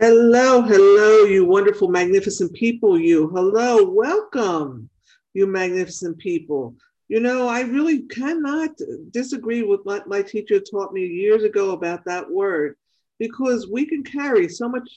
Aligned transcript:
Hello, 0.00 0.62
hello, 0.62 1.24
you 1.24 1.44
wonderful, 1.44 1.86
magnificent 1.86 2.52
people, 2.54 2.98
you. 2.98 3.28
Hello, 3.28 3.84
welcome, 3.84 4.88
you 5.34 5.46
magnificent 5.46 6.16
people. 6.16 6.74
You 7.08 7.20
know, 7.20 7.46
I 7.46 7.60
really 7.60 8.00
cannot 8.04 8.70
disagree 9.10 9.62
with 9.62 9.80
what 9.84 10.08
my 10.08 10.22
teacher 10.22 10.60
taught 10.60 10.94
me 10.94 11.06
years 11.06 11.44
ago 11.44 11.72
about 11.72 12.06
that 12.06 12.28
word 12.28 12.76
because 13.18 13.68
we 13.68 13.84
can 13.84 14.02
carry 14.02 14.48
so 14.48 14.66
much 14.66 14.88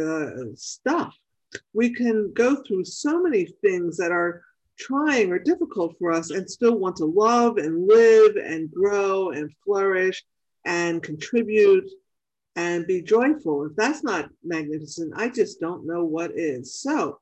uh, 0.00 0.54
stuff. 0.54 1.14
We 1.74 1.92
can 1.92 2.32
go 2.32 2.62
through 2.62 2.84
so 2.84 3.20
many 3.20 3.46
things 3.46 3.96
that 3.96 4.12
are 4.12 4.44
trying 4.78 5.32
or 5.32 5.40
difficult 5.40 5.98
for 5.98 6.12
us 6.12 6.30
and 6.30 6.48
still 6.48 6.78
want 6.78 6.96
to 6.96 7.04
love 7.04 7.56
and 7.56 7.88
live 7.88 8.36
and 8.36 8.70
grow 8.70 9.30
and 9.30 9.50
flourish 9.64 10.24
and 10.64 11.02
contribute 11.02 11.90
and 12.56 12.86
be 12.86 13.02
joyful. 13.02 13.66
If 13.66 13.76
that's 13.76 14.02
not 14.02 14.30
magnificent, 14.42 15.12
I 15.14 15.28
just 15.28 15.60
don't 15.60 15.86
know 15.86 16.04
what 16.04 16.32
is. 16.34 16.80
So 16.80 17.20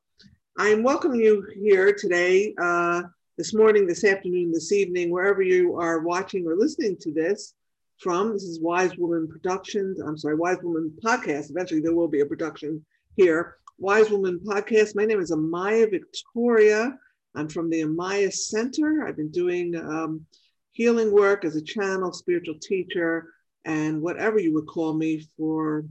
I'm 0.56 0.84
welcoming 0.84 1.20
you 1.20 1.44
here 1.54 1.92
today, 1.92 2.54
uh, 2.56 3.02
this 3.36 3.52
morning, 3.52 3.86
this 3.86 4.04
afternoon, 4.04 4.52
this 4.52 4.70
evening, 4.72 5.10
wherever 5.10 5.42
you 5.42 5.78
are 5.78 6.00
watching 6.00 6.46
or 6.46 6.54
listening 6.54 6.96
to 7.00 7.12
this 7.12 7.54
from. 7.98 8.32
This 8.32 8.44
is 8.44 8.60
Wise 8.60 8.96
Woman 8.96 9.26
Productions. 9.26 10.00
I'm 10.00 10.16
sorry, 10.16 10.36
Wise 10.36 10.58
Woman 10.62 10.96
Podcast. 11.04 11.50
Eventually, 11.50 11.80
there 11.80 11.94
will 11.94 12.08
be 12.08 12.20
a 12.20 12.26
production 12.26 12.84
here. 13.16 13.56
Wise 13.78 14.10
Woman 14.10 14.38
Podcast. 14.38 14.94
My 14.94 15.04
name 15.04 15.20
is 15.20 15.32
Amaya 15.32 15.90
Victoria. 15.90 16.96
I'm 17.34 17.48
from 17.48 17.68
the 17.68 17.82
Amaya 17.82 18.32
Center. 18.32 19.04
I've 19.04 19.16
been 19.16 19.32
doing 19.32 19.74
um, 19.74 20.24
healing 20.70 21.12
work 21.12 21.44
as 21.44 21.56
a 21.56 21.62
channel, 21.62 22.12
spiritual 22.12 22.60
teacher, 22.60 23.33
and 23.64 24.00
whatever 24.00 24.38
you 24.38 24.52
would 24.54 24.66
call 24.66 24.94
me 24.94 25.26
for, 25.36 25.84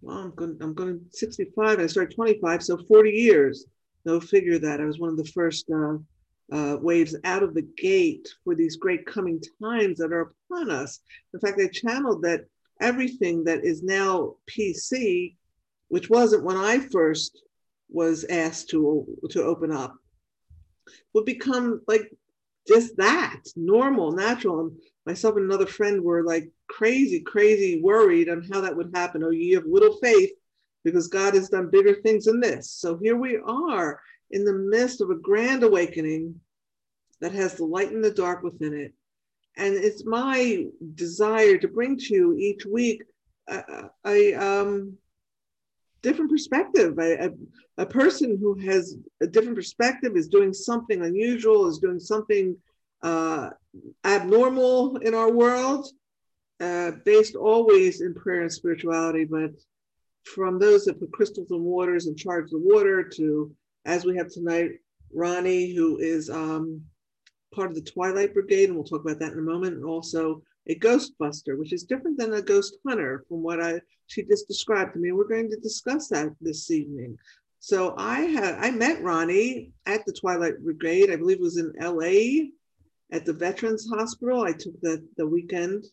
well, 0.00 0.18
I'm 0.18 0.34
going, 0.34 0.56
I'm 0.60 0.74
going 0.74 1.00
65. 1.10 1.78
I 1.78 1.86
started 1.86 2.14
25, 2.14 2.62
so 2.62 2.78
40 2.78 3.10
years. 3.10 3.66
No 4.04 4.18
figure 4.20 4.58
that 4.58 4.80
I 4.80 4.84
was 4.84 4.98
one 4.98 5.10
of 5.10 5.18
the 5.18 5.26
first 5.26 5.70
uh, 5.70 5.98
uh, 6.52 6.78
waves 6.80 7.14
out 7.24 7.42
of 7.42 7.54
the 7.54 7.66
gate 7.76 8.28
for 8.44 8.54
these 8.54 8.76
great 8.76 9.06
coming 9.06 9.40
times 9.62 9.98
that 9.98 10.12
are 10.12 10.32
upon 10.50 10.70
us. 10.70 11.00
In 11.34 11.40
fact, 11.40 11.60
I 11.60 11.68
channeled 11.68 12.22
that 12.22 12.46
everything 12.80 13.44
that 13.44 13.64
is 13.64 13.82
now 13.82 14.36
PC, 14.48 15.36
which 15.88 16.08
wasn't 16.08 16.44
when 16.44 16.56
I 16.56 16.78
first 16.78 17.42
was 17.90 18.24
asked 18.24 18.70
to 18.70 19.06
to 19.30 19.42
open 19.42 19.70
up, 19.70 19.96
would 21.12 21.24
become 21.24 21.82
like 21.86 22.10
just 22.66 22.96
that 22.96 23.40
normal, 23.56 24.12
natural. 24.12 24.60
And 24.60 24.72
myself 25.06 25.36
and 25.36 25.44
another 25.44 25.66
friend 25.66 26.02
were 26.02 26.22
like 26.24 26.50
crazy, 26.70 27.20
crazy 27.20 27.80
worried 27.82 28.28
on 28.28 28.46
how 28.50 28.60
that 28.60 28.76
would 28.76 28.90
happen. 28.94 29.22
Oh, 29.22 29.30
you 29.30 29.56
have 29.56 29.66
little 29.66 29.96
faith 29.96 30.30
because 30.84 31.08
God 31.08 31.34
has 31.34 31.48
done 31.48 31.70
bigger 31.70 31.96
things 31.96 32.24
than 32.24 32.40
this. 32.40 32.70
So 32.70 32.98
here 33.02 33.16
we 33.16 33.38
are 33.38 34.00
in 34.30 34.44
the 34.44 34.52
midst 34.52 35.00
of 35.00 35.10
a 35.10 35.16
grand 35.16 35.62
awakening 35.62 36.40
that 37.20 37.32
has 37.32 37.54
the 37.54 37.64
light 37.64 37.90
and 37.90 38.02
the 38.02 38.10
dark 38.10 38.42
within 38.42 38.72
it. 38.72 38.94
And 39.56 39.74
it's 39.74 40.06
my 40.06 40.66
desire 40.94 41.58
to 41.58 41.68
bring 41.68 41.98
to 41.98 42.14
you 42.14 42.36
each 42.38 42.64
week 42.64 43.02
a, 43.48 43.90
a 44.06 44.34
um, 44.34 44.96
different 46.02 46.30
perspective. 46.30 46.98
A, 46.98 47.26
a, 47.26 47.30
a, 47.78 47.86
person 47.86 48.38
who 48.40 48.54
has 48.60 48.96
a 49.20 49.26
different 49.26 49.56
perspective 49.56 50.16
is 50.16 50.28
doing 50.28 50.54
something 50.54 51.02
unusual, 51.02 51.66
is 51.66 51.78
doing 51.78 51.98
something 51.98 52.56
uh, 53.02 53.50
abnormal 54.04 54.96
in 54.98 55.14
our 55.14 55.30
world, 55.30 55.88
uh, 56.60 56.92
based 57.04 57.36
always 57.36 58.00
in 58.00 58.14
prayer 58.14 58.42
and 58.42 58.52
spirituality, 58.52 59.24
but 59.24 59.50
from 60.24 60.58
those 60.58 60.84
that 60.84 61.00
put 61.00 61.12
crystals 61.12 61.50
and 61.50 61.62
waters 61.62 62.06
and 62.06 62.16
charge 62.16 62.50
the 62.50 62.58
water 62.58 63.02
to, 63.02 63.50
as 63.86 64.04
we 64.04 64.16
have 64.16 64.30
tonight, 64.30 64.72
Ronnie, 65.12 65.74
who 65.74 65.98
is 65.98 66.30
um, 66.30 66.82
part 67.54 67.70
of 67.70 67.74
the 67.74 67.90
Twilight 67.90 68.34
Brigade, 68.34 68.68
and 68.68 68.74
we'll 68.74 68.84
talk 68.84 69.00
about 69.00 69.18
that 69.20 69.32
in 69.32 69.38
a 69.38 69.42
moment, 69.42 69.76
and 69.76 69.84
also 69.84 70.42
a 70.68 70.78
Ghostbuster, 70.78 71.58
which 71.58 71.72
is 71.72 71.84
different 71.84 72.18
than 72.18 72.34
a 72.34 72.42
ghost 72.42 72.76
hunter 72.86 73.24
from 73.28 73.42
what 73.42 73.62
I 73.62 73.80
she 74.06 74.22
just 74.24 74.48
described 74.48 74.94
to 74.94 74.98
me. 74.98 75.12
We're 75.12 75.28
going 75.28 75.50
to 75.50 75.56
discuss 75.56 76.08
that 76.08 76.34
this 76.40 76.70
evening. 76.70 77.16
So 77.60 77.94
I 77.96 78.20
had 78.20 78.54
I 78.54 78.70
met 78.70 79.02
Ronnie 79.02 79.72
at 79.86 80.04
the 80.04 80.12
Twilight 80.12 80.62
Brigade. 80.62 81.10
I 81.10 81.16
believe 81.16 81.38
it 81.38 81.42
was 81.42 81.58
in 81.58 81.72
L.A. 81.78 82.50
at 83.12 83.24
the 83.24 83.32
Veterans 83.32 83.88
Hospital. 83.92 84.42
I 84.42 84.52
took 84.52 84.80
the 84.80 85.06
the 85.16 85.26
weekend. 85.26 85.84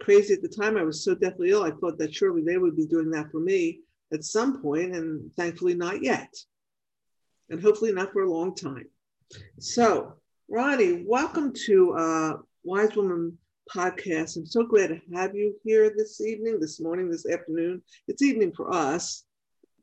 Crazy 0.00 0.34
at 0.34 0.42
the 0.42 0.48
time, 0.48 0.76
I 0.76 0.82
was 0.82 1.04
so 1.04 1.14
deathly 1.14 1.50
ill. 1.50 1.62
I 1.62 1.72
thought 1.72 1.98
that 1.98 2.14
surely 2.14 2.42
they 2.42 2.58
would 2.58 2.76
be 2.76 2.86
doing 2.86 3.10
that 3.10 3.30
for 3.30 3.38
me 3.38 3.80
at 4.12 4.24
some 4.24 4.62
point, 4.62 4.94
and 4.94 5.30
thankfully 5.34 5.74
not 5.74 6.02
yet, 6.02 6.34
and 7.50 7.60
hopefully 7.62 7.92
not 7.92 8.12
for 8.12 8.22
a 8.22 8.30
long 8.30 8.54
time. 8.54 8.86
So, 9.58 10.14
Ronnie, 10.48 11.04
welcome 11.06 11.52
to 11.66 11.92
uh, 11.92 12.36
Wise 12.64 12.96
Woman 12.96 13.38
podcast. 13.70 14.36
I'm 14.36 14.46
so 14.46 14.64
glad 14.64 14.88
to 14.88 15.00
have 15.14 15.34
you 15.34 15.54
here 15.64 15.92
this 15.96 16.20
evening, 16.20 16.58
this 16.60 16.80
morning, 16.80 17.10
this 17.10 17.28
afternoon. 17.28 17.82
It's 18.08 18.22
evening 18.22 18.52
for 18.56 18.72
us. 18.74 19.24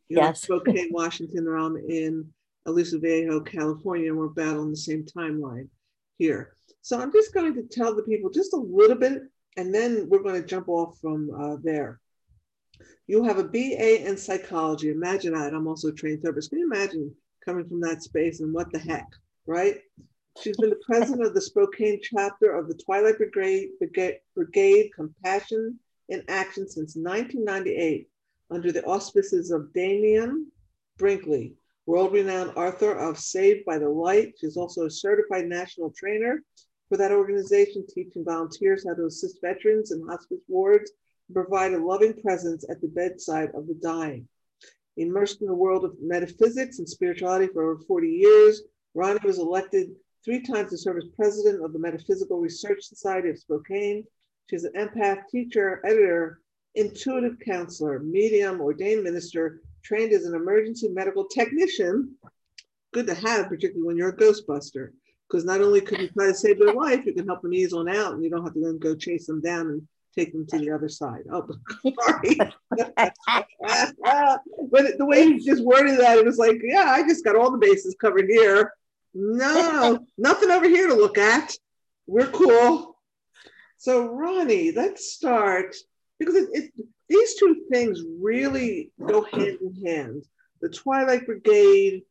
You 0.09 0.17
yes. 0.17 0.41
Spokane, 0.41 0.89
Washington, 0.91 1.47
or 1.47 1.57
I'm 1.57 1.77
in 1.77 2.27
Aliso 2.66 3.00
Viejo, 3.00 3.39
California, 3.39 4.09
and 4.09 4.17
we're 4.17 4.27
battling 4.27 4.72
the 4.72 4.77
same 4.77 5.03
timeline 5.06 5.67
here. 6.17 6.56
So 6.81 7.00
I'm 7.00 7.11
just 7.11 7.33
going 7.33 7.53
to 7.53 7.63
tell 7.63 7.95
the 7.95 8.03
people 8.03 8.29
just 8.29 8.53
a 8.53 8.57
little 8.57 8.97
bit, 8.97 9.23
and 9.57 9.73
then 9.73 10.07
we're 10.07 10.23
going 10.23 10.40
to 10.40 10.47
jump 10.47 10.69
off 10.69 10.97
from 11.01 11.29
uh, 11.38 11.57
there. 11.63 12.00
You 13.07 13.23
have 13.23 13.40
a 13.40 13.44
BA 13.44 14.07
in 14.07 14.16
psychology. 14.16 14.91
Imagine 14.91 15.34
that. 15.34 15.53
I'm 15.53 15.68
also 15.68 15.90
a 15.90 15.94
trained 15.94 16.22
therapist. 16.22 16.51
Can 16.51 16.59
you 16.59 16.72
imagine 16.72 17.13
coming 17.44 17.68
from 17.68 17.81
that 17.81 18.03
space 18.03 18.40
and 18.40 18.53
what 18.53 18.72
the 18.72 18.79
heck, 18.79 19.07
right? 19.47 19.79
She's 20.41 20.57
been 20.57 20.69
the 20.69 20.79
president 20.85 21.25
of 21.25 21.34
the 21.34 21.41
Spokane 21.41 22.00
chapter 22.03 22.56
of 22.56 22.68
the 22.68 22.75
Twilight 22.75 23.18
Brigade, 23.18 23.69
Brigade, 23.79 24.19
Brigade 24.35 24.91
Compassion 24.95 25.79
in 26.09 26.24
Action 26.28 26.69
since 26.69 26.95
1998 26.95 28.07
under 28.51 28.72
the 28.72 28.84
auspices 28.85 29.50
of 29.50 29.74
Dannion 29.74 30.45
Brinkley, 30.97 31.56
world 31.88 32.13
renowned 32.13 32.51
author 32.56 32.91
of 32.91 33.18
Saved 33.18 33.66
by 33.66 33.79
the 33.79 33.89
Light. 33.89 34.34
She's 34.39 34.57
also 34.57 34.85
a 34.85 34.91
certified 34.91 35.47
national 35.47 35.91
trainer 35.97 36.44
for 36.90 36.98
that 36.98 37.12
organization, 37.12 37.86
teaching 37.88 38.24
volunteers 38.24 38.86
how 38.88 38.94
to 38.94 39.06
assist 39.06 39.42
veterans 39.42 39.92
in 39.92 40.08
hospice 40.08 40.42
wards 40.48 40.92
and 41.28 41.36
provide 41.36 41.74
a 41.74 41.84
loving 41.84 42.14
presence 42.22 42.66
at 42.70 42.81
the 42.81 42.88
bedside 42.88 43.50
of 43.53 43.68
the 43.68 43.75
dying. 43.75 44.28
Immersed 44.96 45.42
in 45.42 45.48
the 45.48 45.53
world 45.53 45.86
of 45.86 45.96
metaphysics 46.02 46.80
and 46.80 46.90
spirituality 46.90 47.48
for 47.53 47.72
over 47.72 47.81
40 47.84 48.08
years, 48.08 48.64
Ronnie 48.96 49.20
was 49.24 49.38
elected 49.38 49.90
three 50.24 50.42
times 50.42 50.72
to 50.72 50.78
serve 50.78 50.98
as 50.98 51.06
president 51.16 51.64
of 51.64 51.74
the 51.74 51.80
Metaphysical 51.80 52.40
Research 52.40 52.84
Society 52.84 53.30
of 53.30 53.38
Spokane. 53.38 54.04
She's 54.50 54.64
an 54.64 54.74
empath, 54.74 55.28
teacher, 55.30 55.81
editor, 55.86 56.42
intuitive 56.75 57.38
counselor, 57.46 58.00
medium, 58.00 58.62
ordained 58.62 59.04
minister, 59.04 59.62
trained 59.84 60.14
as 60.14 60.25
an 60.25 60.36
emergency 60.36 60.88
medical 60.90 61.25
technician. 61.25 62.16
Good 62.94 63.08
to 63.08 63.14
have, 63.14 63.50
particularly 63.50 63.86
when 63.86 63.98
you're 63.98 64.09
a 64.09 64.18
Ghostbuster, 64.18 64.92
because 65.27 65.45
not 65.45 65.61
only 65.61 65.81
could 65.81 65.99
you 65.99 66.07
try 66.09 66.27
to 66.27 66.33
save 66.33 66.59
their 66.59 66.73
life, 66.73 67.05
you 67.05 67.13
can 67.13 67.27
help 67.27 67.41
them 67.41 67.53
ease 67.53 67.73
on 67.73 67.89
out, 67.89 68.13
and 68.13 68.23
you 68.23 68.29
don't 68.29 68.43
have 68.43 68.53
to 68.53 68.61
then 68.61 68.77
go 68.77 68.95
chase 68.95 69.25
them 69.27 69.41
down 69.41 69.67
and 69.67 69.88
take 70.15 70.31
them 70.31 70.45
to 70.47 70.57
the 70.57 70.71
other 70.71 70.89
side. 70.89 71.23
Oh, 71.31 71.47
sorry. 72.05 72.35
but 74.71 74.97
the 74.97 75.05
way 75.05 75.23
you 75.23 75.43
just 75.43 75.63
worded 75.63 75.99
that, 75.99 76.17
it 76.17 76.25
was 76.25 76.38
like, 76.38 76.59
yeah, 76.63 76.85
I 76.88 77.03
just 77.03 77.23
got 77.23 77.35
all 77.35 77.51
the 77.51 77.57
bases 77.57 77.95
covered 77.99 78.29
here. 78.29 78.73
No, 79.13 80.05
nothing 80.17 80.51
over 80.51 80.67
here 80.67 80.88
to 80.88 80.95
look 80.95 81.17
at. 81.17 81.53
We're 82.07 82.27
cool. 82.27 82.97
So, 83.77 84.07
Ronnie, 84.07 84.71
let's 84.71 85.11
start 85.13 85.75
because 86.19 86.35
it, 86.35 86.49
it, 86.51 86.71
these 87.09 87.35
two 87.35 87.65
things 87.71 88.01
really 88.19 88.91
go 89.06 89.23
hand 89.23 89.57
in 89.62 89.85
hand 89.85 90.23
the 90.62 90.69
Twilight 90.69 91.25
Brigade 91.25 92.03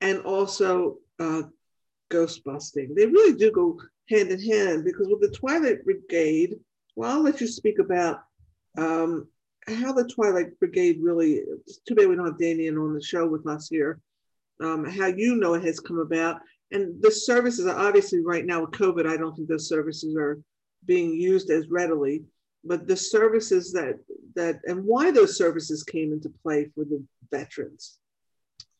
and 0.00 0.20
also 0.20 0.98
uh, 1.18 1.42
ghost 2.08 2.44
busting. 2.44 2.94
They 2.94 3.06
really 3.06 3.36
do 3.36 3.50
go 3.50 3.78
hand 4.08 4.30
in 4.30 4.40
hand 4.40 4.84
because 4.84 5.08
with 5.08 5.20
the 5.20 5.36
Twilight 5.36 5.84
Brigade, 5.84 6.56
well, 6.96 7.12
I'll 7.12 7.22
let 7.22 7.40
you 7.40 7.46
speak 7.46 7.78
about 7.78 8.20
um, 8.76 9.28
how 9.66 9.92
the 9.92 10.08
Twilight 10.08 10.58
Brigade 10.58 10.98
really, 11.02 11.42
too 11.86 11.94
bad 11.94 12.08
we 12.08 12.16
don't 12.16 12.26
have 12.26 12.38
Dannion 12.38 12.82
on 12.82 12.94
the 12.94 13.02
show 13.02 13.26
with 13.26 13.46
us 13.46 13.68
here, 13.68 14.00
um, 14.62 14.84
how 14.84 15.06
you 15.06 15.36
know 15.36 15.54
it 15.54 15.64
has 15.64 15.80
come 15.80 15.98
about. 15.98 16.40
And 16.70 17.00
the 17.02 17.10
services 17.10 17.66
are 17.66 17.78
obviously 17.78 18.20
right 18.20 18.44
now 18.44 18.62
with 18.62 18.70
COVID, 18.72 19.06
I 19.06 19.16
don't 19.16 19.34
think 19.34 19.48
those 19.48 19.68
services 19.68 20.16
are 20.16 20.38
being 20.84 21.14
used 21.14 21.50
as 21.50 21.68
readily. 21.68 22.24
But 22.64 22.86
the 22.86 22.96
services 22.96 23.72
that 23.72 24.00
that 24.34 24.60
and 24.64 24.84
why 24.84 25.10
those 25.10 25.38
services 25.38 25.84
came 25.84 26.12
into 26.12 26.28
play 26.42 26.70
for 26.74 26.84
the 26.84 27.02
veterans. 27.30 27.98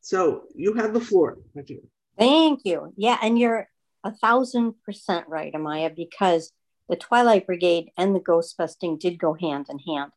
So 0.00 0.44
you 0.54 0.74
have 0.74 0.92
the 0.92 1.00
floor, 1.00 1.38
Regina. 1.54 1.82
Thank 2.18 2.60
you. 2.64 2.92
Yeah, 2.96 3.18
and 3.22 3.38
you're 3.38 3.68
a 4.04 4.12
thousand 4.12 4.74
percent 4.84 5.26
right, 5.28 5.52
Amaya, 5.52 5.94
because 5.94 6.52
the 6.88 6.96
Twilight 6.96 7.46
Brigade 7.46 7.90
and 7.96 8.14
the 8.14 8.20
ghost 8.20 8.56
busting 8.56 8.98
did 8.98 9.18
go 9.18 9.34
hand 9.34 9.66
in 9.68 9.78
hand. 9.78 10.12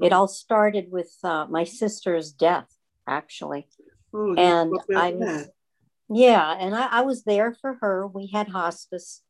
It 0.00 0.12
all 0.12 0.28
started 0.28 0.92
with 0.92 1.12
uh, 1.24 1.46
my 1.50 1.64
sister's 1.64 2.30
death, 2.32 2.68
actually. 3.06 3.66
Oh, 4.14 4.34
And 4.36 4.72
I 4.96 5.10
was- 5.12 5.48
Yeah, 6.08 6.56
and 6.58 6.74
I, 6.74 6.86
I 6.86 7.00
was 7.02 7.24
there 7.24 7.52
for 7.60 7.74
her. 7.80 8.06
We 8.06 8.28
had 8.28 8.48
hospice, 8.48 9.22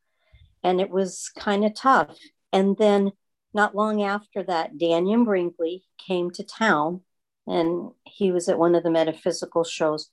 and 0.62 0.80
it 0.80 0.90
was 0.90 1.30
kind 1.38 1.64
of 1.64 1.74
tough. 1.74 2.18
And 2.52 2.76
then, 2.76 3.12
not 3.54 3.74
long 3.74 4.02
after 4.02 4.42
that, 4.44 4.76
Dannion 4.76 5.24
Brinkley 5.24 5.84
came 6.06 6.30
to 6.32 6.44
town, 6.44 7.00
and 7.46 7.92
he 8.04 8.30
was 8.30 8.48
at 8.48 8.58
one 8.58 8.74
of 8.74 8.82
the 8.82 8.90
metaphysical 8.90 9.64
shows, 9.64 10.10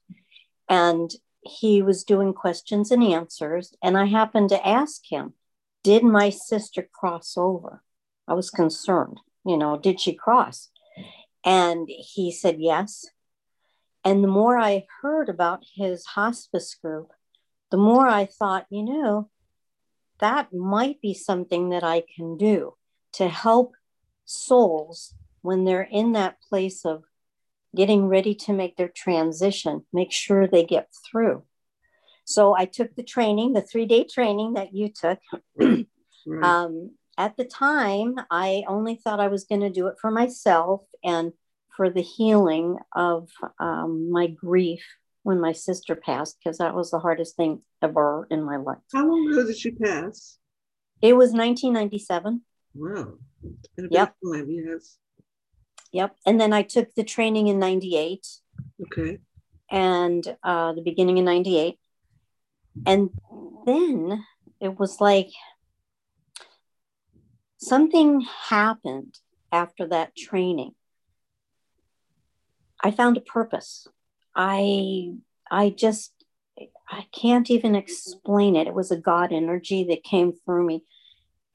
and 0.69 1.11
he 1.45 1.81
was 1.81 2.03
doing 2.03 2.33
questions 2.33 2.91
and 2.91 3.03
answers. 3.03 3.75
And 3.81 3.97
I 3.97 4.05
happened 4.05 4.49
to 4.49 4.67
ask 4.67 5.03
him, 5.05 5.33
"Did 5.83 6.03
my 6.03 6.29
sister 6.29 6.87
cross 6.91 7.37
over?" 7.37 7.83
I 8.27 8.33
was 8.33 8.49
concerned, 8.49 9.21
you 9.45 9.57
know, 9.57 9.77
did 9.77 9.99
she 9.99 10.13
cross? 10.13 10.69
And 11.43 11.87
he 11.87 12.31
said 12.31 12.59
yes. 12.59 13.05
And 14.03 14.23
the 14.23 14.27
more 14.27 14.57
I 14.57 14.87
heard 15.01 15.29
about 15.29 15.63
his 15.75 16.05
hospice 16.05 16.73
group, 16.75 17.11
the 17.69 17.77
more 17.77 18.07
I 18.07 18.25
thought, 18.25 18.65
you 18.69 18.83
know, 18.83 19.29
that 20.19 20.53
might 20.53 21.01
be 21.01 21.13
something 21.13 21.69
that 21.69 21.83
I 21.83 22.01
can 22.15 22.37
do 22.37 22.75
to 23.13 23.27
help 23.27 23.73
souls 24.25 25.13
when 25.41 25.65
they're 25.65 25.89
in 25.91 26.13
that 26.13 26.41
place 26.41 26.85
of 26.85 27.03
getting 27.75 28.07
ready 28.07 28.33
to 28.33 28.53
make 28.53 28.77
their 28.77 28.87
transition, 28.89 29.85
make 29.91 30.11
sure 30.11 30.47
they 30.47 30.63
get 30.63 30.89
through. 31.09 31.43
So 32.23 32.55
I 32.55 32.65
took 32.65 32.95
the 32.95 33.03
training, 33.03 33.53
the 33.53 33.61
three 33.61 33.85
day 33.85 34.03
training 34.03 34.53
that 34.53 34.73
you 34.73 34.89
took. 34.89 35.19
Right. 36.27 36.43
Um, 36.43 36.91
at 37.17 37.37
the 37.37 37.45
time, 37.45 38.15
I 38.31 38.63
only 38.67 38.95
thought 38.95 39.19
I 39.19 39.27
was 39.27 39.43
going 39.45 39.61
to 39.61 39.69
do 39.69 39.87
it 39.87 39.95
for 40.01 40.09
myself 40.09 40.81
and 41.03 41.33
for 41.77 41.89
the 41.89 42.01
healing 42.01 42.77
of 42.95 43.29
um, 43.59 44.09
my 44.11 44.27
grief 44.27 44.83
when 45.23 45.39
my 45.39 45.51
sister 45.51 45.95
passed, 45.95 46.37
because 46.39 46.57
that 46.57 46.73
was 46.75 46.91
the 46.91 46.99
hardest 46.99 47.35
thing 47.35 47.61
ever 47.81 48.27
in 48.31 48.43
my 48.43 48.57
life. 48.57 48.79
How 48.91 49.07
long 49.07 49.31
ago 49.31 49.45
did 49.45 49.57
she 49.57 49.71
pass? 49.71 50.39
It 51.01 51.13
was 51.13 51.31
1997. 51.31 52.41
Wow. 52.73 53.19
In 53.77 53.85
a 53.85 53.87
Yep. 53.91 54.15
time, 54.25 54.49
yes. 54.49 54.97
Yep. 55.95 56.17
And 56.25 56.41
then 56.41 56.51
I 56.51 56.61
took 56.61 56.93
the 56.93 57.05
training 57.05 57.47
in 57.47 57.57
98 57.57 58.27
Okay. 58.81 59.19
and 59.71 60.37
uh, 60.43 60.73
the 60.73 60.81
beginning 60.81 61.17
in 61.17 61.23
98. 61.23 61.79
And 62.85 63.11
then 63.65 64.25
it 64.59 64.77
was 64.77 64.99
like 64.99 65.29
something 67.55 68.27
happened 68.49 69.17
after 69.53 69.87
that 69.87 70.17
training. 70.17 70.75
I 72.83 72.91
found 72.91 73.15
a 73.15 73.21
purpose. 73.21 73.87
I 74.35 75.13
I 75.49 75.69
just 75.69 76.11
I 76.89 77.05
can't 77.13 77.49
even 77.49 77.73
explain 77.73 78.57
it. 78.57 78.67
It 78.67 78.73
was 78.73 78.91
a 78.91 78.97
God 78.97 79.31
energy 79.31 79.85
that 79.85 80.03
came 80.03 80.33
through 80.33 80.65
me 80.65 80.83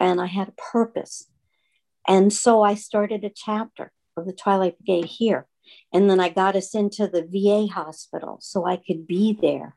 and 0.01 0.19
I 0.19 0.27
had 0.27 0.49
a 0.49 0.63
purpose. 0.73 1.29
And 2.09 2.33
so 2.33 2.63
I 2.63 2.75
started 2.75 3.23
a 3.23 3.29
chapter 3.31 3.93
of 4.17 4.27
the 4.27 4.33
Twilight 4.33 4.79
Brigade 4.79 5.07
here. 5.07 5.47
And 5.93 6.09
then 6.09 6.21
I 6.21 6.29
got 6.29 6.57
us 6.57 6.75
into 6.75 7.07
the 7.07 7.23
VA 7.23 7.73
hospital 7.73 8.39
so 8.41 8.67
I 8.67 8.77
could 8.77 9.07
be 9.07 9.39
there. 9.41 9.77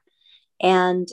And 0.61 1.07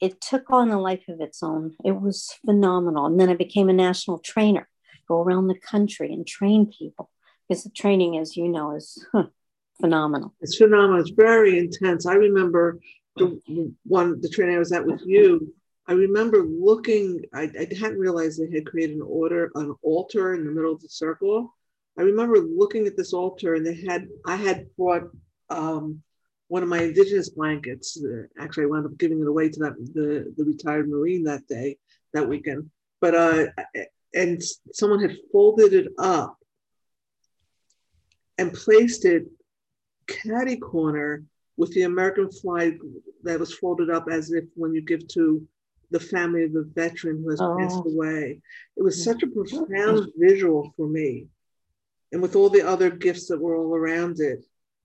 it 0.00 0.20
took 0.20 0.50
on 0.50 0.70
a 0.70 0.80
life 0.80 1.04
of 1.08 1.20
its 1.20 1.42
own. 1.42 1.74
It 1.84 2.00
was 2.00 2.30
phenomenal. 2.44 3.06
And 3.06 3.18
then 3.18 3.30
I 3.30 3.34
became 3.34 3.68
a 3.68 3.74
national 3.74 4.18
trainer, 4.18 4.68
go 5.08 5.22
around 5.22 5.48
the 5.48 5.58
country 5.58 6.12
and 6.12 6.26
train 6.26 6.66
people 6.66 7.10
because 7.48 7.64
the 7.64 7.70
training, 7.70 8.18
as 8.18 8.36
you 8.36 8.48
know, 8.48 8.76
is 8.76 9.04
huh, 9.12 9.26
phenomenal. 9.80 10.34
It's 10.40 10.56
phenomenal. 10.56 11.00
It's 11.00 11.10
very 11.10 11.58
intense. 11.58 12.06
I 12.06 12.14
remember 12.14 12.80
the 13.16 13.40
one 13.84 14.20
the 14.20 14.28
training 14.28 14.56
I 14.56 14.58
was 14.58 14.72
at 14.72 14.84
with 14.84 15.02
you. 15.04 15.54
I 15.86 15.92
remember 15.92 16.42
looking. 16.42 17.22
I, 17.32 17.42
I 17.58 17.68
hadn't 17.78 17.98
realized 17.98 18.40
they 18.40 18.50
had 18.50 18.66
created 18.66 18.96
an 18.96 19.02
order, 19.02 19.50
an 19.54 19.74
altar 19.82 20.34
in 20.34 20.44
the 20.44 20.50
middle 20.50 20.72
of 20.72 20.80
the 20.80 20.88
circle. 20.88 21.54
I 21.98 22.02
remember 22.02 22.38
looking 22.38 22.86
at 22.86 22.96
this 22.96 23.12
altar, 23.12 23.54
and 23.54 23.64
they 23.64 23.74
had. 23.74 24.08
I 24.26 24.36
had 24.36 24.66
brought 24.76 25.04
um, 25.50 26.02
one 26.48 26.62
of 26.62 26.68
my 26.68 26.82
indigenous 26.82 27.28
blankets. 27.30 28.02
Actually, 28.38 28.64
I 28.64 28.66
wound 28.66 28.86
up 28.86 28.98
giving 28.98 29.20
it 29.20 29.28
away 29.28 29.48
to 29.48 29.60
that 29.60 29.74
the 29.94 30.32
the 30.36 30.44
retired 30.44 30.88
marine 30.88 31.24
that 31.24 31.46
day, 31.46 31.78
that 32.12 32.28
weekend. 32.28 32.70
But 33.00 33.14
uh, 33.14 33.46
and 34.14 34.42
someone 34.72 35.00
had 35.00 35.16
folded 35.32 35.72
it 35.72 35.88
up 35.98 36.36
and 38.38 38.52
placed 38.52 39.04
it 39.04 39.26
catty 40.06 40.56
corner 40.56 41.24
with 41.56 41.72
the 41.74 41.82
American 41.82 42.30
flag 42.30 42.78
that 43.22 43.38
was 43.38 43.54
folded 43.54 43.90
up 43.90 44.06
as 44.10 44.32
if 44.32 44.44
when 44.54 44.74
you 44.74 44.82
give 44.82 45.06
to 45.08 45.46
the 45.90 46.00
family 46.00 46.42
of 46.42 46.52
the 46.52 46.68
veteran 46.74 47.22
who 47.22 47.30
has 47.30 47.40
passed 47.58 47.82
Oh. 47.84 47.90
away. 47.90 48.40
It 48.76 48.82
was 48.82 49.04
such 49.04 49.22
a 49.22 49.28
profound 49.28 50.08
visual 50.16 50.72
for 50.76 50.88
me. 50.88 51.28
And 52.14 52.22
with 52.22 52.36
all 52.36 52.48
the 52.48 52.62
other 52.62 52.90
gifts 52.90 53.26
that 53.26 53.40
were 53.40 53.56
all 53.56 53.74
around 53.74 54.20
it, 54.20 54.44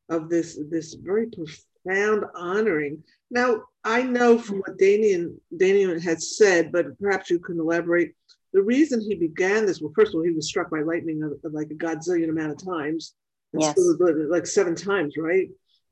of 0.09 0.29
this 0.29 0.57
this 0.71 0.95
very 0.95 1.27
profound 1.27 2.23
honoring. 2.35 3.03
Now 3.29 3.61
I 3.83 4.01
know 4.01 4.39
from 4.39 4.57
what 4.61 4.79
Dannion 4.79 5.35
Dannion 5.55 6.01
had 6.01 6.23
said, 6.23 6.71
but 6.71 6.97
perhaps 6.99 7.29
you 7.29 7.37
can 7.37 7.59
elaborate. 7.59 8.15
The 8.51 8.63
reason 8.63 8.99
he 8.99 9.13
began 9.13 9.67
this, 9.67 9.79
well, 9.79 9.93
first 9.95 10.09
of 10.09 10.15
all, 10.15 10.23
he 10.23 10.31
was 10.31 10.47
struck 10.47 10.71
by 10.71 10.81
lightning 10.81 11.21
of, 11.21 11.33
of 11.43 11.53
like 11.53 11.69
a 11.69 11.75
godzillion 11.75 12.29
amount 12.29 12.53
of 12.53 12.65
times. 12.65 13.13
Yes. 13.53 13.73
still, 13.73 13.95
like 14.31 14.47
seven 14.47 14.73
times, 14.73 15.13
right? 15.15 15.49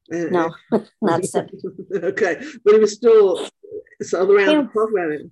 And- 0.10 0.32
No, 0.32 0.56
not 1.04 1.24
seven. 1.24 1.52
okay, 1.94 2.42
but 2.66 2.74
he 2.74 2.80
was 2.80 2.94
still 2.96 3.48
so 4.02 4.28
around 4.32 4.50
Yeah. 4.50 4.68
talk 4.74 4.90
about 4.92 5.12
it. 5.12 5.30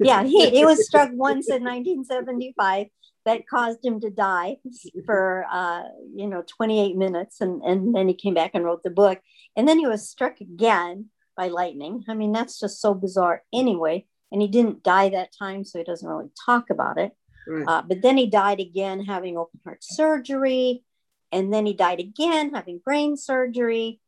Yeah, 0.00 0.24
he, 0.24 0.50
he 0.50 0.64
was 0.64 0.86
struck 0.86 1.10
once 1.14 1.48
in 1.48 1.62
1975 1.64 2.86
that 3.26 3.46
caused 3.46 3.84
him 3.84 4.00
to 4.00 4.10
die 4.10 4.56
for 5.04 5.44
uh, 5.50 5.82
you 6.14 6.26
know 6.26 6.42
28 6.46 6.96
minutes, 6.96 7.40
and 7.40 7.62
and 7.62 7.94
then 7.94 8.08
he 8.08 8.14
came 8.14 8.34
back 8.34 8.52
and 8.54 8.64
wrote 8.64 8.82
the 8.82 8.90
book, 8.90 9.20
and 9.56 9.68
then 9.68 9.78
he 9.78 9.86
was 9.86 10.08
struck 10.08 10.40
again 10.40 11.06
by 11.36 11.48
lightning. 11.48 12.04
I 12.08 12.14
mean, 12.14 12.32
that's 12.32 12.58
just 12.58 12.80
so 12.80 12.94
bizarre, 12.94 13.42
anyway. 13.52 14.06
And 14.32 14.40
he 14.40 14.48
didn't 14.48 14.82
die 14.82 15.08
that 15.08 15.34
time, 15.36 15.64
so 15.64 15.78
he 15.78 15.84
doesn't 15.84 16.08
really 16.08 16.30
talk 16.46 16.70
about 16.70 16.98
it. 16.98 17.12
Right. 17.48 17.66
Uh, 17.66 17.82
but 17.82 18.02
then 18.02 18.16
he 18.16 18.26
died 18.26 18.60
again 18.60 19.04
having 19.04 19.36
open 19.36 19.60
heart 19.64 19.82
surgery, 19.82 20.84
and 21.32 21.52
then 21.52 21.66
he 21.66 21.74
died 21.74 22.00
again 22.00 22.54
having 22.54 22.80
brain 22.84 23.16
surgery, 23.16 24.00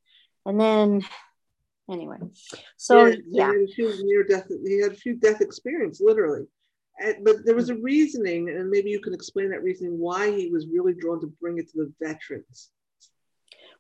and 0.47 0.61
then 0.61 1.05
anyway, 1.91 2.17
so 2.77 3.07
he 3.07 3.23
yeah. 3.29 3.47
had 3.47 3.57
a 3.57 3.67
few 3.67 4.05
near 4.05 4.25
death. 4.25 4.47
He 4.65 4.81
had 4.81 4.93
a 4.93 4.97
few 4.97 5.15
death 5.15 5.41
experience, 5.41 6.01
literally. 6.01 6.47
And, 7.01 7.25
but 7.25 7.45
there 7.45 7.55
was 7.55 7.71
a 7.71 7.77
reasoning, 7.77 8.49
and 8.51 8.71
maybe 8.71 8.91
you 8.91 9.01
can 9.01 9.15
explain 9.15 9.51
that 9.51 9.63
reasoning 9.63 9.99
why 9.99 10.31
he 10.31 10.51
was 10.51 10.67
really 10.67 10.95
drawn 10.95 11.21
to 11.21 11.33
bring 11.41 11.59
it 11.59 11.71
to 11.71 11.79
the 11.79 11.93
veterans. 12.01 12.71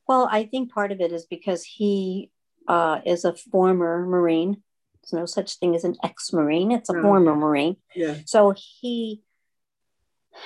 Well, 0.08 0.28
I 0.30 0.44
think 0.44 0.72
part 0.72 0.92
of 0.92 1.00
it 1.00 1.12
is 1.12 1.26
because 1.26 1.62
he 1.62 2.30
uh, 2.66 3.00
is 3.04 3.24
a 3.24 3.34
former 3.34 4.04
Marine. 4.06 4.62
There's 5.02 5.12
no 5.12 5.26
such 5.26 5.56
thing 5.56 5.74
as 5.74 5.84
an 5.84 5.96
ex 6.02 6.32
Marine, 6.32 6.72
it's 6.72 6.88
a 6.88 6.94
No. 6.94 7.02
former 7.02 7.34
Marine. 7.34 7.76
Yeah, 7.94 8.16
So 8.24 8.54
he 8.56 9.22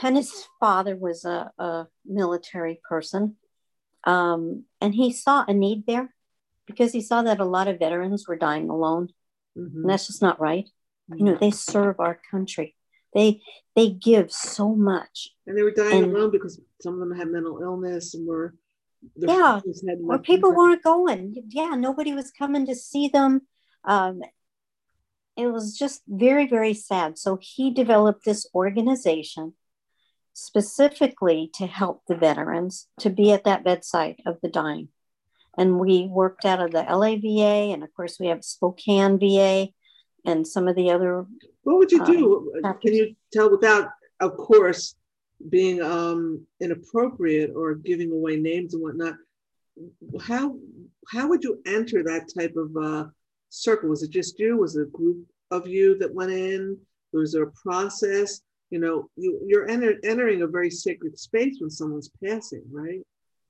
and 0.03 0.17
his 0.17 0.47
father 0.59 0.97
was 0.97 1.25
a, 1.25 1.53
a 1.59 1.87
military 2.05 2.81
person. 2.89 3.37
Um, 4.05 4.65
and 4.81 4.95
he 4.95 5.13
saw 5.13 5.45
a 5.47 5.55
need 5.55 5.85
there 5.87 6.15
because 6.67 6.93
he 6.93 7.01
saw 7.01 7.23
that 7.23 7.41
a 7.41 7.45
lot 7.45 7.69
of 7.69 7.79
veterans 7.79 8.27
were 8.27 8.37
dying 8.37 8.69
alone. 8.71 9.09
Mhm. 9.57 9.75
And 9.83 9.89
that's 9.91 10.07
just 10.07 10.23
not 10.23 10.41
right. 10.41 10.69
You 11.15 11.25
know, 11.25 11.37
they 11.41 11.51
serve 11.53 12.01
our 12.01 12.21
country. 12.31 12.75
They 13.15 13.41
they 13.75 13.91
give 13.91 14.33
so 14.33 14.75
much. 14.75 15.31
and 15.47 15.57
they 15.57 15.63
were 15.63 15.71
dying 15.71 16.05
and- 16.05 16.13
alone 16.17 16.31
because 16.33 16.61
some 16.81 16.95
of 16.95 17.01
them 17.01 17.17
had 17.17 17.29
mental 17.29 17.61
illness 17.63 18.15
and 18.15 18.27
were. 18.27 18.57
Yeah, 19.15 19.61
Or 20.09 20.19
people 20.19 20.53
weren't 20.53 20.83
going. 20.83 21.45
Yeah, 21.49 21.77
nobody 21.77 22.13
was 22.13 22.33
coming 22.33 22.67
to 22.67 22.75
see 22.75 23.07
them. 23.09 23.43
Um, 23.85 24.23
it 25.37 25.47
was 25.49 25.79
just 25.79 26.03
very, 26.09 26.49
very 26.49 26.75
sad. 26.75 27.17
So 27.19 27.39
he 27.41 27.71
developed 27.71 28.25
this 28.25 28.49
organization 28.55 29.55
specifically 30.33 31.51
to 31.55 31.67
help 31.67 32.03
the 32.09 32.17
veterans 32.17 32.89
to 33.01 33.11
be 33.11 33.33
at 33.33 33.45
that 33.45 33.65
bedside 33.65 34.17
of 34.27 34.39
the 34.43 34.49
dying. 34.49 34.89
And 35.57 35.79
we 35.79 36.07
worked 36.07 36.45
out 36.45 36.61
of 36.61 36.71
the 36.71 36.83
LA 36.83 37.17
VA, 37.17 37.73
and 37.73 37.83
of 37.83 37.93
course, 37.95 38.19
we 38.21 38.27
have 38.27 38.45
Spokane 38.45 39.19
VA 39.19 39.69
and 40.25 40.47
some 40.47 40.69
of 40.69 40.77
the 40.77 40.91
other. 40.91 41.27
What 41.63 41.79
would 41.79 41.93
you 41.93 42.05
do? 42.05 42.53
Can 42.83 42.95
you 42.95 43.17
tell 43.33 43.51
without, 43.51 43.89
of 44.21 44.37
course, 44.37 44.95
being 45.49 45.83
um, 45.83 46.47
inappropriate 46.61 47.53
or 47.55 47.75
giving 47.75 48.13
away 48.13 48.37
names 48.37 48.75
and 48.75 48.83
whatnot? 48.83 49.15
How 50.21 50.57
how 51.09 51.29
would 51.29 51.45
you 51.45 51.61
enter 51.67 52.03
that 52.03 52.31
type 52.37 52.57
of 52.57 52.77
uh, 52.77 53.09
circle? 53.49 53.91
Was 53.91 54.03
it 54.03 54.11
just 54.11 54.39
you? 54.39 54.57
Was 54.59 54.77
it 54.77 54.83
a 54.83 54.91
group 54.91 55.27
of 55.51 55.67
you 55.67 55.97
that 55.99 56.15
went 56.15 56.33
in? 56.33 56.79
Was 57.13 57.33
there 57.33 57.45
a 57.45 57.53
process? 57.53 58.41
you 58.71 58.79
know, 58.81 59.09
you, 59.17 59.41
you're 59.47 59.69
enter, 59.69 59.95
entering 60.03 60.43
a 60.43 60.47
very 60.47 60.71
sacred 60.71 61.19
space 61.19 61.57
when 61.61 61.71
someone's 61.71 62.11
passing, 62.23 62.63
right? 62.71 63.01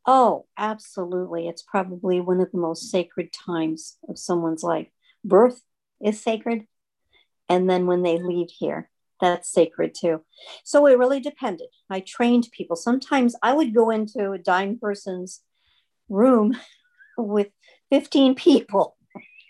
Oh, 0.07 0.47
absolutely. 0.57 1.49
It's 1.49 1.63
probably 1.63 2.21
one 2.21 2.41
of 2.41 2.53
the 2.53 2.59
most 2.59 2.91
sacred 2.91 3.33
times 3.33 3.99
of 4.09 4.19
someone's 4.19 4.63
life. 4.63 4.87
Birth 5.25 5.63
is 6.01 6.23
sacred. 6.23 6.67
And 7.49 7.69
then 7.69 7.87
when 7.87 8.03
they 8.03 8.19
leave 8.19 8.49
here, 8.51 8.89
that's 9.21 9.51
sacred 9.51 9.95
too. 9.99 10.23
So 10.65 10.87
it 10.87 10.99
really 10.99 11.21
depended. 11.21 11.69
I 11.91 12.01
trained 12.01 12.49
people. 12.53 12.77
Sometimes 12.77 13.35
I 13.43 13.53
would 13.53 13.75
go 13.75 13.91
into 13.91 14.33
a 14.33 14.39
dying 14.39 14.79
person's 14.79 15.43
room 16.09 16.57
with 17.19 17.49
15 17.91 18.35
people 18.37 18.97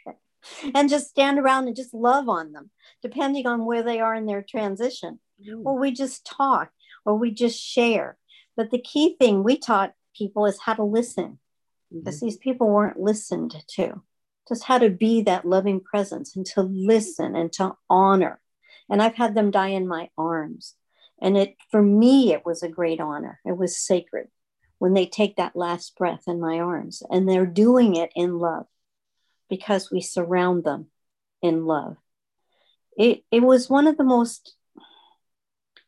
and 0.74 0.88
just 0.88 1.10
stand 1.10 1.38
around 1.38 1.66
and 1.66 1.76
just 1.76 1.92
love 1.92 2.28
on 2.28 2.52
them, 2.52 2.70
depending 3.02 3.46
on 3.46 3.66
where 3.66 3.82
they 3.82 4.00
are 4.00 4.14
in 4.14 4.26
their 4.26 4.42
transition. 4.42 5.18
Mm. 5.46 5.62
Or 5.66 5.78
we 5.78 5.90
just 5.90 6.24
talk 6.24 6.70
or 7.04 7.16
we 7.16 7.30
just 7.30 7.60
share. 7.60 8.16
But 8.56 8.70
the 8.70 8.80
key 8.80 9.16
thing 9.18 9.42
we 9.42 9.58
taught 9.58 9.92
people 10.16 10.46
is 10.46 10.60
how 10.60 10.74
to 10.74 10.84
listen 10.84 11.38
because 11.92 12.16
mm-hmm. 12.16 12.26
these 12.26 12.36
people 12.36 12.68
weren't 12.68 13.00
listened 13.00 13.54
to, 13.68 14.02
just 14.48 14.64
how 14.64 14.78
to 14.78 14.90
be 14.90 15.22
that 15.22 15.44
loving 15.44 15.80
presence 15.80 16.36
and 16.36 16.46
to 16.46 16.62
listen 16.62 17.36
and 17.36 17.52
to 17.54 17.74
honor. 17.88 18.40
And 18.88 19.02
I've 19.02 19.14
had 19.14 19.34
them 19.34 19.50
die 19.50 19.68
in 19.68 19.86
my 19.86 20.10
arms. 20.16 20.74
And 21.20 21.36
it, 21.36 21.56
for 21.70 21.82
me, 21.82 22.32
it 22.32 22.44
was 22.44 22.62
a 22.62 22.68
great 22.68 23.00
honor. 23.00 23.40
It 23.44 23.56
was 23.56 23.76
sacred 23.76 24.28
when 24.78 24.92
they 24.92 25.06
take 25.06 25.36
that 25.36 25.56
last 25.56 25.96
breath 25.96 26.24
in 26.26 26.40
my 26.40 26.58
arms 26.58 27.02
and 27.10 27.28
they're 27.28 27.46
doing 27.46 27.96
it 27.96 28.10
in 28.14 28.38
love 28.38 28.66
because 29.48 29.90
we 29.90 30.00
surround 30.00 30.64
them 30.64 30.86
in 31.40 31.64
love. 31.64 31.96
It, 32.96 33.24
it 33.30 33.42
was 33.42 33.70
one 33.70 33.86
of 33.86 33.96
the 33.96 34.04
most 34.04 34.54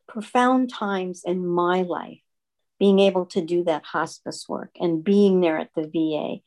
profound 0.06 0.72
times 0.72 1.22
in 1.24 1.46
my 1.46 1.82
life 1.82 2.20
being 2.78 2.98
able 3.00 3.26
to 3.26 3.40
do 3.40 3.64
that 3.64 3.84
hospice 3.84 4.46
work 4.48 4.70
and 4.78 5.04
being 5.04 5.40
there 5.40 5.58
at 5.58 5.70
the 5.74 5.82
VA. 5.82 6.40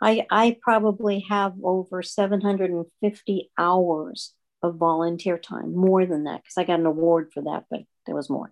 I, 0.00 0.26
I 0.30 0.56
probably 0.60 1.24
have 1.28 1.54
over 1.62 2.02
750 2.02 3.50
hours 3.56 4.34
of 4.62 4.76
volunteer 4.76 5.38
time, 5.38 5.74
more 5.74 6.04
than 6.06 6.24
that, 6.24 6.42
because 6.42 6.58
I 6.58 6.64
got 6.64 6.80
an 6.80 6.86
award 6.86 7.30
for 7.32 7.42
that, 7.44 7.64
but 7.70 7.80
there 8.04 8.14
was 8.14 8.28
more. 8.28 8.50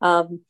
Um, 0.00 0.40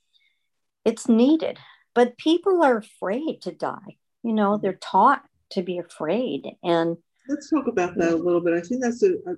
it's 0.85 1.09
needed, 1.09 1.59
but 1.95 2.19
people 2.19 2.63
are 2.63 2.79
afraid 2.79 3.43
to 3.43 3.53
die. 3.53 3.99
You 4.23 4.33
know, 4.33 4.57
they're 4.57 4.79
taught 4.81 5.23
to 5.51 5.63
be 5.63 5.79
afraid. 5.79 6.47
And 6.63 6.97
let's 7.29 7.51
talk 7.51 7.67
about 7.67 7.97
that 7.97 8.13
a 8.13 8.17
little 8.17 8.41
bit. 8.41 8.55
I 8.55 8.61
think 8.61 8.83
that's 8.83 9.03
a, 9.03 9.13
a, 9.13 9.33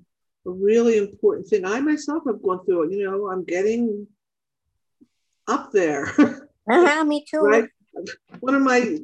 a 0.47 0.50
really 0.50 0.99
important 0.99 1.47
thing. 1.49 1.64
I 1.64 1.81
myself 1.81 2.23
have 2.26 2.43
gone 2.43 2.64
through 2.64 2.85
it. 2.85 2.97
You 2.97 3.05
know, 3.05 3.31
I'm 3.31 3.45
getting 3.45 4.07
up 5.47 5.73
there. 5.73 6.12
Uh-huh, 6.68 7.04
me 7.04 7.25
too. 7.28 7.40
Right? 7.40 7.68
One 8.40 8.54
of 8.54 8.62
my 8.62 8.99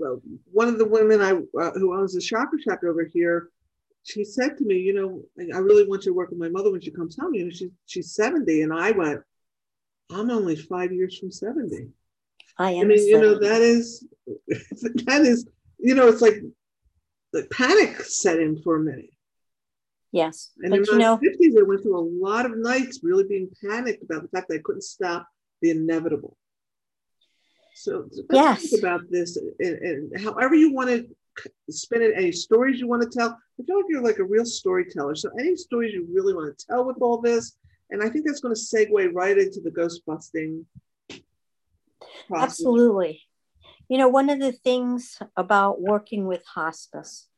one 0.52 0.68
of 0.68 0.78
the 0.78 0.86
women 0.86 1.22
I 1.22 1.32
uh, 1.58 1.70
who 1.72 1.96
owns 1.98 2.12
the 2.14 2.20
chakra 2.20 2.60
shack 2.60 2.84
over 2.84 3.04
here, 3.04 3.48
she 4.02 4.24
said 4.24 4.58
to 4.58 4.64
me, 4.64 4.76
you 4.76 4.92
know, 4.92 5.22
I 5.54 5.58
really 5.58 5.86
want 5.86 6.04
you 6.04 6.12
to 6.12 6.16
work 6.16 6.30
with 6.30 6.38
my 6.38 6.48
mother 6.48 6.70
when 6.70 6.80
she 6.80 6.90
comes 6.90 7.16
home. 7.18 7.34
You 7.34 7.44
know, 7.44 7.50
she's 7.50 7.70
she's 7.86 8.14
70. 8.14 8.62
And 8.62 8.72
I 8.72 8.90
went, 8.90 9.20
I'm 10.10 10.30
only 10.30 10.56
five 10.56 10.92
years 10.92 11.18
from 11.18 11.30
70. 11.30 11.88
I 12.58 12.72
am. 12.72 12.82
I 12.82 12.84
mean, 12.84 13.08
you 13.08 13.18
know, 13.18 13.38
that 13.38 13.62
is 13.62 14.06
that 15.06 15.22
is, 15.22 15.48
you 15.78 15.94
know, 15.94 16.08
it's 16.08 16.22
like 16.22 16.42
the 17.32 17.46
panic 17.50 18.00
set 18.02 18.38
in 18.38 18.60
for 18.60 18.76
a 18.76 18.80
minute. 18.80 19.10
Yes. 20.12 20.50
And 20.60 20.74
in 20.74 20.82
my 20.82 20.98
50s, 20.98 21.58
I 21.58 21.62
went 21.62 21.82
through 21.82 21.98
a 21.98 22.08
lot 22.22 22.44
of 22.44 22.58
nights 22.58 23.00
really 23.02 23.24
being 23.24 23.48
panicked 23.66 24.02
about 24.02 24.20
the 24.20 24.28
fact 24.28 24.48
that 24.48 24.56
I 24.56 24.62
couldn't 24.62 24.82
stop 24.82 25.26
the 25.62 25.70
inevitable. 25.70 26.36
So 27.74 28.06
let's 28.28 28.72
yes. 28.72 28.78
about 28.78 29.00
this 29.10 29.36
and, 29.36 29.78
and, 29.78 30.20
however 30.20 30.54
you 30.54 30.72
want 30.72 30.90
to 30.90 31.06
spin 31.70 32.02
it, 32.02 32.12
any 32.16 32.32
stories 32.32 32.78
you 32.78 32.86
want 32.86 33.02
to 33.02 33.08
tell. 33.08 33.30
I 33.30 33.62
feel 33.64 33.76
like 33.76 33.86
you're 33.88 34.02
like 34.02 34.18
a 34.18 34.24
real 34.24 34.44
storyteller. 34.44 35.14
So 35.14 35.30
any 35.38 35.56
stories 35.56 35.94
you 35.94 36.06
really 36.12 36.34
want 36.34 36.56
to 36.56 36.66
tell 36.66 36.84
with 36.84 36.98
all 37.00 37.20
this, 37.20 37.56
and 37.90 38.02
I 38.02 38.08
think 38.08 38.26
that's 38.26 38.40
going 38.40 38.54
to 38.54 38.60
segue 38.60 39.14
right 39.14 39.38
into 39.38 39.60
the 39.60 39.70
ghost 39.70 40.02
busting. 40.06 40.66
Process. 42.28 42.42
Absolutely. 42.42 43.22
You 43.88 43.98
know, 43.98 44.08
one 44.08 44.30
of 44.30 44.38
the 44.38 44.52
things 44.52 45.18
about 45.36 45.80
working 45.80 46.26
with 46.26 46.44
hospice, 46.46 47.28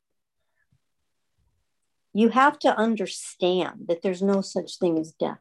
you 2.13 2.29
have 2.29 2.59
to 2.61 2.77
understand 2.77 3.87
that 3.89 4.03
there's 4.03 4.23
no 4.23 4.41
such 4.41 4.79
thing 4.79 4.99
as 4.99 5.13
death. 5.13 5.41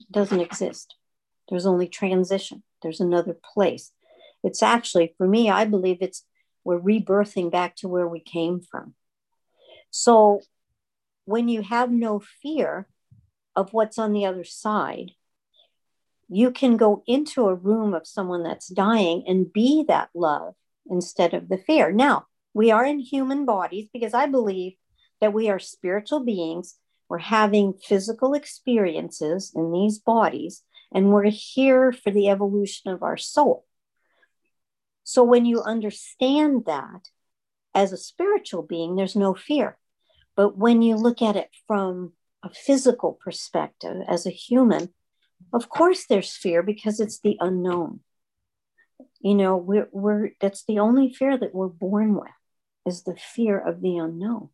It 0.00 0.10
doesn't 0.10 0.40
exist. 0.40 0.94
There's 1.48 1.66
only 1.66 1.88
transition. 1.88 2.62
There's 2.82 3.00
another 3.00 3.36
place. 3.54 3.92
It's 4.42 4.62
actually, 4.62 5.14
for 5.16 5.26
me, 5.26 5.50
I 5.50 5.64
believe 5.64 5.98
it's 6.00 6.24
we're 6.64 6.80
rebirthing 6.80 7.50
back 7.50 7.76
to 7.76 7.88
where 7.88 8.06
we 8.06 8.20
came 8.20 8.60
from. 8.60 8.94
So 9.90 10.40
when 11.24 11.48
you 11.48 11.62
have 11.62 11.90
no 11.90 12.20
fear 12.42 12.86
of 13.56 13.72
what's 13.72 13.98
on 13.98 14.12
the 14.12 14.26
other 14.26 14.44
side, 14.44 15.12
you 16.28 16.50
can 16.50 16.76
go 16.76 17.02
into 17.06 17.48
a 17.48 17.54
room 17.54 17.94
of 17.94 18.06
someone 18.06 18.42
that's 18.42 18.68
dying 18.68 19.24
and 19.26 19.52
be 19.52 19.84
that 19.88 20.10
love 20.14 20.54
instead 20.88 21.34
of 21.34 21.48
the 21.48 21.58
fear. 21.58 21.90
Now, 21.90 22.26
we 22.54 22.70
are 22.70 22.84
in 22.84 23.00
human 23.00 23.44
bodies 23.44 23.88
because 23.92 24.14
I 24.14 24.26
believe 24.26 24.74
that 25.20 25.32
we 25.32 25.48
are 25.48 25.58
spiritual 25.58 26.20
beings. 26.20 26.76
We're 27.08 27.18
having 27.18 27.74
physical 27.74 28.34
experiences 28.34 29.52
in 29.54 29.72
these 29.72 29.98
bodies, 29.98 30.62
and 30.92 31.10
we're 31.10 31.30
here 31.30 31.92
for 31.92 32.10
the 32.10 32.28
evolution 32.28 32.92
of 32.92 33.02
our 33.02 33.16
soul. 33.16 33.64
So 35.10 35.24
when 35.24 35.44
you 35.44 35.60
understand 35.60 36.66
that 36.66 37.08
as 37.74 37.92
a 37.92 37.96
spiritual 37.96 38.62
being, 38.62 38.94
there's 38.94 39.16
no 39.16 39.34
fear. 39.34 39.76
But 40.36 40.56
when 40.56 40.82
you 40.82 40.94
look 40.94 41.20
at 41.20 41.34
it 41.34 41.50
from 41.66 42.12
a 42.44 42.50
physical 42.50 43.14
perspective 43.14 44.04
as 44.06 44.24
a 44.24 44.30
human, 44.30 44.90
of 45.52 45.68
course 45.68 46.06
there's 46.06 46.36
fear 46.36 46.62
because 46.62 47.00
it's 47.00 47.18
the 47.18 47.36
unknown. 47.40 48.02
You 49.20 49.34
know, 49.34 49.56
we're, 49.56 49.88
we're 49.90 50.30
that's 50.40 50.64
the 50.64 50.78
only 50.78 51.12
fear 51.12 51.36
that 51.36 51.56
we're 51.56 51.66
born 51.66 52.14
with 52.14 52.30
is 52.86 53.02
the 53.02 53.16
fear 53.16 53.58
of 53.58 53.80
the 53.80 53.96
unknown. 53.96 54.50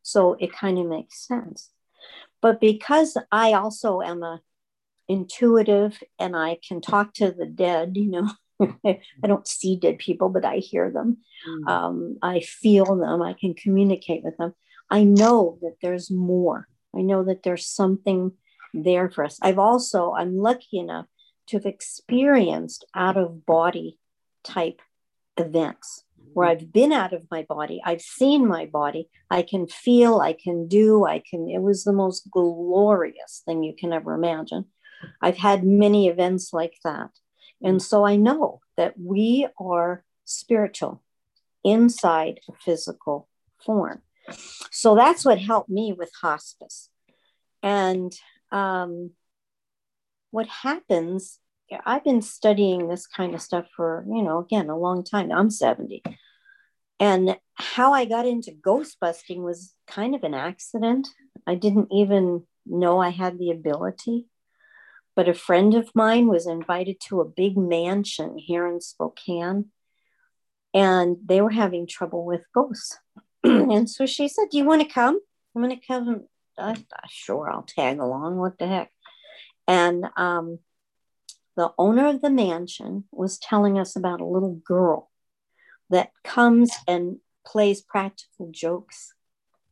So 0.00 0.34
it 0.40 0.50
kind 0.50 0.78
of 0.78 0.86
makes 0.86 1.26
sense. 1.28 1.72
But 2.40 2.58
because 2.58 3.18
I 3.30 3.52
also 3.52 4.00
am 4.00 4.22
a 4.22 4.40
intuitive 5.08 6.02
and 6.18 6.34
I 6.34 6.56
can 6.66 6.80
talk 6.80 7.12
to 7.14 7.30
the 7.30 7.44
dead, 7.44 7.98
you 7.98 8.10
know, 8.10 8.30
I 8.86 9.26
don't 9.26 9.46
see 9.46 9.76
dead 9.76 9.98
people, 9.98 10.28
but 10.28 10.44
I 10.44 10.56
hear 10.56 10.90
them. 10.90 11.18
Mm. 11.48 11.68
Um, 11.68 12.18
I 12.22 12.40
feel 12.40 12.96
them. 12.96 13.22
I 13.22 13.34
can 13.34 13.54
communicate 13.54 14.22
with 14.22 14.36
them. 14.36 14.54
I 14.90 15.04
know 15.04 15.58
that 15.62 15.76
there's 15.82 16.10
more. 16.10 16.68
I 16.96 17.02
know 17.02 17.24
that 17.24 17.42
there's 17.42 17.66
something 17.66 18.32
there 18.74 19.10
for 19.10 19.24
us. 19.24 19.38
I've 19.42 19.58
also, 19.58 20.12
I'm 20.12 20.36
lucky 20.36 20.78
enough 20.78 21.06
to 21.48 21.56
have 21.56 21.66
experienced 21.66 22.84
out 22.94 23.16
of 23.16 23.46
body 23.46 23.98
type 24.44 24.80
events 25.36 26.04
where 26.32 26.48
mm. 26.48 26.52
I've 26.52 26.72
been 26.72 26.92
out 26.92 27.12
of 27.12 27.22
my 27.30 27.42
body. 27.42 27.80
I've 27.84 28.02
seen 28.02 28.46
my 28.46 28.66
body. 28.66 29.08
I 29.30 29.42
can 29.42 29.66
feel, 29.66 30.20
I 30.20 30.32
can 30.32 30.68
do, 30.68 31.04
I 31.04 31.22
can. 31.28 31.48
It 31.48 31.62
was 31.62 31.84
the 31.84 31.92
most 31.92 32.30
glorious 32.30 33.42
thing 33.44 33.62
you 33.62 33.74
can 33.78 33.92
ever 33.92 34.14
imagine. 34.14 34.66
I've 35.20 35.38
had 35.38 35.64
many 35.64 36.08
events 36.08 36.52
like 36.52 36.74
that. 36.84 37.10
And 37.62 37.82
so 37.82 38.04
I 38.04 38.16
know 38.16 38.60
that 38.76 38.94
we 38.98 39.46
are 39.58 40.04
spiritual 40.24 41.02
inside 41.64 42.40
a 42.48 42.52
physical 42.52 43.28
form. 43.64 44.02
So 44.70 44.94
that's 44.94 45.24
what 45.24 45.38
helped 45.38 45.68
me 45.68 45.92
with 45.92 46.10
hospice. 46.20 46.88
And 47.62 48.12
um, 48.52 49.10
what 50.30 50.46
happens, 50.46 51.38
I've 51.84 52.04
been 52.04 52.22
studying 52.22 52.88
this 52.88 53.06
kind 53.06 53.34
of 53.34 53.42
stuff 53.42 53.66
for, 53.76 54.04
you 54.08 54.22
know, 54.22 54.38
again, 54.38 54.70
a 54.70 54.78
long 54.78 55.04
time. 55.04 55.30
I'm 55.32 55.50
70. 55.50 56.02
And 56.98 57.36
how 57.54 57.92
I 57.92 58.04
got 58.04 58.26
into 58.26 58.52
ghost 58.52 58.98
busting 59.00 59.42
was 59.42 59.74
kind 59.86 60.14
of 60.14 60.22
an 60.22 60.34
accident. 60.34 61.08
I 61.46 61.54
didn't 61.54 61.88
even 61.92 62.46
know 62.66 62.98
I 62.98 63.10
had 63.10 63.38
the 63.38 63.50
ability. 63.50 64.26
But 65.20 65.28
a 65.28 65.34
friend 65.34 65.74
of 65.74 65.94
mine 65.94 66.28
was 66.28 66.46
invited 66.46 66.98
to 67.08 67.20
a 67.20 67.26
big 67.26 67.54
mansion 67.54 68.38
here 68.38 68.66
in 68.66 68.80
Spokane, 68.80 69.66
and 70.72 71.18
they 71.22 71.42
were 71.42 71.50
having 71.50 71.86
trouble 71.86 72.24
with 72.24 72.40
ghosts. 72.54 72.98
and 73.44 73.86
so 73.86 74.06
she 74.06 74.28
said, 74.28 74.46
Do 74.50 74.56
you 74.56 74.64
want 74.64 74.80
to 74.80 74.88
come? 74.88 75.20
I'm 75.54 75.62
going 75.62 75.78
to 75.78 75.86
come. 75.86 76.26
Sure, 77.10 77.50
I'll 77.50 77.64
tag 77.68 77.98
along. 77.98 78.38
What 78.38 78.58
the 78.58 78.66
heck? 78.66 78.92
And 79.68 80.06
um, 80.16 80.60
the 81.54 81.74
owner 81.76 82.08
of 82.08 82.22
the 82.22 82.30
mansion 82.30 83.04
was 83.12 83.38
telling 83.38 83.78
us 83.78 83.96
about 83.96 84.22
a 84.22 84.26
little 84.26 84.54
girl 84.64 85.10
that 85.90 86.12
comes 86.24 86.72
and 86.88 87.18
plays 87.44 87.82
practical 87.82 88.48
jokes 88.50 89.12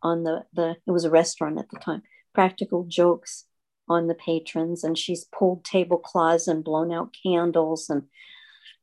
on 0.03 0.25
the, 0.25 0.45
the 0.53 0.77
it 0.87 0.91
was 0.91 1.07
a 1.07 1.11
restaurant 1.11 1.59
at 1.59 1.71
the 1.71 1.79
time 1.79 2.03
practical 2.35 2.85
jokes 2.85 3.47
on 3.91 4.07
the 4.07 4.15
patrons 4.15 4.85
and 4.85 4.97
she's 4.97 5.25
pulled 5.25 5.65
tablecloths 5.65 6.49
and 6.49 6.65
blown 6.65 6.93
out 6.93 7.15
candles 7.23 7.89
and 7.91 8.05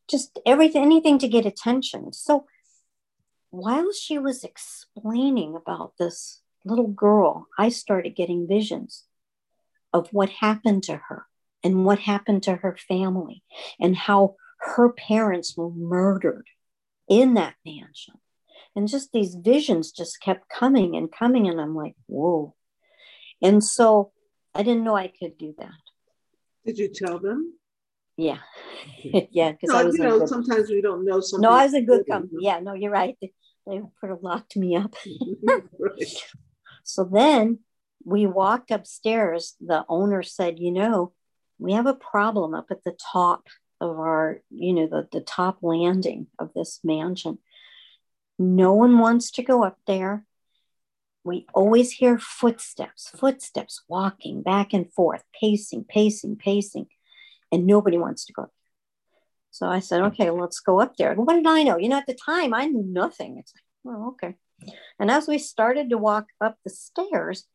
just 0.09 0.39
everything 0.45 0.83
anything 0.83 1.17
to 1.19 1.27
get 1.27 1.45
attention. 1.45 2.13
So 2.13 2.45
while 3.49 3.91
she 3.93 4.17
was 4.17 4.43
explaining 4.43 5.55
about 5.55 5.93
this 5.97 6.41
little 6.65 6.87
girl 6.87 7.47
i 7.57 7.69
started 7.69 8.15
getting 8.15 8.47
visions 8.47 9.05
of 9.93 10.09
what 10.11 10.29
happened 10.29 10.83
to 10.83 10.97
her 11.07 11.25
and 11.63 11.85
what 11.85 11.99
happened 11.99 12.43
to 12.43 12.55
her 12.57 12.75
family 12.87 13.43
and 13.79 13.95
how 13.95 14.35
her 14.59 14.91
parents 14.91 15.55
were 15.55 15.69
murdered 15.69 16.47
in 17.07 17.35
that 17.35 17.55
mansion. 17.65 18.15
And 18.75 18.87
just 18.87 19.11
these 19.13 19.35
visions 19.35 19.91
just 19.91 20.19
kept 20.19 20.49
coming 20.49 20.95
and 20.95 21.11
coming 21.11 21.47
and 21.47 21.61
i'm 21.61 21.75
like 21.75 21.95
whoa. 22.07 22.55
And 23.41 23.63
so 23.63 24.11
I 24.55 24.63
didn't 24.63 24.85
know 24.85 24.95
I 24.95 25.07
could 25.07 25.37
do 25.37 25.53
that. 25.57 25.69
Did 26.65 26.77
you 26.77 26.87
tell 26.87 27.19
them? 27.19 27.53
Yeah. 28.15 28.37
yeah. 29.03 29.51
Because 29.51 29.69
no, 29.69 29.77
I 29.77 29.83
was 29.83 29.97
you 29.97 30.03
know, 30.03 30.19
good, 30.19 30.29
sometimes 30.29 30.69
we 30.69 30.81
don't 30.81 31.05
know 31.05 31.19
something. 31.19 31.41
No, 31.41 31.51
I 31.51 31.65
was 31.65 31.73
a 31.73 31.81
good 31.81 32.07
company. 32.07 32.39
Yeah, 32.41 32.61
no, 32.61 32.73
you're 32.73 32.91
right. 32.91 33.17
They, 33.21 33.33
they 33.67 33.81
put 33.99 34.09
a 34.09 34.15
locked 34.15 34.55
me 34.55 34.77
up. 34.77 34.95
right. 35.79 36.23
So 36.83 37.03
then 37.03 37.59
we 38.05 38.25
walked 38.25 38.71
upstairs. 38.71 39.55
The 39.59 39.83
owner 39.89 40.23
said, 40.23 40.59
you 40.59 40.71
know, 40.71 41.11
we 41.59 41.73
have 41.73 41.85
a 41.85 41.93
problem 41.93 42.53
up 42.53 42.67
at 42.71 42.83
the 42.85 42.95
top 43.11 43.47
of 43.81 43.99
our, 43.99 44.39
you 44.49 44.73
know, 44.73 44.87
the, 44.87 45.07
the 45.11 45.21
top 45.21 45.57
landing 45.61 46.27
of 46.39 46.53
this 46.53 46.79
mansion. 46.83 47.39
No 48.39 48.73
one 48.73 48.99
wants 48.99 49.31
to 49.31 49.43
go 49.43 49.63
up 49.63 49.77
there 49.85 50.25
we 51.25 51.47
always 51.55 51.91
hear 51.91 52.19
footsteps, 52.19 53.09
footsteps 53.09 53.81
walking 53.89 54.43
back 54.43 54.73
and 54.73 54.93
forth, 54.93 55.23
pacing, 55.39 55.83
pacing, 55.83 56.35
pacing, 56.35 56.85
and 57.51 57.65
nobody 57.65 57.97
wants 57.97 58.25
to 58.25 58.33
go. 58.33 58.51
So 59.49 59.67
I 59.67 59.79
said, 59.79 60.01
okay, 60.01 60.29
let's 60.29 60.59
go 60.59 60.79
up 60.79 60.97
there. 60.97 61.15
What 61.15 61.33
did 61.33 61.47
I 61.47 61.63
know? 61.63 61.77
You 61.77 61.89
know, 61.89 61.97
at 61.97 62.05
the 62.05 62.13
time, 62.13 62.53
I 62.53 62.65
knew 62.65 62.83
nothing. 62.85 63.37
It's 63.39 63.53
like, 63.55 63.63
well, 63.83 64.09
okay. 64.09 64.35
And 64.99 65.09
as 65.09 65.27
we 65.27 65.39
started 65.39 65.89
to 65.89 65.97
walk 65.97 66.27
up 66.39 66.57
the 66.63 66.69
stairs, 66.69 67.45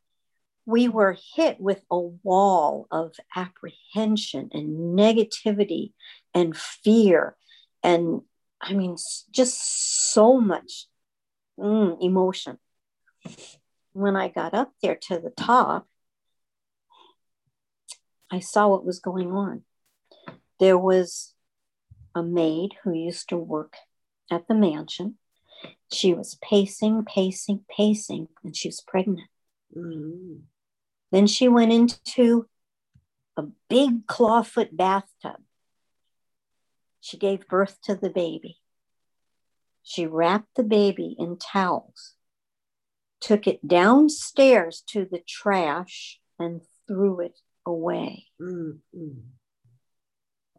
we 0.65 0.89
were 0.89 1.15
hit 1.35 1.59
with 1.59 1.81
a 1.89 1.97
wall 1.97 2.87
of 2.91 3.15
apprehension 3.35 4.49
and 4.51 4.97
negativity 4.99 5.93
and 6.33 6.57
fear. 6.57 7.37
And 7.83 8.21
I 8.61 8.73
mean, 8.73 8.97
just 9.31 10.11
so 10.13 10.41
much 10.41 10.87
mm, 11.57 11.97
emotion 12.01 12.57
when 13.93 14.15
I 14.15 14.27
got 14.27 14.53
up 14.53 14.73
there 14.81 14.95
to 15.07 15.19
the 15.19 15.31
top, 15.31 15.87
I 18.31 18.39
saw 18.39 18.69
what 18.69 18.85
was 18.85 18.99
going 18.99 19.31
on. 19.31 19.63
There 20.59 20.77
was 20.77 21.33
a 22.15 22.23
maid 22.23 22.75
who 22.83 22.93
used 22.93 23.29
to 23.29 23.37
work 23.37 23.75
at 24.31 24.47
the 24.47 24.55
mansion. 24.55 25.17
She 25.91 26.13
was 26.13 26.37
pacing, 26.41 27.03
pacing, 27.05 27.65
pacing, 27.69 28.29
and 28.43 28.55
she 28.55 28.69
was 28.69 28.81
pregnant. 28.81 29.27
Mm-hmm. 29.75 30.37
Then 31.11 31.27
she 31.27 31.47
went 31.47 31.73
into 31.73 32.47
a 33.35 33.43
big 33.69 34.07
clawfoot 34.07 34.75
bathtub. 34.75 35.41
She 37.01 37.17
gave 37.17 37.47
birth 37.47 37.79
to 37.83 37.95
the 37.95 38.09
baby. 38.09 38.59
She 39.83 40.05
wrapped 40.05 40.55
the 40.55 40.63
baby 40.63 41.15
in 41.17 41.37
towels 41.37 42.13
took 43.21 43.47
it 43.47 43.65
downstairs 43.65 44.83
to 44.87 45.07
the 45.09 45.21
trash 45.25 46.19
and 46.39 46.61
threw 46.87 47.21
it 47.21 47.39
away. 47.65 48.25
Mm-hmm. 48.41 49.11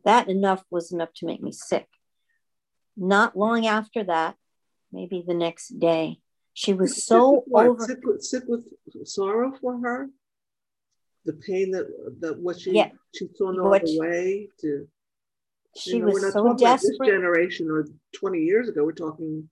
That 0.04 0.28
enough 0.28 0.64
was 0.70 0.92
enough 0.92 1.12
to 1.16 1.26
make 1.26 1.42
me 1.42 1.52
sick. 1.52 1.86
Not 2.96 3.36
long 3.36 3.66
after 3.66 4.04
that, 4.04 4.36
maybe 4.92 5.24
the 5.26 5.34
next 5.34 5.78
day, 5.78 6.18
she 6.54 6.72
was 6.72 7.04
so 7.04 7.44
sick 7.46 7.54
over. 7.54 7.84
Sick 7.84 7.98
with, 8.04 8.22
sick 8.22 8.44
with 8.46 8.64
sorrow 9.04 9.52
for 9.60 9.78
her. 9.80 10.08
The 11.24 11.32
pain 11.34 11.70
that 11.70 11.86
that 12.20 12.38
what 12.38 12.60
she 12.60 12.72
yeah. 12.72 12.90
she 13.14 13.28
thrown 13.28 13.58
all 13.60 13.74
away 13.74 14.48
to. 14.60 14.88
She 15.74 15.96
you 15.96 16.00
know, 16.00 16.06
was 16.06 16.32
so 16.32 16.54
desperate. 16.54 16.98
this 16.98 17.08
generation 17.08 17.70
or 17.70 17.86
twenty 18.14 18.40
years 18.40 18.68
ago. 18.68 18.84
We're 18.84 18.92
talking 18.92 19.48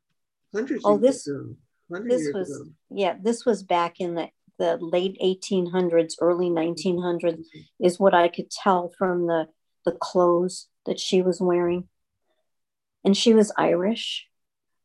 hundreds. 0.52 0.82
Oh, 0.84 0.98
this 0.98 1.26
ago 1.26 1.56
this 2.08 2.30
was 2.32 2.50
ago. 2.50 2.70
yeah 2.90 3.16
this 3.20 3.44
was 3.44 3.62
back 3.62 4.00
in 4.00 4.14
the, 4.14 4.28
the 4.58 4.76
late 4.80 5.18
1800s 5.22 6.14
early 6.20 6.48
1900s 6.48 7.22
mm-hmm. 7.22 7.84
is 7.84 7.98
what 7.98 8.14
i 8.14 8.28
could 8.28 8.50
tell 8.50 8.92
from 8.98 9.26
the 9.26 9.46
the 9.84 9.92
clothes 9.92 10.68
that 10.86 11.00
she 11.00 11.22
was 11.22 11.40
wearing 11.40 11.88
and 13.04 13.16
she 13.16 13.34
was 13.34 13.52
irish 13.56 14.26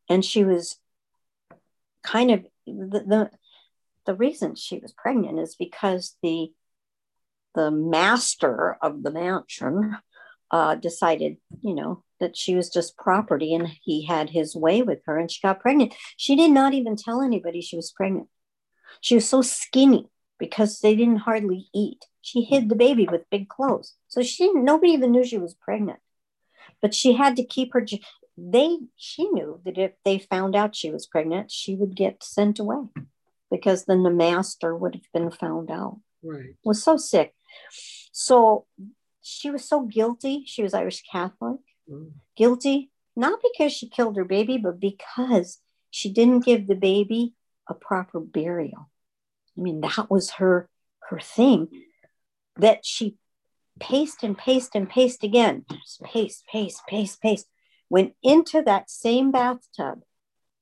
and 0.10 0.24
she 0.24 0.44
was 0.44 0.78
kind 2.04 2.32
of 2.32 2.46
the, 2.66 3.04
the 3.08 3.30
the 4.06 4.16
reason 4.16 4.56
she 4.56 4.78
was 4.80 4.94
pregnant 4.94 5.40
is 5.40 5.56
because 5.56 6.16
the 6.22 6.52
the 7.56 7.72
master 7.72 8.78
of 8.82 9.02
the 9.02 9.12
mansion 9.12 9.98
uh, 10.52 10.76
decided, 10.76 11.38
you 11.62 11.74
know, 11.74 12.04
that 12.20 12.38
she 12.38 12.56
was 12.56 12.70
just 12.70 12.98
property 12.98 13.54
and 13.54 13.68
he 13.82 14.06
had 14.06 14.30
his 14.30 14.56
way 14.56 14.82
with 14.82 15.00
her 15.06 15.18
and 15.18 15.30
she 15.30 15.42
got 15.42 15.60
pregnant. 15.60 15.94
She 16.18 16.36
did 16.36 16.52
not 16.52 16.74
even 16.74 16.96
tell 16.96 17.22
anybody 17.22 17.62
she 17.62 17.76
was 17.76 17.92
pregnant. 17.92 18.28
She 19.02 19.16
was 19.16 19.28
so 19.28 19.42
skinny 19.42 20.10
because 20.40 20.80
they 20.80 20.96
didn't 20.96 21.18
hardly 21.18 21.68
eat. 21.74 22.06
She 22.22 22.44
hid 22.44 22.70
the 22.70 22.76
baby 22.76 23.08
with 23.10 23.30
big 23.30 23.50
clothes. 23.50 23.94
So 24.08 24.24
she 24.24 24.46
didn't, 24.46 24.66
nobody 24.66 24.94
even 24.94 25.12
knew 25.12 25.24
she 25.24 25.38
was 25.38 25.54
pregnant. 25.54 26.00
But 26.82 26.94
she 26.94 27.14
had 27.14 27.36
to 27.36 27.44
keep 27.44 27.74
her, 27.74 27.86
they, 28.38 28.78
she 28.96 29.30
knew 29.30 29.62
that 29.66 29.78
if 29.78 29.92
they 30.04 30.20
found 30.20 30.56
out 30.56 30.76
she 30.76 30.92
was 30.92 31.06
pregnant, 31.06 31.52
she 31.52 31.76
would 31.76 31.96
get 31.96 32.24
sent 32.24 32.60
away 32.60 32.86
because 33.52 33.86
then 33.86 34.04
the 34.04 34.10
master 34.10 34.76
would 34.76 34.96
have 34.96 35.12
been 35.14 35.32
found 35.32 35.70
out. 35.70 36.00
Right. 36.24 36.56
Was 36.64 36.84
so 36.84 36.98
sick. 36.98 37.34
So 38.12 38.66
she 39.22 39.52
was 39.52 39.68
so 39.68 39.82
guilty. 39.82 40.44
She 40.46 40.64
was 40.64 40.74
Irish 40.74 41.04
Catholic. 41.12 41.60
Guilty, 42.36 42.92
not 43.16 43.40
because 43.42 43.72
she 43.72 43.90
killed 43.90 44.18
her 44.18 44.26
baby, 44.26 44.58
but 44.58 44.80
because 44.80 45.60
she 45.90 46.12
didn't 46.12 46.46
give 46.46 46.68
the 46.68 46.76
baby 46.76 47.34
a 47.70 47.74
proper 47.74 48.20
burial. 48.20 48.90
I 49.58 49.62
mean, 49.62 49.82
that 49.82 50.10
was 50.10 50.32
her 50.32 50.70
her 51.10 51.20
thing 51.20 51.68
that 52.58 52.86
she 52.86 53.18
paced 53.80 54.24
and 54.24 54.38
paced 54.38 54.76
and 54.76 54.90
paced 54.90 55.24
again. 55.24 55.66
Just 55.72 56.02
pace, 56.02 56.44
pace, 56.52 56.82
pace, 56.88 57.16
pace. 57.16 57.46
Went 57.90 58.16
into 58.24 58.62
that 58.64 58.90
same 58.90 59.32
bathtub 59.32 60.02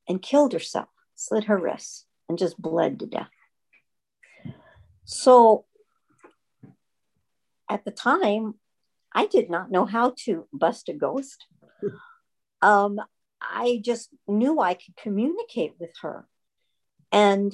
and 0.08 0.22
killed 0.22 0.54
herself, 0.54 0.90
slit 1.16 1.46
her 1.46 1.58
wrists, 1.58 2.06
and 2.28 2.38
just 2.38 2.62
bled 2.62 3.00
to 3.00 3.06
death. 3.06 3.30
So 5.06 5.66
at 7.70 7.86
the 7.86 7.92
time, 7.92 8.56
I 9.14 9.28
did 9.28 9.50
not 9.50 9.72
know 9.72 9.86
how 9.86 10.14
to 10.26 10.48
bust 10.52 10.90
a 10.90 10.94
ghost. 10.94 11.46
Um, 12.62 12.98
I 13.42 13.82
just 13.84 14.08
knew 14.26 14.62
I 14.62 14.74
could 14.74 14.96
communicate 14.96 15.74
with 15.80 15.92
her. 16.02 16.26
And 17.12 17.54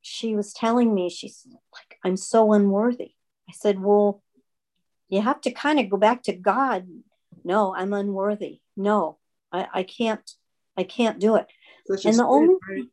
she 0.00 0.36
was 0.36 0.52
telling 0.52 0.94
me, 0.94 1.10
she's 1.10 1.44
like, 1.72 1.98
I'm 2.04 2.16
so 2.16 2.52
unworthy. 2.52 3.14
I 3.48 3.52
said, 3.52 3.80
Well, 3.80 4.22
you 5.08 5.22
have 5.22 5.40
to 5.40 5.50
kind 5.50 5.80
of 5.80 5.90
go 5.90 5.96
back 5.96 6.22
to 6.24 6.32
God. 6.32 6.86
No, 7.42 7.74
I'm 7.74 7.92
unworthy. 7.92 8.60
No, 8.76 9.18
I, 9.50 9.66
I 9.74 9.82
can't, 9.82 10.30
I 10.76 10.84
can't 10.84 11.18
do 11.18 11.36
it. 11.36 11.46
Such 11.86 12.06
and 12.06 12.18
the 12.18 12.24
only 12.24 12.54
right? 12.70 12.84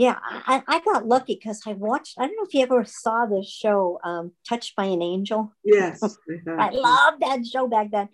Yeah, 0.00 0.16
I, 0.24 0.62
I 0.66 0.80
got 0.80 1.06
lucky 1.06 1.34
because 1.34 1.60
I 1.66 1.74
watched, 1.74 2.14
I 2.18 2.26
don't 2.26 2.34
know 2.34 2.46
if 2.46 2.54
you 2.54 2.62
ever 2.62 2.86
saw 2.86 3.26
the 3.26 3.44
show 3.46 4.00
um, 4.02 4.32
Touched 4.48 4.74
by 4.74 4.86
an 4.86 5.02
Angel. 5.02 5.52
Yes. 5.62 6.00
I 6.48 6.70
loved 6.70 7.20
that 7.20 7.44
show 7.44 7.68
back 7.68 7.90
then. 7.90 8.08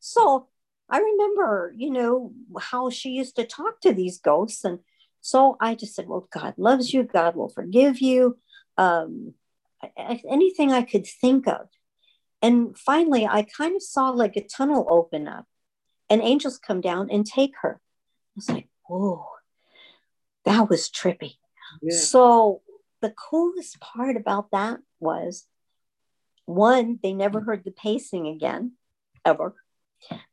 So 0.00 0.48
I 0.88 0.96
remember, 0.96 1.74
you 1.76 1.90
know, 1.90 2.32
how 2.58 2.88
she 2.88 3.10
used 3.10 3.36
to 3.36 3.44
talk 3.44 3.82
to 3.82 3.92
these 3.92 4.18
ghosts. 4.18 4.64
And 4.64 4.78
so 5.20 5.58
I 5.60 5.74
just 5.74 5.94
said, 5.94 6.08
well, 6.08 6.26
God 6.32 6.54
loves 6.56 6.94
you. 6.94 7.02
God 7.02 7.36
will 7.36 7.50
forgive 7.50 7.98
you. 8.00 8.38
Um, 8.78 9.34
anything 9.98 10.72
I 10.72 10.84
could 10.84 11.06
think 11.06 11.46
of. 11.46 11.68
And 12.40 12.78
finally, 12.78 13.26
I 13.26 13.42
kind 13.42 13.76
of 13.76 13.82
saw 13.82 14.08
like 14.08 14.36
a 14.36 14.42
tunnel 14.42 14.86
open 14.88 15.28
up 15.28 15.44
and 16.08 16.22
angels 16.22 16.56
come 16.56 16.80
down 16.80 17.10
and 17.10 17.26
take 17.26 17.52
her. 17.60 17.78
I 17.78 18.32
was 18.36 18.48
like, 18.48 18.68
whoa 18.88 19.35
that 20.46 20.70
was 20.70 20.88
trippy. 20.88 21.34
Yeah. 21.82 21.96
So 21.96 22.62
the 23.02 23.10
coolest 23.10 23.78
part 23.80 24.16
about 24.16 24.50
that 24.52 24.78
was 25.00 25.46
one, 26.46 26.98
they 27.02 27.12
never 27.12 27.40
heard 27.40 27.64
the 27.64 27.72
pacing 27.72 28.28
again, 28.28 28.72
ever. 29.24 29.54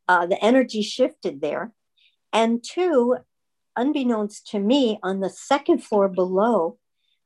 Uh, 0.08 0.26
the 0.26 0.42
energy 0.42 0.82
shifted 0.82 1.40
there. 1.40 1.72
And 2.32 2.64
two, 2.64 3.18
unbeknownst 3.76 4.48
to 4.52 4.58
me, 4.58 4.98
on 5.02 5.20
the 5.20 5.30
second 5.30 5.84
floor 5.84 6.08
below, 6.08 6.78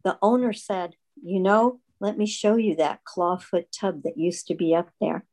the 0.02 0.18
owner 0.22 0.52
said, 0.52 0.94
You 1.22 1.40
know, 1.40 1.80
let 2.00 2.16
me 2.16 2.26
show 2.26 2.56
you 2.56 2.76
that 2.76 3.00
clawfoot 3.04 3.66
tub 3.70 4.02
that 4.04 4.16
used 4.16 4.46
to 4.48 4.54
be 4.54 4.74
up 4.74 4.88
there. 5.00 5.26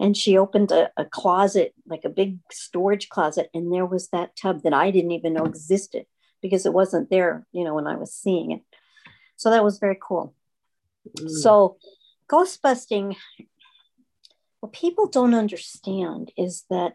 And 0.00 0.16
she 0.16 0.38
opened 0.38 0.70
a, 0.70 0.90
a 0.96 1.04
closet, 1.04 1.74
like 1.86 2.04
a 2.04 2.08
big 2.08 2.38
storage 2.50 3.08
closet, 3.08 3.50
and 3.52 3.72
there 3.72 3.86
was 3.86 4.08
that 4.08 4.36
tub 4.36 4.62
that 4.62 4.72
I 4.72 4.90
didn't 4.90 5.10
even 5.10 5.34
know 5.34 5.44
existed 5.44 6.06
because 6.42 6.66
it 6.66 6.72
wasn't 6.72 7.08
there, 7.08 7.46
you 7.52 7.64
know, 7.64 7.74
when 7.74 7.86
I 7.86 7.96
was 7.96 8.12
seeing 8.12 8.50
it. 8.50 8.62
So 9.36 9.50
that 9.50 9.64
was 9.64 9.78
very 9.78 9.98
cool. 10.00 10.34
Mm. 11.18 11.30
So, 11.30 11.78
ghost 12.28 12.60
busting, 12.60 13.16
what 14.60 14.72
people 14.72 15.06
don't 15.06 15.34
understand 15.34 16.32
is 16.36 16.64
that 16.68 16.94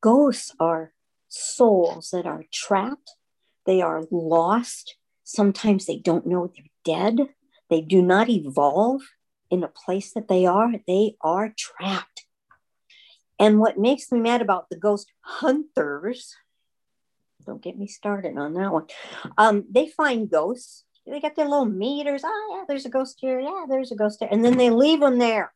ghosts 0.00 0.54
are 0.58 0.92
souls 1.28 2.10
that 2.12 2.26
are 2.26 2.44
trapped, 2.52 3.12
they 3.66 3.82
are 3.82 4.04
lost. 4.10 4.96
Sometimes 5.22 5.86
they 5.86 5.98
don't 5.98 6.26
know 6.26 6.48
they're 6.48 6.64
dead. 6.84 7.28
They 7.68 7.80
do 7.80 8.02
not 8.02 8.28
evolve 8.28 9.02
in 9.48 9.62
a 9.62 9.68
place 9.68 10.12
that 10.12 10.26
they 10.26 10.46
are, 10.46 10.72
they 10.88 11.16
are 11.20 11.54
trapped. 11.56 12.26
And 13.38 13.58
what 13.58 13.78
makes 13.78 14.10
me 14.12 14.20
mad 14.20 14.42
about 14.42 14.68
the 14.68 14.76
ghost 14.76 15.12
hunters, 15.20 16.36
don't 17.50 17.62
get 17.62 17.76
me 17.76 17.88
started 17.88 18.38
on 18.38 18.54
that 18.54 18.72
one. 18.72 18.86
Um, 19.36 19.64
they 19.68 19.88
find 19.88 20.30
ghosts. 20.30 20.84
They 21.04 21.18
got 21.18 21.34
their 21.34 21.48
little 21.48 21.66
meters. 21.66 22.22
Oh, 22.24 22.56
yeah, 22.56 22.64
there's 22.68 22.86
a 22.86 22.90
ghost 22.90 23.18
here. 23.20 23.40
Yeah, 23.40 23.64
there's 23.68 23.90
a 23.90 23.96
ghost 23.96 24.20
there. 24.20 24.28
And 24.30 24.44
then 24.44 24.56
they 24.56 24.70
leave 24.70 25.00
them 25.00 25.18
there. 25.18 25.52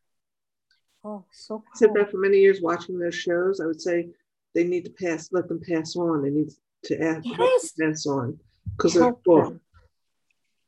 Oh, 1.05 1.23
so 1.31 1.59
cool. 1.59 1.63
I 1.73 1.77
said 1.77 1.93
that 1.93 2.11
for 2.11 2.17
many 2.17 2.39
years 2.39 2.59
watching 2.61 2.99
those 2.99 3.15
shows. 3.15 3.61
I 3.61 3.65
would 3.65 3.81
say 3.81 4.09
they 4.53 4.65
need 4.65 4.83
to 4.83 4.91
pass, 4.91 5.29
let 5.31 5.47
them 5.47 5.61
pass 5.61 5.95
on. 5.95 6.23
They 6.23 6.31
need 6.31 6.51
to 6.85 7.01
add, 7.01 7.21
yes. 7.23 7.71
pass 7.79 8.05
on 8.05 8.37
because 8.75 8.95
they're 8.95 9.13
cool. 9.25 9.57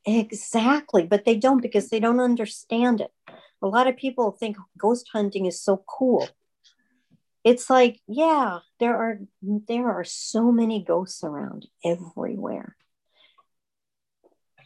Exactly, 0.05 1.05
but 1.05 1.25
they 1.25 1.35
don't 1.35 1.61
because 1.61 1.89
they 1.89 1.99
don't 1.99 2.21
understand 2.21 3.01
it. 3.01 3.11
A 3.61 3.67
lot 3.67 3.87
of 3.87 3.97
people 3.97 4.31
think 4.31 4.55
ghost 4.77 5.09
hunting 5.11 5.45
is 5.45 5.61
so 5.61 5.83
cool. 5.89 6.29
It's 7.47 7.69
like, 7.69 8.01
yeah, 8.09 8.59
there 8.77 8.97
are 8.97 9.19
there 9.41 9.89
are 9.89 10.03
so 10.03 10.51
many 10.51 10.83
ghosts 10.83 11.23
around 11.23 11.65
everywhere. 11.81 12.75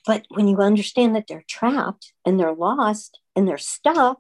But 0.08 0.26
when 0.30 0.48
you 0.48 0.58
understand 0.58 1.16
that 1.16 1.26
they're 1.28 1.46
trapped 1.48 2.14
and 2.26 2.40
they're 2.40 2.56
lost 2.56 3.20
and 3.36 3.48
they're 3.48 3.60
stuck, 3.60 4.18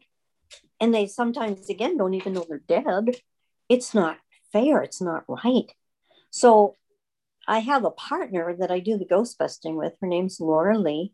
and 0.80 0.93
they 0.93 1.08
sometimes 1.08 1.71
again 1.71 1.97
don't 1.97 2.13
even 2.13 2.34
know 2.34 2.45
they're 2.47 2.60
dead, 2.60 3.15
it's 3.67 3.95
not 3.95 4.19
fair. 4.54 4.84
It's 4.84 5.02
not 5.02 5.24
right. 5.28 5.71
So 6.30 6.78
I 7.47 7.62
have 7.62 7.84
a 7.84 7.89
partner 7.89 8.56
that 8.60 8.69
I 8.69 8.80
do 8.80 8.95
the 8.95 9.06
ghost 9.06 9.39
busting 9.39 9.76
with. 9.76 9.93
Her 10.02 10.08
name's 10.08 10.39
Laura 10.39 10.78
Lee. 10.78 11.13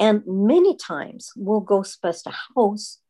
And 0.00 0.22
many 0.26 0.74
times 0.78 1.32
we'll 1.36 1.60
ghost 1.60 2.00
bust 2.00 2.26
a 2.26 2.34
house, 2.56 3.00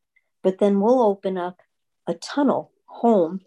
but 0.43 0.59
then 0.59 0.81
we'll 0.81 1.01
open 1.01 1.39
up 1.39 1.61
a 2.09 2.15
tunnel 2.15 2.73
home 2.87 3.43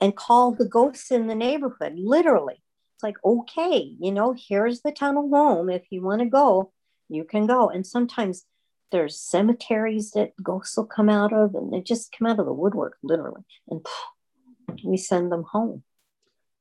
and 0.00 0.16
call 0.16 0.52
the 0.52 0.68
ghosts 0.68 1.10
in 1.10 1.26
the 1.26 1.34
neighborhood, 1.34 1.94
literally. 1.96 2.62
It's 2.94 3.02
like, 3.02 3.16
okay, 3.24 3.94
you 4.00 4.12
know, 4.12 4.34
here's 4.36 4.80
the 4.80 4.92
tunnel 4.92 5.28
home. 5.28 5.68
If 5.68 5.84
you 5.90 6.02
want 6.02 6.20
to 6.22 6.28
go, 6.28 6.72
you 7.08 7.24
can 7.24 7.46
go. 7.46 7.68
And 7.68 7.86
sometimes 7.86 8.44
there's 8.90 9.20
cemeteries 9.20 10.12
that 10.12 10.32
ghosts 10.42 10.76
will 10.76 10.86
come 10.86 11.08
out 11.08 11.32
of, 11.32 11.54
and 11.54 11.72
they 11.72 11.80
just 11.80 12.14
come 12.16 12.26
out 12.26 12.38
of 12.38 12.46
the 12.46 12.52
woodwork, 12.52 12.96
literally. 13.02 13.42
And 13.68 13.84
we 14.84 14.96
send 14.96 15.30
them 15.30 15.44
home. 15.50 15.82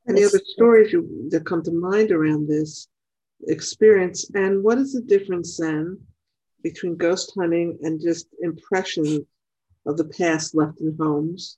Any 0.07 0.23
other 0.23 0.41
stories 0.43 0.91
you, 0.93 1.27
that 1.31 1.45
come 1.45 1.63
to 1.63 1.71
mind 1.71 2.11
around 2.11 2.47
this 2.47 2.88
experience? 3.47 4.29
And 4.33 4.63
what 4.63 4.77
is 4.77 4.93
the 4.93 5.01
difference 5.01 5.57
then 5.57 5.99
between 6.63 6.97
ghost 6.97 7.33
hunting 7.38 7.77
and 7.81 8.01
just 8.01 8.27
impressions 8.41 9.19
of 9.85 9.97
the 9.97 10.05
past 10.05 10.55
left 10.55 10.81
in 10.81 10.95
homes 10.99 11.57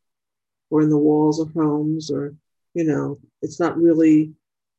or 0.69 0.81
in 0.81 0.89
the 0.89 0.97
walls 0.97 1.39
of 1.39 1.53
homes? 1.53 2.11
Or, 2.11 2.35
you 2.73 2.83
know, 2.83 3.19
it's 3.41 3.59
not 3.59 3.77
really 3.77 4.33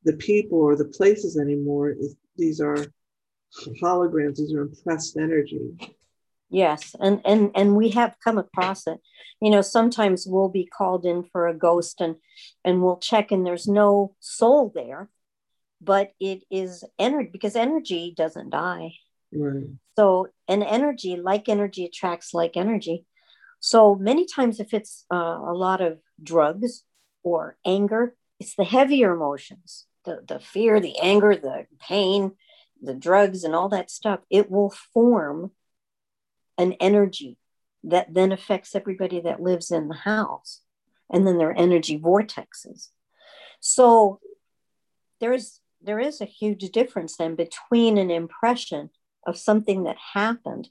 the 0.05 0.15
people 0.15 0.59
or 0.59 0.77
the 0.77 0.85
places 0.85 1.39
anymore. 1.39 1.91
It's, 1.91 2.15
these 2.37 2.61
are 2.61 2.87
holograms, 3.83 4.37
these 4.37 4.55
are 4.55 4.63
impressed 4.63 5.17
energy. 5.17 5.77
Yes, 6.51 6.95
and 6.99 7.21
and 7.27 7.51
and 7.55 7.77
we 7.77 7.91
have 7.91 8.17
come 8.25 8.39
across 8.39 8.87
it. 8.87 8.99
You 9.41 9.51
know, 9.51 9.61
sometimes 9.61 10.27
we'll 10.27 10.49
be 10.49 10.65
called 10.65 11.05
in 11.05 11.25
for 11.25 11.47
a 11.47 11.55
ghost 11.55 12.01
and 12.01 12.17
and 12.65 12.83
we'll 12.83 12.97
check 12.97 13.31
and 13.31 13.45
there's 13.45 13.69
no 13.69 14.15
soul 14.21 14.73
there, 14.75 15.11
but 15.81 16.13
it 16.19 16.45
is 16.51 16.85
energy 16.99 17.29
because 17.31 17.55
energy 17.55 18.15
doesn't 18.17 18.51
die. 18.51 18.95
Right. 19.31 19.67
So, 19.97 20.29
an 20.47 20.63
energy, 20.63 21.17
like 21.17 21.51
energy, 21.51 21.85
attracts 21.85 22.33
like 22.33 22.57
energy. 22.57 23.05
So 23.61 23.95
many 23.95 24.27
times, 24.27 24.61
if 24.61 24.73
it's 24.73 25.05
uh, 25.13 25.17
a 25.17 25.55
lot 25.55 25.81
of 25.81 25.99
drugs 26.23 26.85
or 27.23 27.57
anger, 27.65 28.15
it's 28.39 28.55
the 28.55 28.65
heavier 28.65 29.13
emotions, 29.13 29.87
the 30.05 30.23
the 30.27 30.39
fear, 30.39 30.81
the 30.81 30.99
anger, 30.99 31.35
the 31.35 31.67
pain, 31.81 32.33
the 32.81 32.95
drugs, 32.95 33.45
and 33.45 33.55
all 33.55 33.69
that 33.71 33.91
stuff. 33.91 34.21
It 34.31 34.51
will 34.51 34.71
form 34.71 35.53
an 36.57 36.75
energy 36.75 37.39
that 37.85 38.13
then 38.13 38.33
affects 38.33 38.75
everybody 38.75 39.21
that 39.21 39.41
lives 39.41 39.71
in 39.71 39.89
the 39.89 39.95
house 39.95 40.63
and 41.11 41.27
then 41.27 41.39
their 41.39 41.57
energy 41.57 41.99
vortexes 41.99 42.89
so 43.61 44.21
there's 45.21 45.61
there 45.81 46.01
is 46.01 46.21
a 46.21 46.27
huge 46.27 46.71
difference 46.71 47.17
then 47.17 47.35
between 47.35 47.99
an 47.99 48.11
impression 48.11 48.91
of 49.27 49.39
something 49.39 49.85
that 49.85 49.97
happened 50.15 50.69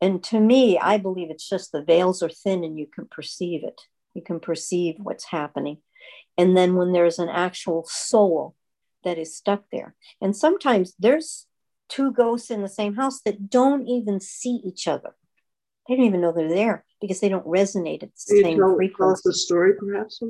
and 0.00 0.22
to 0.22 0.40
me 0.40 0.78
i 0.78 0.96
believe 0.96 1.30
it's 1.30 1.48
just 1.48 1.72
the 1.72 1.82
veils 1.82 2.22
are 2.22 2.30
thin 2.30 2.64
and 2.64 2.78
you 2.78 2.86
can 2.86 3.06
perceive 3.06 3.64
it 3.64 3.80
you 4.14 4.22
can 4.22 4.40
perceive 4.40 4.96
what's 4.98 5.26
happening 5.26 5.78
and 6.38 6.56
then 6.56 6.76
when 6.76 6.92
there's 6.92 7.18
an 7.18 7.28
actual 7.28 7.84
soul 7.88 8.54
that 9.04 9.18
is 9.18 9.36
stuck 9.36 9.64
there 9.72 9.94
and 10.20 10.36
sometimes 10.36 10.94
there's 10.98 11.46
two 11.90 12.12
ghosts 12.12 12.50
in 12.50 12.62
the 12.62 12.68
same 12.68 12.94
house 12.94 13.20
that 13.22 13.50
don't 13.50 13.86
even 13.86 14.20
see 14.20 14.60
each 14.64 14.88
other. 14.88 15.14
They 15.86 15.96
don't 15.96 16.06
even 16.06 16.20
know 16.20 16.32
they're 16.32 16.48
there 16.48 16.84
because 17.00 17.20
they 17.20 17.28
don't 17.28 17.46
resonate 17.46 18.02
at 18.02 18.14
the 18.14 18.42
same 18.42 18.58
tell, 18.58 18.76
frequency. 18.76 18.96
Tell 18.98 19.12
us 19.12 19.22
the 19.22 19.34
story, 19.34 19.72
perhaps. 19.78 20.22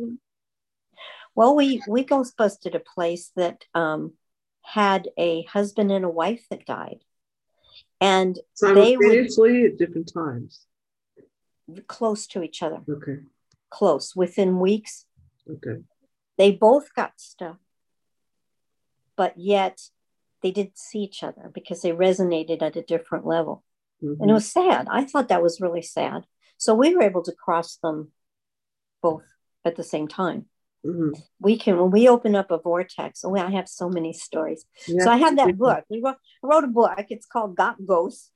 Well, 1.34 1.54
we 1.54 1.82
we 1.86 2.02
ghost 2.02 2.36
busted 2.36 2.74
a 2.74 2.80
place 2.80 3.30
that 3.36 3.64
um, 3.74 4.14
had 4.62 5.08
a 5.18 5.42
husband 5.44 5.92
and 5.92 6.04
a 6.04 6.08
wife 6.08 6.44
that 6.50 6.66
died, 6.66 7.00
and 8.00 8.38
they 8.60 8.96
were 8.96 9.12
at 9.12 9.78
different 9.78 10.12
times, 10.12 10.66
close 11.86 12.26
to 12.28 12.42
each 12.42 12.62
other. 12.62 12.80
Okay, 12.88 13.18
close 13.70 14.16
within 14.16 14.58
weeks. 14.58 15.06
Okay, 15.48 15.82
they 16.38 16.52
both 16.52 16.94
got 16.94 17.12
stuck, 17.16 17.58
but 19.16 19.38
yet 19.38 19.80
they 20.42 20.50
didn't 20.50 20.78
see 20.78 21.00
each 21.00 21.22
other 21.22 21.50
because 21.52 21.82
they 21.82 21.92
resonated 21.92 22.62
at 22.62 22.76
a 22.76 22.82
different 22.82 23.26
level. 23.26 23.64
Mm-hmm. 24.02 24.22
And 24.22 24.30
it 24.30 24.34
was 24.34 24.50
sad. 24.50 24.86
I 24.90 25.04
thought 25.04 25.28
that 25.28 25.42
was 25.42 25.60
really 25.60 25.82
sad. 25.82 26.24
So 26.56 26.74
we 26.74 26.94
were 26.94 27.02
able 27.02 27.22
to 27.22 27.32
cross 27.32 27.76
them 27.76 28.12
both 29.02 29.24
at 29.64 29.76
the 29.76 29.84
same 29.84 30.08
time. 30.08 30.46
Mm-hmm. 30.84 31.20
We 31.40 31.58
can 31.58 31.78
when 31.78 31.90
we 31.90 32.08
open 32.08 32.34
up 32.34 32.50
a 32.50 32.58
vortex. 32.58 33.24
Oh, 33.24 33.36
I 33.36 33.50
have 33.50 33.68
so 33.68 33.88
many 33.88 34.12
stories. 34.12 34.64
Yeah. 34.88 35.04
So 35.04 35.10
I 35.10 35.16
have 35.18 35.36
that 35.36 35.58
book. 35.58 35.84
We 35.90 36.00
wrote, 36.02 36.16
I 36.42 36.46
wrote 36.46 36.64
a 36.64 36.68
book. 36.68 36.92
It's 37.10 37.26
called 37.26 37.54
Got 37.54 37.84
Ghosts, 37.84 38.30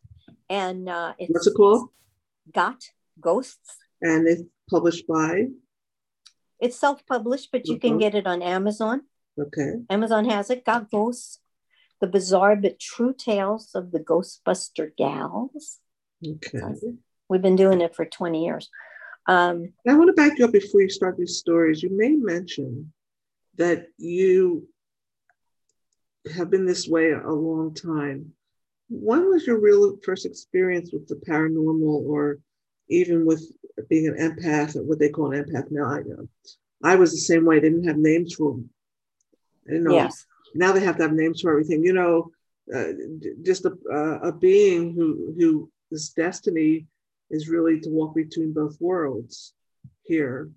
and 0.50 0.88
uh, 0.88 1.14
it's 1.18 1.32
what's 1.32 1.46
it 1.46 1.54
called? 1.54 1.88
Got 2.52 2.84
Ghosts. 3.20 3.78
And 4.02 4.28
it's 4.28 4.42
published 4.68 5.06
by. 5.06 5.46
It's 6.60 6.78
self-published, 6.78 7.48
but 7.50 7.66
you 7.66 7.78
can 7.78 7.92
uh-huh. 7.92 7.98
get 7.98 8.14
it 8.14 8.26
on 8.26 8.42
Amazon. 8.42 9.02
Okay. 9.38 9.72
Amazon 9.88 10.28
has 10.28 10.50
it. 10.50 10.64
Got 10.64 10.90
Ghosts 10.90 11.40
the 12.04 12.06
bizarre 12.10 12.56
but 12.56 12.78
true 12.78 13.14
tales 13.16 13.70
of 13.74 13.90
the 13.90 14.00
Ghostbuster 14.00 14.90
gals. 14.96 15.78
Okay. 16.26 16.60
we've 17.28 17.42
been 17.42 17.56
doing 17.56 17.80
it 17.80 17.94
for 17.94 18.04
20 18.04 18.44
years. 18.44 18.68
Um, 19.26 19.72
I 19.88 19.94
want 19.94 20.08
to 20.08 20.12
back 20.12 20.38
you 20.38 20.44
up 20.44 20.52
before 20.52 20.82
you 20.82 20.88
start 20.88 21.16
these 21.16 21.38
stories. 21.38 21.82
You 21.82 21.90
may 21.90 22.10
mention 22.10 22.92
that 23.56 23.86
you 23.98 24.66
have 26.34 26.50
been 26.50 26.66
this 26.66 26.88
way 26.88 27.12
a 27.12 27.30
long 27.30 27.74
time. 27.74 28.32
When 28.88 29.28
was 29.30 29.46
your 29.46 29.60
real 29.60 29.96
first 30.04 30.26
experience 30.26 30.92
with 30.92 31.08
the 31.08 31.16
paranormal 31.16 32.06
or 32.06 32.38
even 32.88 33.24
with 33.24 33.42
being 33.88 34.08
an 34.08 34.16
empath 34.16 34.76
or 34.76 34.82
what 34.82 34.98
they 34.98 35.08
call 35.08 35.32
an 35.32 35.44
empath 35.44 35.70
now? 35.70 35.86
I 35.86 36.02
know. 36.02 36.28
I 36.82 36.96
was 36.96 37.12
the 37.12 37.18
same 37.18 37.44
way. 37.46 37.60
They 37.60 37.70
didn't 37.70 37.88
have 37.88 37.96
names 37.96 38.34
for 38.34 38.52
them. 38.52 38.70
I 39.66 39.72
didn't 39.72 39.84
know 39.84 39.94
yes 39.94 40.26
now 40.54 40.72
they 40.72 40.80
have 40.80 40.96
to 40.96 41.02
have 41.02 41.12
names 41.12 41.40
for 41.40 41.50
everything. 41.50 41.84
You 41.84 41.92
know, 41.92 42.30
uh, 42.74 42.92
just 43.42 43.64
a, 43.66 43.72
uh, 43.92 44.28
a 44.28 44.32
being 44.32 44.94
who 44.94 45.34
who 45.38 45.70
his 45.90 46.10
destiny 46.10 46.86
is 47.34 47.48
really 47.48 47.80
to 47.80 47.90
walk 47.90 48.14
between 48.14 48.52
both 48.52 48.76
worlds 48.80 49.52
here. 50.04 50.50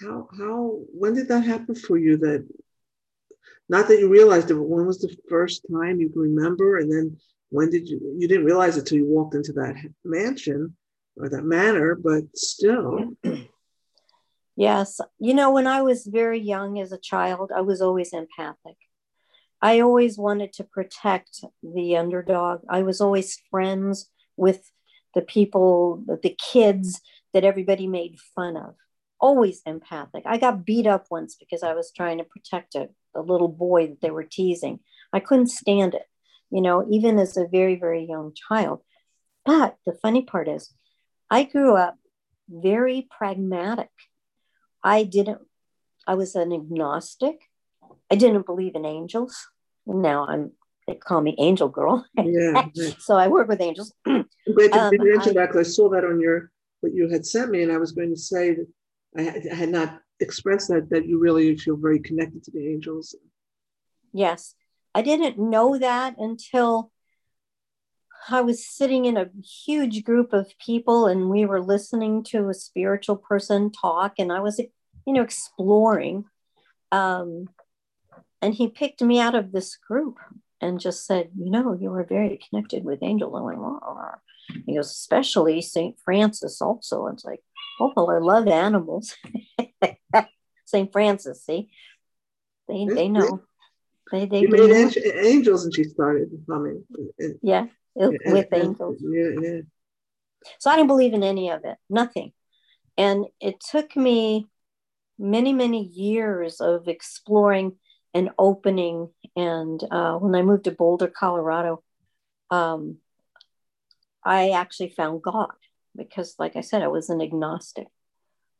How 0.00 0.28
how 0.38 0.80
when 0.92 1.14
did 1.14 1.28
that 1.28 1.44
happen 1.44 1.74
for 1.74 1.96
you? 1.96 2.16
That 2.18 2.46
not 3.68 3.88
that 3.88 3.98
you 3.98 4.08
realized 4.08 4.50
it, 4.50 4.54
but 4.54 4.68
when 4.68 4.86
was 4.86 5.00
the 5.00 5.16
first 5.28 5.64
time 5.70 6.00
you 6.00 6.10
can 6.10 6.22
remember? 6.22 6.78
And 6.78 6.90
then 6.92 7.16
when 7.54 7.70
did 7.70 7.88
you 7.88 8.00
you 8.18 8.26
didn't 8.26 8.44
realize 8.44 8.76
it 8.76 8.84
till 8.84 8.98
you 8.98 9.06
walked 9.06 9.36
into 9.36 9.52
that 9.52 9.76
mansion 10.04 10.76
or 11.16 11.28
that 11.28 11.44
manor 11.44 11.94
but 11.94 12.24
still 12.34 12.98
yes 14.56 15.00
you 15.20 15.34
know 15.34 15.52
when 15.52 15.66
i 15.68 15.80
was 15.80 16.04
very 16.06 16.40
young 16.40 16.80
as 16.80 16.90
a 16.90 16.98
child 16.98 17.52
i 17.54 17.60
was 17.60 17.80
always 17.80 18.12
empathic 18.12 18.76
i 19.62 19.78
always 19.78 20.18
wanted 20.18 20.52
to 20.52 20.64
protect 20.64 21.44
the 21.62 21.96
underdog 21.96 22.60
i 22.68 22.82
was 22.82 23.00
always 23.00 23.40
friends 23.50 24.10
with 24.36 24.72
the 25.14 25.22
people 25.22 26.02
the 26.06 26.36
kids 26.52 27.00
that 27.32 27.44
everybody 27.44 27.86
made 27.86 28.18
fun 28.34 28.56
of 28.56 28.74
always 29.20 29.62
empathic 29.66 30.22
i 30.26 30.36
got 30.36 30.64
beat 30.64 30.86
up 30.86 31.06
once 31.10 31.36
because 31.36 31.62
i 31.62 31.72
was 31.72 31.92
trying 31.92 32.18
to 32.18 32.24
protect 32.24 32.74
a, 32.74 32.88
a 33.14 33.20
little 33.20 33.48
boy 33.48 33.86
that 33.86 34.00
they 34.00 34.10
were 34.10 34.24
teasing 34.24 34.78
i 35.12 35.20
couldn't 35.20 35.48
stand 35.48 35.94
it 35.94 36.06
you 36.54 36.60
know, 36.60 36.86
even 36.88 37.18
as 37.18 37.36
a 37.36 37.48
very, 37.48 37.74
very 37.74 38.04
young 38.04 38.32
child. 38.32 38.80
But 39.44 39.76
the 39.84 39.92
funny 39.92 40.22
part 40.22 40.46
is, 40.46 40.72
I 41.28 41.42
grew 41.42 41.74
up 41.74 41.96
very 42.48 43.08
pragmatic. 43.10 43.90
I 44.80 45.02
didn't, 45.02 45.40
I 46.06 46.14
was 46.14 46.36
an 46.36 46.52
agnostic. 46.52 47.40
I 48.08 48.14
didn't 48.14 48.46
believe 48.46 48.76
in 48.76 48.84
angels. 48.84 49.48
Now 49.84 50.26
I'm, 50.28 50.52
they 50.86 50.94
call 50.94 51.20
me 51.22 51.34
angel 51.38 51.68
girl. 51.68 52.06
Yeah. 52.16 52.68
so 53.00 53.16
I 53.16 53.26
work 53.26 53.48
with 53.48 53.60
angels. 53.60 53.92
I'm 54.46 54.54
glad 54.54 54.74
you 54.74 54.80
um, 54.80 55.08
mentioned 55.08 55.36
that 55.36 55.48
because 55.48 55.68
I 55.68 55.70
saw 55.70 55.88
that 55.90 56.04
on 56.04 56.20
your, 56.20 56.50
what 56.80 56.94
you 56.94 57.08
had 57.08 57.24
sent 57.24 57.50
me. 57.50 57.62
And 57.62 57.72
I 57.72 57.78
was 57.78 57.92
going 57.92 58.10
to 58.10 58.20
say 58.20 58.54
that 58.54 58.66
I 59.16 59.54
had 59.54 59.70
not 59.70 60.00
expressed 60.20 60.68
that, 60.68 60.90
that 60.90 61.06
you 61.06 61.18
really 61.18 61.56
feel 61.56 61.76
very 61.76 61.98
connected 61.98 62.42
to 62.44 62.50
the 62.50 62.68
angels. 62.68 63.14
Yes. 64.12 64.54
I 64.94 65.02
didn't 65.02 65.38
know 65.38 65.78
that 65.78 66.16
until 66.18 66.92
I 68.28 68.40
was 68.40 68.66
sitting 68.66 69.04
in 69.04 69.16
a 69.16 69.30
huge 69.42 70.04
group 70.04 70.32
of 70.32 70.56
people 70.58 71.06
and 71.06 71.28
we 71.28 71.44
were 71.44 71.60
listening 71.60 72.22
to 72.24 72.48
a 72.48 72.54
spiritual 72.54 73.16
person 73.16 73.70
talk, 73.70 74.14
and 74.18 74.32
I 74.32 74.40
was, 74.40 74.58
you 74.58 75.12
know, 75.12 75.22
exploring. 75.22 76.24
Um, 76.90 77.48
and 78.40 78.54
he 78.54 78.68
picked 78.68 79.02
me 79.02 79.20
out 79.20 79.34
of 79.34 79.52
this 79.52 79.76
group 79.76 80.18
and 80.60 80.80
just 80.80 81.06
said, 81.06 81.30
You 81.36 81.50
know, 81.50 81.76
you 81.78 81.92
are 81.92 82.04
very 82.04 82.38
connected 82.48 82.84
with 82.84 83.02
angels. 83.02 83.34
I 83.36 83.40
went, 83.40 83.58
oh. 83.58 84.10
He 84.66 84.74
goes, 84.74 84.90
Especially 84.90 85.62
St. 85.62 85.96
Francis, 86.04 86.60
also. 86.60 87.06
It's 87.06 87.24
like, 87.24 87.42
Oh, 87.80 87.92
well, 87.96 88.10
I 88.10 88.18
love 88.18 88.46
animals. 88.46 89.16
St. 90.64 90.92
Francis, 90.92 91.44
see? 91.44 91.70
They, 92.68 92.86
they 92.86 93.08
know. 93.08 93.42
They, 94.10 94.26
they 94.26 94.46
made 94.46 94.70
angels 94.70 95.64
and 95.64 95.74
she 95.74 95.84
started 95.84 96.30
humming. 96.48 96.84
Yeah, 97.42 97.66
with 97.94 98.48
angels. 98.52 98.98
Yeah, 99.00 99.30
yeah. 99.40 99.60
So 100.58 100.70
I 100.70 100.76
didn't 100.76 100.88
believe 100.88 101.14
in 101.14 101.22
any 101.22 101.50
of 101.50 101.64
it, 101.64 101.76
nothing. 101.88 102.32
And 102.96 103.26
it 103.40 103.60
took 103.60 103.96
me 103.96 104.46
many, 105.18 105.52
many 105.52 105.84
years 105.84 106.60
of 106.60 106.86
exploring 106.86 107.76
and 108.12 108.30
opening. 108.38 109.10
And 109.36 109.82
uh, 109.90 110.16
when 110.18 110.34
I 110.34 110.42
moved 110.42 110.64
to 110.64 110.70
Boulder, 110.70 111.08
Colorado, 111.08 111.82
um, 112.50 112.98
I 114.24 114.50
actually 114.50 114.90
found 114.90 115.22
God 115.22 115.52
because, 115.96 116.36
like 116.38 116.56
I 116.56 116.60
said, 116.60 116.82
I 116.82 116.88
was 116.88 117.10
an 117.10 117.20
agnostic. 117.20 117.88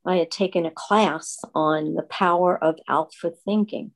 I 0.06 0.16
had 0.16 0.30
taken 0.30 0.66
a 0.66 0.70
class 0.70 1.38
on 1.54 1.94
the 1.94 2.02
power 2.02 2.62
of 2.62 2.78
alpha 2.88 3.30
thinking 3.44 3.92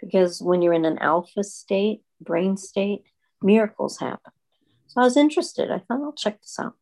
because 0.00 0.42
when 0.42 0.60
you're 0.60 0.74
in 0.74 0.84
an 0.84 0.98
alpha 0.98 1.42
state, 1.42 2.02
brain 2.20 2.56
state, 2.56 3.04
miracles 3.42 3.98
happen. 3.98 4.32
So 4.88 5.00
I 5.00 5.04
was 5.04 5.16
interested. 5.16 5.70
I 5.70 5.78
thought, 5.78 6.02
I'll 6.02 6.12
check 6.12 6.40
this 6.40 6.58
out. 6.58 6.74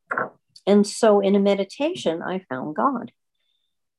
And 0.66 0.86
so 0.86 1.20
in 1.20 1.34
a 1.36 1.40
meditation, 1.40 2.22
I 2.22 2.40
found 2.48 2.74
God. 2.74 3.12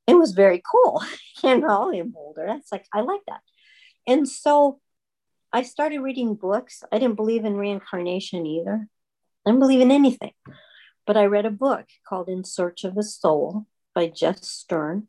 It 0.07 0.15
was 0.15 0.31
very 0.31 0.61
cool, 0.69 1.01
you 1.43 1.57
know, 1.57 1.89
in 1.91 2.11
Boulder. 2.11 2.45
That's 2.47 2.71
like, 2.71 2.85
I 2.93 3.01
like 3.01 3.21
that. 3.27 3.41
And 4.07 4.27
so 4.27 4.79
I 5.53 5.63
started 5.63 5.99
reading 5.99 6.35
books. 6.35 6.83
I 6.91 6.99
didn't 6.99 7.15
believe 7.15 7.45
in 7.45 7.55
reincarnation 7.55 8.45
either. 8.45 8.87
I 9.45 9.51
don't 9.51 9.59
believe 9.59 9.81
in 9.81 9.91
anything. 9.91 10.33
But 11.05 11.17
I 11.17 11.25
read 11.25 11.45
a 11.45 11.51
book 11.51 11.85
called 12.07 12.29
In 12.29 12.43
Search 12.43 12.83
of 12.83 12.95
the 12.95 13.03
Soul 13.03 13.67
by 13.93 14.07
Jess 14.07 14.41
Stearn. 14.41 15.07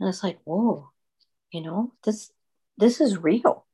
And 0.00 0.08
it's 0.08 0.24
like, 0.24 0.38
whoa, 0.44 0.90
you 1.52 1.62
know, 1.62 1.92
this 2.04 2.32
this 2.76 3.00
is 3.00 3.16
real. 3.18 3.66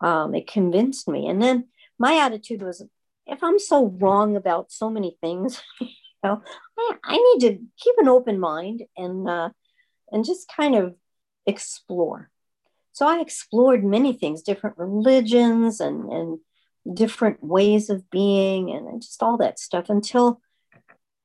Um, 0.00 0.34
it 0.34 0.46
convinced 0.50 1.06
me. 1.06 1.28
And 1.28 1.42
then 1.42 1.68
my 1.98 2.16
attitude 2.16 2.62
was, 2.62 2.82
if 3.26 3.44
I'm 3.44 3.58
so 3.58 3.86
wrong 3.86 4.36
about 4.36 4.72
so 4.72 4.88
many 4.88 5.18
things, 5.20 5.62
you 5.80 5.88
know, 6.24 6.42
I, 6.78 6.94
I 7.04 7.16
need 7.16 7.40
to 7.48 7.58
keep 7.78 7.94
an 7.98 8.08
open 8.08 8.40
mind 8.40 8.84
and 8.96 9.28
uh, 9.28 9.50
and 10.10 10.24
just 10.24 10.50
kind 10.54 10.74
of 10.74 10.94
explore. 11.46 12.30
So 12.92 13.06
I 13.06 13.20
explored 13.20 13.84
many 13.84 14.14
things, 14.14 14.42
different 14.42 14.78
religions 14.78 15.80
and 15.80 16.10
and 16.10 16.38
different 16.92 17.42
ways 17.42 17.90
of 17.90 18.10
being 18.10 18.70
and 18.70 19.02
just 19.02 19.22
all 19.22 19.36
that 19.38 19.58
stuff 19.58 19.86
until 19.88 20.40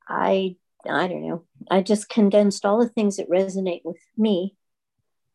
I 0.08 0.56
I 0.88 1.08
don't 1.08 1.26
know. 1.26 1.44
I 1.70 1.82
just 1.82 2.08
condensed 2.08 2.64
all 2.64 2.78
the 2.78 2.88
things 2.88 3.16
that 3.16 3.30
resonate 3.30 3.84
with 3.84 3.98
me 4.16 4.54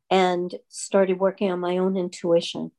and 0.10 0.54
started 0.70 1.20
working 1.20 1.52
on 1.52 1.60
my 1.60 1.78
own 1.78 1.98
intuition. 1.98 2.72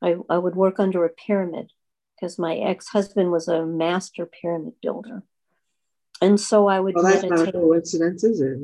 I, 0.00 0.16
I 0.28 0.38
would 0.38 0.56
work 0.56 0.80
under 0.80 1.04
a 1.04 1.10
pyramid 1.10 1.70
because 2.16 2.38
my 2.38 2.56
ex 2.56 2.88
husband 2.88 3.30
was 3.30 3.48
a 3.48 3.64
master 3.64 4.26
pyramid 4.26 4.74
builder. 4.82 5.22
And 6.20 6.40
so 6.40 6.68
I 6.68 6.78
would 6.78 6.94
well, 6.94 7.04
that's 7.04 7.22
meditate. 7.22 7.46
not 7.46 7.48
a 7.48 7.52
coincidence, 7.52 8.22
is 8.22 8.40
it? 8.40 8.58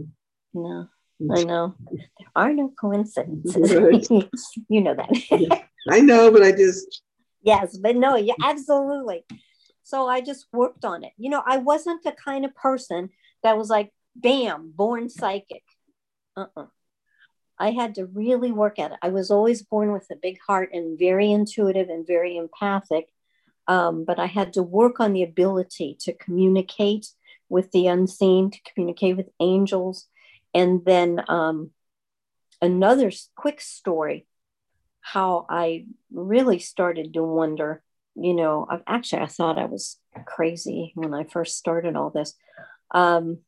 No, 0.55 0.89
mm. 1.21 1.39
I 1.39 1.43
know. 1.43 1.75
There 1.91 2.29
are 2.37 2.53
no 2.53 2.73
coincidences. 2.81 4.09
you 4.69 4.81
know 4.81 4.95
that. 4.95 5.31
yeah, 5.31 5.63
I 5.89 6.01
know, 6.01 6.31
but 6.31 6.43
I 6.43 6.53
just. 6.53 7.03
Yes, 7.43 7.77
but 7.77 7.97
no, 7.97 8.17
yeah, 8.17 8.35
absolutely. 8.43 9.25
So 9.83 10.07
I 10.07 10.21
just 10.21 10.47
worked 10.53 10.85
on 10.85 11.05
it. 11.05 11.13
You 11.17 11.31
know, 11.31 11.43
I 11.45 11.59
wasn't 11.59 12.03
the 12.03 12.13
kind 12.13 12.45
of 12.45 12.55
person 12.55 13.11
that 13.43 13.57
was 13.57 13.71
like, 13.71 13.93
bam, 14.15 14.73
born 14.75 15.09
psychic. 15.09 15.63
Uh-uh. 16.37 16.67
I 17.59 17.71
had 17.71 17.95
to 17.97 18.07
really 18.07 18.53
work 18.53 18.79
at 18.79 18.93
it. 18.93 18.99
I 19.03 19.09
was 19.09 19.31
always 19.31 19.63
born 19.63 19.93
with 19.93 20.07
a 20.11 20.17
big 20.17 20.39
heart 20.47 20.71
and 20.73 20.99
very 20.99 21.33
intuitive 21.33 21.89
and 21.89 22.07
very 22.07 22.37
empathic. 22.37 23.09
Um, 23.67 24.05
but 24.05 24.19
I 24.19 24.27
had 24.27 24.53
to 24.55 24.63
work 24.63 25.01
on 25.01 25.13
the 25.13 25.23
ability 25.23 25.97
to 26.01 26.13
communicate 26.13 27.09
with 27.49 27.71
the 27.73 27.87
unseen, 27.87 28.51
to 28.51 28.59
communicate 28.73 29.17
with 29.17 29.29
angels. 29.41 30.07
And 30.55 30.85
then 30.85 31.23
um, 31.29 31.71
another 32.63 33.11
quick 33.37 33.61
story 33.61 34.27
how 35.13 35.47
I 35.49 35.87
really 36.13 36.59
started 36.59 37.15
to 37.15 37.23
wonder. 37.23 37.83
You 38.15 38.35
know, 38.35 38.67
I've, 38.69 38.83
actually, 38.87 39.23
I 39.23 39.27
thought 39.27 39.59
I 39.59 39.65
was 39.65 39.99
crazy 40.27 40.93
when 40.95 41.15
I 41.15 41.25
first 41.25 41.57
started 41.57 41.97
all 41.97 42.11
this. 42.11 42.35
Um, 42.91 43.39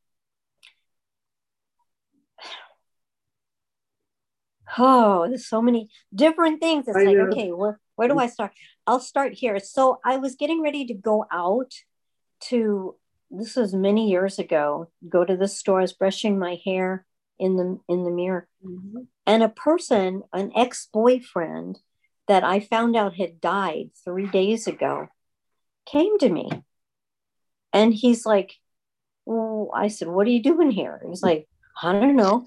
oh 4.78 5.26
there's 5.28 5.48
so 5.48 5.60
many 5.60 5.90
different 6.14 6.60
things 6.60 6.86
it's 6.86 6.96
I 6.96 7.02
like 7.02 7.16
know. 7.16 7.24
okay 7.24 7.50
where, 7.50 7.80
where 7.96 8.06
do 8.06 8.20
i 8.20 8.28
start 8.28 8.52
i'll 8.86 9.00
start 9.00 9.32
here 9.32 9.58
so 9.58 9.98
i 10.04 10.16
was 10.16 10.36
getting 10.36 10.62
ready 10.62 10.86
to 10.86 10.94
go 10.94 11.26
out 11.32 11.72
to 12.42 12.94
this 13.32 13.56
was 13.56 13.74
many 13.74 14.08
years 14.08 14.38
ago 14.38 14.88
go 15.08 15.24
to 15.24 15.36
the 15.36 15.48
store 15.48 15.80
i 15.80 15.82
was 15.82 15.92
brushing 15.92 16.38
my 16.38 16.56
hair 16.64 17.04
in 17.40 17.56
the 17.56 17.80
in 17.88 18.04
the 18.04 18.10
mirror 18.10 18.46
mm-hmm. 18.64 19.00
and 19.26 19.42
a 19.42 19.48
person 19.48 20.22
an 20.32 20.52
ex-boyfriend 20.54 21.78
that 22.28 22.44
i 22.44 22.60
found 22.60 22.94
out 22.94 23.16
had 23.16 23.40
died 23.40 23.90
three 24.04 24.26
days 24.26 24.66
ago 24.66 25.08
came 25.86 26.18
to 26.18 26.28
me 26.28 26.48
and 27.72 27.92
he's 27.92 28.24
like 28.24 28.54
well 29.24 29.70
i 29.74 29.88
said 29.88 30.06
what 30.06 30.26
are 30.26 30.30
you 30.30 30.42
doing 30.42 30.70
here 30.70 31.00
he's 31.08 31.22
like 31.22 31.48
i 31.82 31.92
don't 31.92 32.16
know 32.16 32.44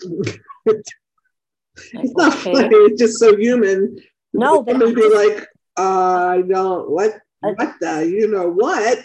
Like, 0.65 2.03
it's 2.03 2.15
not 2.15 2.33
okay. 2.37 2.53
funny. 2.53 2.67
It's 2.69 3.01
just 3.01 3.19
so 3.19 3.35
human. 3.35 3.97
No, 4.33 4.63
but 4.63 4.79
be 4.79 5.09
like, 5.09 5.47
uh, 5.77 6.27
I 6.27 6.41
don't 6.41 6.89
what 6.89 7.15
uh, 7.43 7.51
what 7.55 7.75
the 7.79 8.07
you 8.07 8.27
know 8.27 8.49
what. 8.49 8.99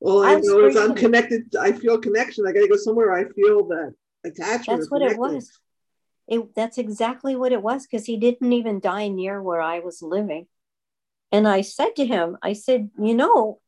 All 0.00 0.24
I, 0.24 0.34
I 0.34 0.40
know 0.40 0.66
is 0.66 0.76
I'm 0.76 0.94
connected. 0.94 1.54
I 1.60 1.72
feel 1.72 1.98
connection. 1.98 2.46
I 2.46 2.52
got 2.52 2.60
to 2.60 2.68
go 2.68 2.76
somewhere. 2.76 3.12
I 3.12 3.24
feel 3.32 3.66
that 3.68 3.94
attachment. 4.24 4.80
That's 4.80 4.90
what 4.90 5.02
it 5.02 5.18
was. 5.18 5.50
It 6.28 6.54
that's 6.54 6.78
exactly 6.78 7.36
what 7.36 7.52
it 7.52 7.62
was 7.62 7.86
because 7.86 8.06
he 8.06 8.16
didn't 8.16 8.52
even 8.52 8.80
die 8.80 9.08
near 9.08 9.42
where 9.42 9.60
I 9.60 9.80
was 9.80 10.02
living. 10.02 10.46
And 11.30 11.48
I 11.48 11.62
said 11.62 11.96
to 11.96 12.06
him, 12.06 12.36
I 12.42 12.52
said, 12.52 12.90
you 12.98 13.14
know, 13.14 13.60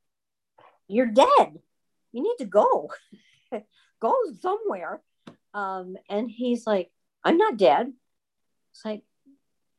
you're 0.87 1.07
dead. 1.07 1.59
You 2.13 2.23
need 2.23 2.37
to 2.39 2.45
go. 2.45 2.91
go 4.01 4.15
somewhere. 4.41 5.03
Um, 5.55 5.97
and 6.09 6.31
he's 6.31 6.67
like, 6.67 6.91
I'm 7.25 7.39
not 7.39 7.57
dead. 7.57 7.93
It's 8.73 8.85
like, 8.85 9.03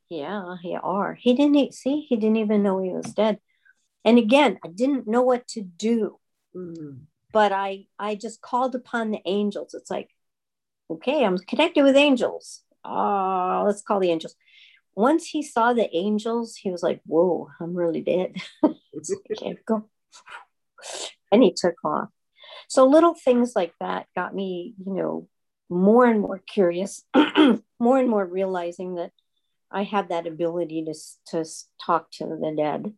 yeah, 0.09 0.55
you 0.63 0.79
are. 0.81 1.13
He 1.13 1.33
didn't 1.33 1.73
see, 1.73 2.05
he 2.07 2.15
didn't 2.15 2.37
even 2.37 2.63
know 2.63 2.81
he 2.81 2.89
was 2.89 3.13
dead. 3.13 3.39
And 4.03 4.17
again, 4.17 4.59
I 4.63 4.69
didn't 4.69 5.07
know 5.07 5.21
what 5.21 5.47
to 5.49 5.61
do. 5.61 6.19
Mm-hmm. 6.55 7.03
But 7.31 7.51
I 7.51 7.87
I 7.99 8.15
just 8.15 8.41
called 8.41 8.75
upon 8.75 9.11
the 9.11 9.19
angels. 9.25 9.73
It's 9.73 9.91
like, 9.91 10.14
okay, 10.89 11.23
I'm 11.23 11.37
connected 11.37 11.83
with 11.83 11.95
angels. 11.95 12.61
Oh, 12.83 13.63
let's 13.65 13.81
call 13.81 13.99
the 13.99 14.11
angels. 14.11 14.35
Once 14.95 15.25
he 15.25 15.43
saw 15.43 15.73
the 15.73 15.93
angels, 15.95 16.55
he 16.55 16.71
was 16.71 16.81
like, 16.81 17.01
whoa, 17.05 17.49
I'm 17.59 17.75
really 17.75 18.01
dead. 18.01 18.35
Can't 19.37 19.65
go. 19.65 19.89
And 21.31 21.43
he 21.43 21.53
took 21.53 21.75
off. 21.83 22.09
So 22.69 22.85
little 22.87 23.13
things 23.13 23.53
like 23.55 23.73
that 23.79 24.07
got 24.15 24.33
me, 24.33 24.73
you 24.85 24.93
know, 24.93 25.27
more 25.69 26.05
and 26.05 26.21
more 26.21 26.39
curious, 26.39 27.03
more 27.79 27.97
and 27.97 28.09
more 28.09 28.25
realizing 28.25 28.95
that 28.95 29.11
I 29.71 29.83
had 29.83 30.09
that 30.09 30.27
ability 30.27 30.85
to, 30.85 30.93
to 31.31 31.49
talk 31.83 32.11
to 32.13 32.25
the 32.25 32.53
dead. 32.55 32.93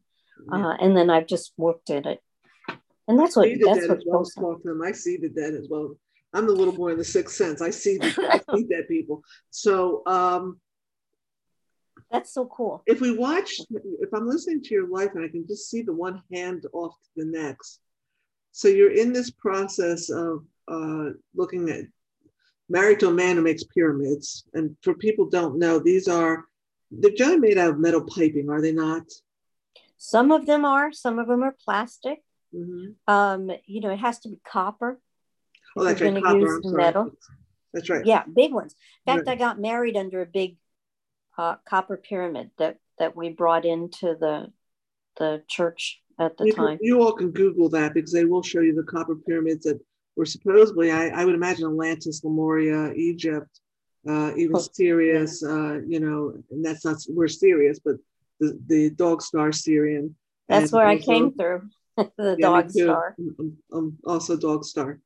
Uh, 0.51 0.75
and 0.79 0.95
then 0.95 1.09
I've 1.09 1.27
just 1.27 1.51
worked 1.57 1.89
at 1.89 2.05
it. 2.05 2.21
And 3.07 3.17
that's 3.19 3.35
what 3.35 3.49
that's 3.63 3.87
what 3.87 3.99
well, 4.05 4.23
talk 4.23 4.61
to 4.61 4.67
them. 4.69 4.81
I 4.83 4.91
see 4.91 5.17
the 5.17 5.29
dead 5.29 5.53
as 5.53 5.67
well. 5.69 5.95
I'm 6.33 6.45
the 6.45 6.53
little 6.53 6.73
boy 6.73 6.89
in 6.89 6.97
the 6.97 7.03
sixth 7.03 7.35
sense. 7.35 7.61
I 7.61 7.69
see 7.69 7.97
the 7.97 8.07
I 8.51 8.55
see 8.55 8.63
dead 8.69 8.87
people. 8.87 9.23
So 9.49 10.03
um 10.05 10.59
that's 12.11 12.33
so 12.33 12.45
cool. 12.45 12.83
If 12.85 13.01
we 13.01 13.17
watch, 13.17 13.59
if 13.69 14.13
I'm 14.13 14.27
listening 14.27 14.61
to 14.63 14.73
your 14.73 14.87
life 14.87 15.11
and 15.15 15.25
I 15.25 15.27
can 15.27 15.45
just 15.45 15.69
see 15.69 15.81
the 15.81 15.93
one 15.93 16.21
hand 16.31 16.65
off 16.71 16.93
to 16.93 17.09
the 17.17 17.25
next. 17.25 17.81
So 18.53 18.67
you're 18.67 18.93
in 18.93 19.11
this 19.11 19.29
process 19.29 20.09
of 20.09 20.45
uh, 20.69 21.09
looking 21.35 21.69
at 21.69 21.85
married 22.69 22.99
to 23.01 23.09
a 23.09 23.13
man 23.13 23.35
who 23.35 23.41
makes 23.41 23.63
pyramids. 23.63 24.45
And 24.53 24.75
for 24.81 24.93
people 24.93 25.29
don't 25.29 25.59
know, 25.59 25.79
these 25.79 26.07
are 26.07 26.45
they're 26.91 27.11
generally 27.11 27.39
made 27.39 27.57
out 27.57 27.71
of 27.71 27.79
metal 27.79 28.01
piping, 28.01 28.49
are 28.49 28.61
they 28.61 28.71
not? 28.71 29.03
Some 29.97 30.31
of 30.31 30.45
them 30.45 30.63
are. 30.63 30.91
Some 30.93 31.19
of 31.19 31.27
them 31.27 31.43
are 31.43 31.55
plastic. 31.65 32.23
Mm-hmm. 32.55 33.13
Um, 33.13 33.51
you 33.65 33.81
know, 33.81 33.89
it 33.89 33.99
has 33.99 34.19
to 34.19 34.29
be 34.29 34.39
copper. 34.47 34.99
Oh, 35.75 35.83
that's 35.83 36.01
right. 36.01 36.23
Copper. 36.23 36.59
metal. 36.63 37.11
That's 37.73 37.89
right. 37.89 38.05
Yeah, 38.05 38.23
big 38.31 38.53
ones. 38.53 38.75
In 39.05 39.15
fact, 39.15 39.27
right. 39.27 39.33
I 39.33 39.39
got 39.39 39.59
married 39.59 39.97
under 39.97 40.21
a 40.21 40.25
big 40.25 40.57
uh, 41.37 41.55
copper 41.67 41.97
pyramid 41.97 42.51
that 42.57 42.77
that 42.99 43.15
we 43.15 43.29
brought 43.29 43.65
into 43.65 44.15
the 44.19 44.51
the 45.17 45.43
church 45.47 46.01
at 46.19 46.37
the 46.37 46.45
you 46.45 46.53
time. 46.53 46.77
Can, 46.77 46.85
you 46.85 47.01
all 47.01 47.13
can 47.13 47.31
Google 47.31 47.69
that 47.69 47.93
because 47.93 48.11
they 48.11 48.25
will 48.25 48.43
show 48.43 48.61
you 48.61 48.73
the 48.73 48.83
copper 48.83 49.15
pyramids 49.15 49.65
that 49.65 49.79
were 50.15 50.25
supposedly, 50.25 50.91
I, 50.91 51.09
I 51.09 51.25
would 51.25 51.35
imagine, 51.35 51.65
Atlantis, 51.65 52.23
Lemuria, 52.23 52.91
Egypt, 52.93 53.61
uh, 54.09 54.31
even 54.35 54.55
oh, 54.55 54.67
Sirius. 54.73 55.43
Yeah. 55.43 55.53
Uh, 55.53 55.73
you 55.87 55.99
know, 55.99 56.33
and 56.51 56.65
that's 56.65 56.85
not 56.85 56.97
we're 57.09 57.27
Sirius, 57.27 57.79
but 57.79 57.95
the 58.39 58.59
the 58.67 58.89
dog 58.89 59.21
star 59.21 59.49
Sirian. 59.49 60.13
That's 60.49 60.71
where 60.71 60.87
also, 60.87 61.01
I 61.01 61.05
came 61.05 61.33
through. 61.33 61.69
the 61.97 62.35
yeah, 62.39 62.47
dog 62.47 62.71
star. 62.71 63.15
I'm 63.71 63.97
also 64.05 64.37
dog 64.37 64.65
star. 64.65 64.99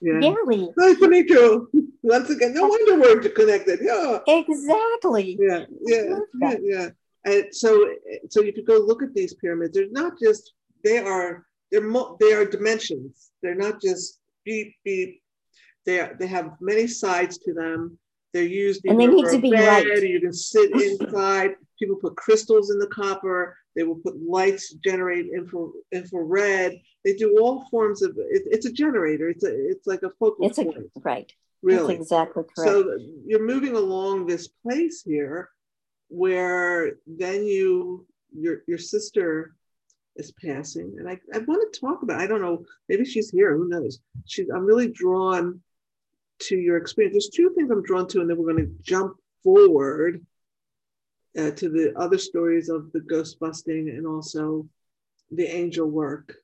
Yeah. 0.00 0.14
Really? 0.14 0.68
Nice 0.76 0.98
to 0.98 1.08
meet 1.08 1.28
you. 1.30 1.70
Once 2.02 2.30
again, 2.30 2.54
no 2.54 2.66
wonder 2.66 2.98
we're 3.00 3.20
connected. 3.30 3.80
Yeah. 3.82 4.18
Exactly. 4.26 5.36
Yeah, 5.40 5.64
yeah, 5.82 6.18
yeah, 6.40 6.56
yeah. 6.62 6.88
And 7.24 7.46
so, 7.52 7.88
so 8.30 8.40
you 8.42 8.52
could 8.52 8.66
go 8.66 8.78
look 8.78 9.02
at 9.02 9.12
these 9.14 9.34
pyramids. 9.34 9.74
They're 9.74 9.90
not 9.90 10.12
just 10.22 10.52
they 10.84 10.98
are 10.98 11.44
they're 11.72 11.80
mo- 11.82 12.16
they 12.20 12.32
are 12.32 12.44
dimensions. 12.44 13.32
They're 13.42 13.56
not 13.56 13.80
just 13.80 14.20
beep 14.44 14.74
beep. 14.84 15.20
They 15.84 16.00
are, 16.00 16.16
they 16.18 16.26
have 16.28 16.52
many 16.60 16.86
sides 16.86 17.38
to 17.38 17.52
them. 17.52 17.98
They're 18.32 18.44
used 18.44 18.82
and 18.84 19.00
they 19.00 19.06
need 19.06 19.26
to 19.30 19.38
be 19.38 19.50
bed, 19.50 19.86
right. 19.86 20.02
You 20.02 20.20
can 20.20 20.32
sit 20.32 20.70
inside. 21.00 21.52
People 21.78 21.96
put 21.96 22.16
crystals 22.16 22.70
in 22.70 22.78
the 22.78 22.86
copper. 22.88 23.56
They 23.76 23.82
will 23.82 23.96
put 23.96 24.20
lights 24.20 24.72
generate 24.74 25.26
infra, 25.26 25.68
infrared. 25.92 26.80
They 27.04 27.14
do 27.14 27.38
all 27.38 27.66
forms 27.70 28.02
of. 28.02 28.16
It, 28.16 28.44
it's 28.46 28.66
a 28.66 28.72
generator. 28.72 29.28
It's 29.28 29.44
a. 29.44 29.52
It's 29.70 29.86
like 29.86 30.02
a 30.02 30.10
focal 30.18 30.46
it's 30.46 30.56
point. 30.56 30.78
A, 30.78 31.00
right. 31.00 31.30
Really. 31.62 31.96
That's 31.96 32.00
exactly 32.00 32.44
correct. 32.56 32.70
So 32.70 32.98
you're 33.26 33.46
moving 33.46 33.76
along 33.76 34.26
this 34.26 34.48
place 34.48 35.02
here, 35.02 35.50
where 36.08 36.92
then 37.06 37.44
you 37.44 38.06
your 38.34 38.62
your 38.66 38.78
sister 38.78 39.54
is 40.16 40.32
passing, 40.42 40.96
and 40.98 41.08
I 41.08 41.20
I 41.34 41.38
want 41.40 41.72
to 41.72 41.80
talk 41.80 42.02
about. 42.02 42.20
I 42.20 42.26
don't 42.26 42.40
know. 42.40 42.64
Maybe 42.88 43.04
she's 43.04 43.30
here. 43.30 43.54
Who 43.56 43.68
knows? 43.68 44.00
She's. 44.24 44.48
I'm 44.48 44.64
really 44.64 44.88
drawn 44.88 45.60
to 46.38 46.56
your 46.56 46.78
experience. 46.78 47.14
There's 47.14 47.28
two 47.28 47.52
things 47.54 47.70
I'm 47.70 47.82
drawn 47.82 48.08
to, 48.08 48.20
and 48.20 48.30
then 48.30 48.38
we're 48.38 48.52
going 48.52 48.64
to 48.64 48.82
jump 48.82 49.16
forward 49.44 50.24
uh, 51.36 51.50
to 51.52 51.68
the 51.68 51.92
other 51.96 52.18
stories 52.18 52.68
of 52.68 52.90
the 52.92 53.00
ghost 53.00 53.38
busting 53.38 53.88
and 53.90 54.06
also 54.06 54.66
the 55.30 55.46
angel 55.46 55.88
work 55.88 56.34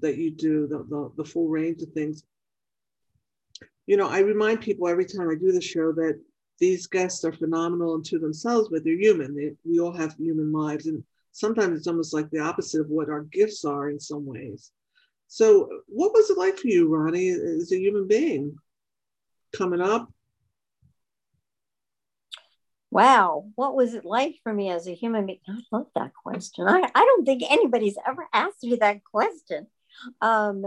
that 0.00 0.16
you 0.16 0.30
do, 0.30 0.66
the, 0.66 0.78
the, 0.78 1.12
the 1.16 1.24
full 1.24 1.48
range 1.48 1.82
of 1.82 1.90
things. 1.92 2.24
You 3.86 3.96
know, 3.96 4.08
I 4.08 4.20
remind 4.20 4.60
people 4.60 4.88
every 4.88 5.04
time 5.04 5.28
I 5.28 5.34
do 5.34 5.52
the 5.52 5.60
show 5.60 5.92
that 5.92 6.18
these 6.58 6.86
guests 6.86 7.24
are 7.24 7.32
phenomenal 7.32 7.94
unto 7.94 8.18
themselves, 8.18 8.68
but 8.70 8.84
they're 8.84 8.94
human. 8.94 9.34
They, 9.34 9.52
we 9.64 9.80
all 9.80 9.92
have 9.92 10.14
human 10.14 10.52
lives. 10.52 10.86
And 10.86 11.02
sometimes 11.32 11.78
it's 11.78 11.86
almost 11.86 12.14
like 12.14 12.30
the 12.30 12.40
opposite 12.40 12.82
of 12.82 12.88
what 12.88 13.08
our 13.08 13.22
gifts 13.24 13.64
are 13.64 13.90
in 13.90 13.98
some 13.98 14.24
ways. 14.26 14.70
So, 15.28 15.82
what 15.86 16.12
was 16.12 16.28
it 16.30 16.38
like 16.38 16.58
for 16.58 16.68
you, 16.68 16.88
Ronnie, 16.88 17.30
as 17.30 17.72
a 17.72 17.78
human 17.78 18.08
being 18.08 18.56
coming 19.56 19.80
up? 19.80 20.12
Wow, 22.90 23.46
what 23.54 23.76
was 23.76 23.94
it 23.94 24.04
like 24.04 24.36
for 24.42 24.52
me 24.52 24.70
as 24.70 24.88
a 24.88 24.94
human 24.94 25.26
being? 25.26 25.38
I 25.48 25.58
love 25.70 25.86
that 25.94 26.12
question. 26.12 26.66
I, 26.66 26.90
I 26.94 27.00
don't 27.04 27.24
think 27.24 27.44
anybody's 27.48 27.96
ever 28.06 28.26
asked 28.32 28.64
me 28.64 28.76
that 28.76 29.04
question. 29.04 29.68
Um, 30.20 30.66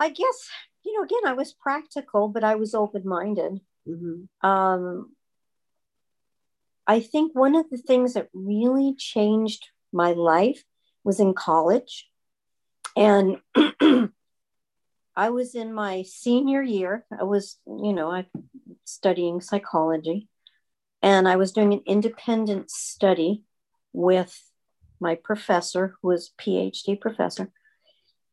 I 0.00 0.08
guess, 0.08 0.48
you 0.84 0.96
know, 0.96 1.04
again, 1.04 1.26
I 1.26 1.34
was 1.34 1.52
practical, 1.52 2.28
but 2.28 2.42
I 2.42 2.56
was 2.56 2.74
open 2.74 3.06
minded. 3.06 3.60
Mm-hmm. 3.88 4.48
Um, 4.48 5.12
I 6.86 7.00
think 7.00 7.34
one 7.34 7.54
of 7.54 7.70
the 7.70 7.78
things 7.78 8.14
that 8.14 8.28
really 8.32 8.94
changed 8.96 9.68
my 9.92 10.12
life 10.12 10.64
was 11.04 11.20
in 11.20 11.34
college. 11.34 12.08
And 12.96 13.38
I 15.16 15.30
was 15.30 15.54
in 15.54 15.72
my 15.72 16.02
senior 16.02 16.62
year. 16.62 17.04
I 17.18 17.24
was, 17.24 17.58
you 17.66 17.92
know, 17.92 18.10
I 18.10 18.26
studying 18.84 19.40
psychology, 19.40 20.28
and 21.04 21.28
I 21.28 21.36
was 21.36 21.52
doing 21.52 21.74
an 21.74 21.82
independent 21.84 22.70
study 22.70 23.42
with 23.92 24.50
my 24.98 25.16
professor, 25.16 25.96
who 26.00 26.08
was 26.08 26.32
PhD 26.40 26.98
professor. 26.98 27.52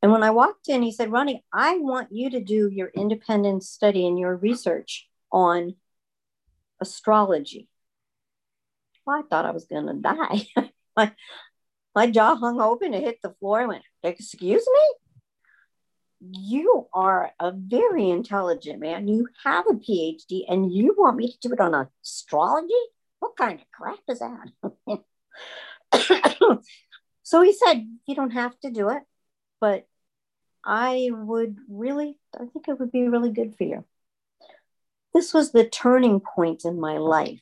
And 0.02 0.10
when 0.10 0.24
I 0.24 0.32
walked 0.32 0.70
in, 0.70 0.82
he 0.82 0.94
said, 0.94 1.12
Ronnie, 1.12 1.44
I 1.52 1.80
want 1.80 2.14
you 2.14 2.30
to 2.30 2.40
do 2.40 2.70
your 2.70 2.88
independent 2.88 3.66
study 3.66 4.08
and 4.08 4.18
your 4.18 4.38
research 4.38 5.10
on 5.34 5.76
astrology. 6.80 7.68
Well, 9.06 9.20
I 9.20 9.28
thought 9.30 9.46
I 9.46 9.52
was 9.52 9.66
going 9.66 9.88
to 9.88 9.94
die. 9.94 10.48
my, 10.96 11.12
my 11.94 12.10
jaw 12.10 12.36
hung 12.36 12.62
open, 12.62 12.94
it 12.94 13.04
hit 13.04 13.18
the 13.22 13.36
floor. 13.42 13.60
I 13.60 13.66
went, 13.66 13.84
Excuse 14.02 14.66
me? 14.66 15.01
You 16.22 16.88
are 16.94 17.32
a 17.40 17.52
very 17.52 18.10
intelligent 18.10 18.80
man. 18.80 19.08
You 19.08 19.28
have 19.44 19.66
a 19.68 19.74
PhD 19.74 20.44
and 20.48 20.72
you 20.72 20.96
want 20.98 21.18
me 21.18 21.32
to 21.32 21.48
do 21.48 21.54
it 21.54 21.60
on 21.60 21.88
astrology? 22.04 22.74
What 23.20 23.36
kind 23.36 23.60
of 23.60 23.66
crap 23.72 24.00
is 24.08 24.20
that? 24.20 25.00
so 27.24 27.42
he 27.42 27.54
said, 27.54 27.88
You 28.08 28.16
don't 28.16 28.32
have 28.32 28.60
to 28.62 28.72
do 28.72 28.90
it, 28.90 29.04
but 29.60 29.88
I 30.64 31.10
would 31.12 31.58
really, 31.68 32.20
I 32.36 32.46
think 32.46 32.68
it 32.68 32.80
would 32.80 32.92
be 32.92 33.08
really 33.08 33.32
good 33.32 33.56
for 33.58 33.64
you. 33.64 33.86
This 35.14 35.34
was 35.34 35.52
the 35.52 35.68
turning 35.68 36.20
point 36.20 36.66
in 36.66 36.80
my 36.80 36.98
life 36.98 37.42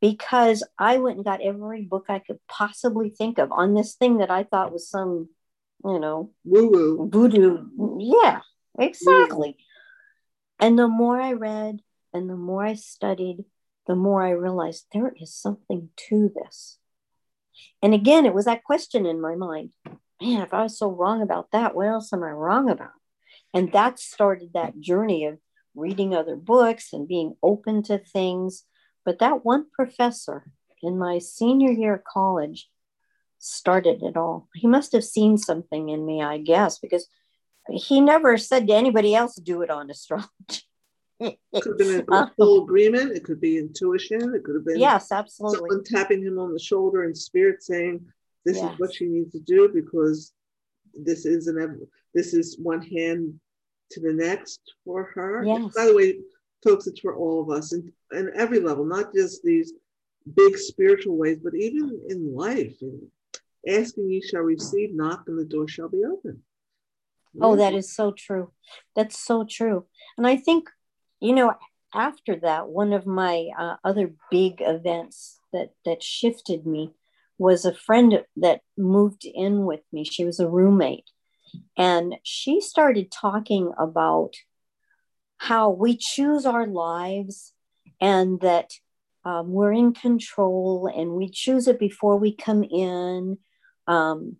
because 0.00 0.62
I 0.78 0.98
went 0.98 1.16
and 1.16 1.24
got 1.24 1.40
every 1.40 1.82
book 1.82 2.06
I 2.08 2.18
could 2.18 2.38
possibly 2.48 3.10
think 3.10 3.38
of 3.38 3.52
on 3.52 3.74
this 3.74 3.94
thing 3.94 4.18
that 4.18 4.30
I 4.30 4.44
thought 4.44 4.72
was 4.72 4.88
some, 4.88 5.28
you 5.84 5.98
know, 5.98 6.30
woo 6.44 6.70
woo 6.70 7.08
voodoo. 7.10 7.66
Yeah, 7.98 8.40
exactly. 8.78 9.56
And 10.60 10.78
the 10.78 10.88
more 10.88 11.20
I 11.20 11.32
read 11.32 11.80
and 12.12 12.30
the 12.30 12.36
more 12.36 12.64
I 12.64 12.74
studied, 12.74 13.44
the 13.86 13.94
more 13.94 14.22
I 14.22 14.30
realized 14.30 14.86
there 14.92 15.12
is 15.20 15.34
something 15.34 15.90
to 16.08 16.32
this. 16.34 16.78
And 17.82 17.92
again, 17.92 18.24
it 18.24 18.34
was 18.34 18.46
that 18.46 18.64
question 18.64 19.04
in 19.04 19.20
my 19.20 19.34
mind 19.34 19.70
man, 20.20 20.42
if 20.42 20.54
I 20.54 20.62
was 20.62 20.78
so 20.78 20.90
wrong 20.90 21.22
about 21.22 21.50
that, 21.52 21.74
what 21.74 21.86
else 21.86 22.12
am 22.12 22.22
I 22.22 22.30
wrong 22.30 22.70
about? 22.70 22.92
And 23.52 23.72
that 23.72 23.98
started 23.98 24.50
that 24.54 24.80
journey 24.80 25.26
of 25.26 25.38
reading 25.74 26.14
other 26.14 26.36
books 26.36 26.92
and 26.92 27.08
being 27.08 27.36
open 27.42 27.82
to 27.84 27.98
things. 27.98 28.64
But 29.04 29.18
that 29.18 29.44
one 29.44 29.66
professor 29.70 30.50
in 30.82 30.98
my 30.98 31.18
senior 31.18 31.70
year 31.70 31.96
of 31.96 32.04
college 32.04 32.68
started 33.44 34.02
it 34.02 34.16
all. 34.16 34.48
He 34.54 34.66
must 34.66 34.92
have 34.92 35.04
seen 35.04 35.36
something 35.36 35.90
in 35.90 36.04
me, 36.04 36.22
I 36.22 36.38
guess, 36.38 36.78
because 36.78 37.06
he 37.70 38.00
never 38.00 38.38
said 38.38 38.66
to 38.66 38.74
anybody 38.74 39.14
else, 39.14 39.36
do 39.36 39.62
it 39.62 39.70
on 39.70 39.90
astrology. 39.90 40.28
it 41.20 41.38
could 41.52 41.66
have 41.66 41.78
been 41.78 42.04
a 42.10 42.12
um, 42.12 42.30
full 42.36 42.64
agreement. 42.64 43.12
It 43.12 43.24
could 43.24 43.40
be 43.40 43.58
intuition. 43.58 44.34
It 44.34 44.44
could 44.44 44.56
have 44.56 44.64
been 44.64 44.78
yes, 44.78 45.12
absolutely. 45.12 45.58
Someone 45.58 45.84
tapping 45.84 46.22
him 46.22 46.38
on 46.38 46.52
the 46.52 46.58
shoulder 46.58 47.04
in 47.04 47.14
spirit 47.14 47.62
saying, 47.62 48.04
This 48.44 48.56
yes. 48.56 48.72
is 48.72 48.78
what 48.78 48.94
she 48.94 49.06
needs 49.06 49.32
to 49.32 49.40
do 49.40 49.70
because 49.72 50.32
this 50.94 51.26
is 51.26 51.46
an 51.48 51.86
this 52.14 52.32
is 52.32 52.58
one 52.58 52.80
hand 52.82 53.38
to 53.90 54.00
the 54.00 54.12
next 54.12 54.60
for 54.84 55.04
her. 55.14 55.44
Yes. 55.44 55.74
By 55.74 55.86
the 55.86 55.94
way, 55.94 56.18
folks, 56.62 56.86
it's 56.86 57.00
for 57.00 57.14
all 57.14 57.42
of 57.42 57.50
us 57.50 57.72
and, 57.72 57.92
and 58.10 58.30
every 58.34 58.60
level, 58.60 58.84
not 58.84 59.14
just 59.14 59.42
these 59.42 59.74
big 60.34 60.56
spiritual 60.56 61.16
ways, 61.16 61.38
but 61.42 61.54
even 61.54 62.00
in 62.08 62.34
life. 62.34 62.76
And 62.80 63.02
asking 63.68 64.10
you 64.10 64.22
shall 64.22 64.42
receive, 64.42 64.94
knock 64.94 65.24
and 65.26 65.38
the 65.38 65.44
door 65.44 65.68
shall 65.68 65.88
be 65.88 66.02
open. 66.04 66.42
Oh, 67.40 67.56
that 67.56 67.74
is 67.74 67.94
so 67.94 68.12
true. 68.12 68.52
That's 68.94 69.18
so 69.18 69.44
true. 69.48 69.86
And 70.16 70.26
I 70.26 70.36
think, 70.36 70.70
you 71.20 71.34
know, 71.34 71.54
after 71.92 72.36
that, 72.36 72.68
one 72.68 72.92
of 72.92 73.06
my 73.06 73.48
uh, 73.58 73.76
other 73.84 74.12
big 74.30 74.60
events 74.60 75.40
that 75.52 75.70
that 75.84 76.02
shifted 76.02 76.66
me 76.66 76.92
was 77.38 77.64
a 77.64 77.74
friend 77.74 78.22
that 78.36 78.60
moved 78.76 79.24
in 79.24 79.64
with 79.64 79.80
me. 79.92 80.04
She 80.04 80.24
was 80.24 80.38
a 80.38 80.48
roommate, 80.48 81.10
and 81.76 82.16
she 82.22 82.60
started 82.60 83.10
talking 83.10 83.72
about 83.78 84.34
how 85.38 85.70
we 85.70 85.96
choose 85.96 86.46
our 86.46 86.66
lives 86.66 87.52
and 88.00 88.40
that 88.40 88.70
um, 89.24 89.50
we're 89.50 89.72
in 89.72 89.92
control 89.92 90.90
and 90.94 91.12
we 91.12 91.30
choose 91.30 91.66
it 91.66 91.78
before 91.78 92.16
we 92.16 92.34
come 92.34 92.62
in, 92.62 93.38
um, 93.86 94.36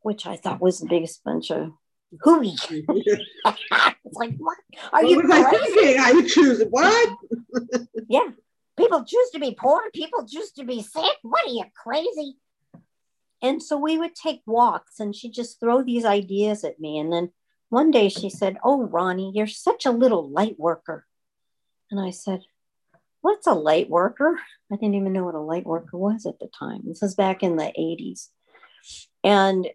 which 0.00 0.26
I 0.26 0.36
thought 0.36 0.60
was 0.60 0.80
the 0.80 0.88
biggest 0.88 1.22
bunch 1.24 1.50
of 1.50 1.72
hooey. 2.20 2.54
it's 2.70 4.14
like, 4.14 4.36
what? 4.36 4.58
Are 4.92 5.02
what 5.02 5.08
you 5.08 5.22
crazy? 5.22 5.98
I, 5.98 6.10
I 6.10 6.12
would 6.12 6.28
choose 6.28 6.62
what? 6.70 7.16
yeah. 8.08 8.28
People 8.76 9.04
choose 9.04 9.30
to 9.30 9.38
be 9.38 9.54
poor. 9.58 9.82
People 9.94 10.26
choose 10.26 10.52
to 10.52 10.64
be 10.64 10.82
sick. 10.82 11.16
What 11.22 11.46
are 11.46 11.52
you 11.52 11.64
crazy? 11.82 12.36
And 13.42 13.62
so 13.62 13.76
we 13.76 13.98
would 13.98 14.14
take 14.14 14.40
walks 14.46 15.00
and 15.00 15.14
she'd 15.14 15.34
just 15.34 15.60
throw 15.60 15.82
these 15.82 16.04
ideas 16.04 16.64
at 16.64 16.80
me. 16.80 16.98
And 16.98 17.12
then 17.12 17.30
one 17.68 17.90
day 17.90 18.08
she 18.08 18.30
said, 18.30 18.58
Oh, 18.62 18.82
Ronnie, 18.84 19.32
you're 19.34 19.46
such 19.46 19.84
a 19.84 19.90
little 19.90 20.30
light 20.30 20.58
worker. 20.58 21.06
And 21.90 22.00
I 22.00 22.10
said, 22.10 22.42
What's 23.20 23.46
a 23.46 23.54
light 23.54 23.90
worker? 23.90 24.38
I 24.72 24.76
didn't 24.76 24.94
even 24.94 25.12
know 25.12 25.24
what 25.24 25.34
a 25.34 25.40
light 25.40 25.66
worker 25.66 25.96
was 25.96 26.24
at 26.26 26.38
the 26.38 26.48
time. 26.58 26.82
This 26.84 27.02
was 27.02 27.14
back 27.14 27.42
in 27.42 27.56
the 27.56 27.72
80s. 27.78 28.28
And 29.24 29.68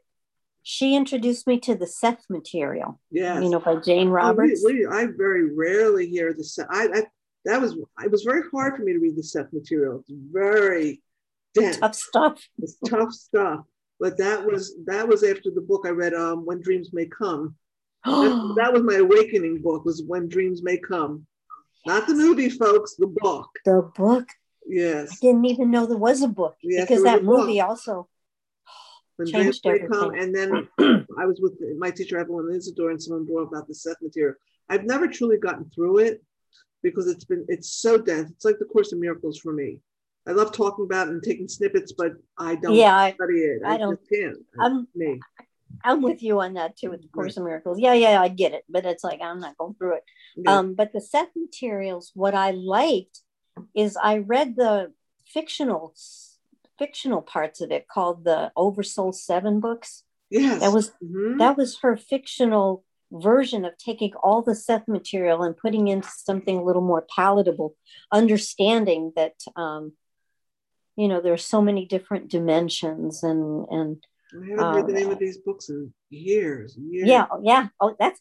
she 0.64 0.96
introduced 0.96 1.48
me 1.48 1.60
to 1.62 1.76
the 1.76 1.88
Seth 1.88 2.26
material. 2.30 3.00
Yeah, 3.10 3.40
you 3.40 3.50
know, 3.50 3.60
by 3.60 3.78
Jane 3.78 4.10
Roberts. 4.10 4.64
Oh, 4.66 4.72
we, 4.72 4.80
we, 4.80 4.88
I 4.88 5.08
very 5.18 5.54
rarely 5.54 6.08
hear 6.08 6.34
the 6.34 6.44
Seth. 6.44 6.68
I, 6.70 6.88
I 6.94 7.04
that 7.46 7.62
was 7.62 7.78
it 8.04 8.12
was 8.12 8.24
very 8.24 8.44
hard 8.52 8.76
for 8.76 8.84
me 8.84 8.94
to 8.94 9.00
read 9.00 9.16
the 9.16 9.24
Seth 9.24 9.52
material. 9.54 10.00
It's 10.00 10.12
very 10.32 11.02
dense. 11.54 11.78
tough 11.78 11.96
stuff. 11.96 12.48
It's 12.60 12.78
tough 12.86 13.14
stuff. 13.14 13.62
But 14.00 14.18
that 14.18 14.46
was 14.46 14.76
that 14.86 15.08
was 15.08 15.24
after 15.24 15.50
the 15.52 15.62
book 15.62 15.86
I 15.86 15.90
read, 15.90 16.14
um, 16.14 16.46
When 16.46 16.62
Dreams 16.62 16.92
May 16.94 17.06
Come. 17.06 17.56
that, 18.06 18.54
that 18.58 18.74
was 18.74 18.84
my 18.84 18.96
awakening 18.96 19.62
book. 19.62 19.86
Was 19.86 20.04
When 20.04 20.28
Dreams 20.28 20.62
May 20.64 20.78
Come, 20.78 21.26
not 21.86 22.08
the 22.08 22.14
movie, 22.14 22.50
folks. 22.50 22.96
The 22.96 23.08
book. 23.08 23.50
The 23.66 23.90
book. 23.96 24.28
Yes. 24.68 25.14
I 25.14 25.16
didn't 25.22 25.46
even 25.46 25.72
know 25.72 25.86
there 25.86 25.98
was 25.98 26.22
a 26.22 26.28
book 26.28 26.58
yes, 26.62 26.86
because 26.86 27.04
that 27.04 27.24
movie 27.24 27.60
book. 27.60 27.70
also 27.70 28.10
when 29.18 29.28
Changed 29.28 29.64
come, 29.92 30.14
and 30.14 30.34
then 30.34 30.68
I 31.18 31.26
was 31.26 31.40
with 31.42 31.54
my 31.78 31.92
teacher 31.92 32.20
Evelyn 32.20 32.56
Isidore, 32.56 32.92
and 32.92 33.02
someone 33.02 33.26
brought 33.26 33.48
about 33.48 33.68
the 33.68 33.74
Seth 33.74 34.02
material. 34.02 34.36
I've 34.70 34.86
never 34.86 35.08
truly 35.08 35.38
gotten 35.38 35.70
through 35.74 36.00
it 36.00 36.24
because 36.84 37.08
it's 37.08 37.26
been 37.26 37.46
it's 37.48 37.74
so 37.74 37.98
dense. 37.98 38.32
It's 38.32 38.46
like 38.46 38.60
the 38.60 38.66
Course 38.66 38.94
in 38.94 39.00
Miracles 39.00 39.40
for 39.40 39.54
me. 39.54 39.80
I 40.28 40.32
love 40.32 40.52
talking 40.52 40.86
about 40.86 41.08
it 41.08 41.12
and 41.12 41.24
taking 41.24 41.48
snippets, 41.48 41.94
but 41.94 42.14
I 42.38 42.56
don't 42.56 42.76
yeah, 42.76 43.14
study 43.14 43.40
it. 43.40 43.62
I, 43.66 43.76
I 43.76 43.78
don't. 43.78 44.00
Can't. 44.12 44.38
I'm 44.60 44.88
me. 44.94 45.20
I'm 45.84 46.02
with 46.02 46.22
you 46.22 46.40
on 46.40 46.54
that 46.56 46.78
too 46.78 46.90
with 46.92 47.02
the 47.02 47.08
Course 47.08 47.38
right. 47.38 47.38
in 47.38 47.44
Miracles. 47.46 47.80
Yeah, 47.80 47.94
yeah, 47.94 48.22
I 48.22 48.28
get 48.28 48.54
it, 48.54 48.64
but 48.70 48.86
it's 48.86 49.04
like 49.04 49.22
I'm 49.22 49.40
not 49.40 49.58
going 49.58 49.74
through 49.76 49.96
it. 49.96 50.04
Yeah. 50.36 50.60
Um, 50.60 50.76
but 50.76 50.94
the 50.94 51.02
Seth 51.02 51.30
materials, 51.36 52.12
what 52.14 52.36
I 52.36 52.52
liked 52.52 53.22
is 53.76 53.98
I 54.02 54.20
read 54.20 54.56
the 54.56 54.94
fictional 55.26 55.94
fictional 56.78 57.22
parts 57.22 57.62
of 57.62 57.72
it 57.72 57.88
called 57.88 58.24
the 58.24 58.52
Oversoul 58.56 59.14
Seven 59.14 59.60
books. 59.60 60.04
Yes. 60.30 60.62
That 60.62 60.74
was 60.74 60.90
mm-hmm. 61.04 61.38
that 61.38 61.58
was 61.58 61.80
her 61.82 61.98
fictional 61.98 62.84
version 63.12 63.64
of 63.64 63.78
taking 63.78 64.14
all 64.22 64.42
the 64.42 64.56
Seth 64.56 64.88
material 64.88 65.44
and 65.44 65.56
putting 65.56 65.88
into 65.88 66.10
something 66.10 66.58
a 66.58 66.64
little 66.64 66.82
more 66.82 67.06
palatable, 67.16 67.76
understanding 68.12 69.14
that 69.16 69.36
um, 69.56 69.94
you 70.96 71.08
know 71.08 71.22
there's 71.22 71.46
so 71.46 71.62
many 71.62 71.86
different 71.86 72.30
dimensions 72.30 73.24
and 73.24 73.66
and 73.70 74.04
I 74.34 74.46
haven't 74.50 74.74
heard 74.74 74.88
the 74.88 74.94
name 74.94 75.08
of 75.08 75.14
um, 75.14 75.20
these 75.20 75.38
books 75.38 75.70
in 75.70 75.94
years. 76.10 76.76
years. 76.78 77.08
Yeah, 77.08 77.28
yeah. 77.42 77.68
Oh, 77.80 77.96
that's 77.98 78.20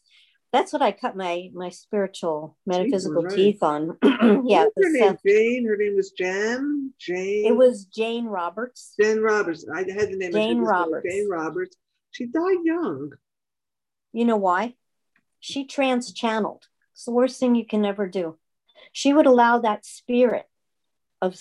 that's 0.57 0.73
what 0.73 0.81
I 0.81 0.91
cut 0.91 1.15
my 1.15 1.49
my 1.53 1.69
spiritual 1.69 2.57
metaphysical 2.65 3.23
right. 3.23 3.35
teeth 3.35 3.61
on. 3.61 3.97
yeah. 4.45 4.65
her 4.75 4.89
name? 4.91 5.17
Jane. 5.25 5.67
Her 5.67 5.77
name 5.77 5.95
was 5.95 6.11
Jan. 6.11 6.93
Jane. 6.99 7.45
It 7.45 7.55
was 7.55 7.85
Jane 7.85 8.25
Roberts. 8.25 8.95
Jane 8.99 9.19
Roberts. 9.19 9.65
I 9.73 9.79
had 9.79 10.09
the 10.09 10.17
name. 10.17 10.31
Jane 10.31 10.61
Roberts. 10.61 11.07
Jane 11.07 11.29
Roberts. 11.29 11.77
She 12.11 12.25
died 12.25 12.57
young. 12.63 13.11
You 14.13 14.25
know 14.25 14.37
why? 14.37 14.75
She 15.39 15.65
trans 15.65 16.11
channeled. 16.11 16.63
It's 16.93 17.05
the 17.05 17.11
worst 17.11 17.39
thing 17.39 17.53
you 17.53 17.65
can 17.65 17.85
ever 17.85 18.07
do. 18.07 18.37
She 18.91 19.13
would 19.13 19.27
allow 19.27 19.59
that 19.59 19.85
spirit 19.85 20.45
of 21.21 21.35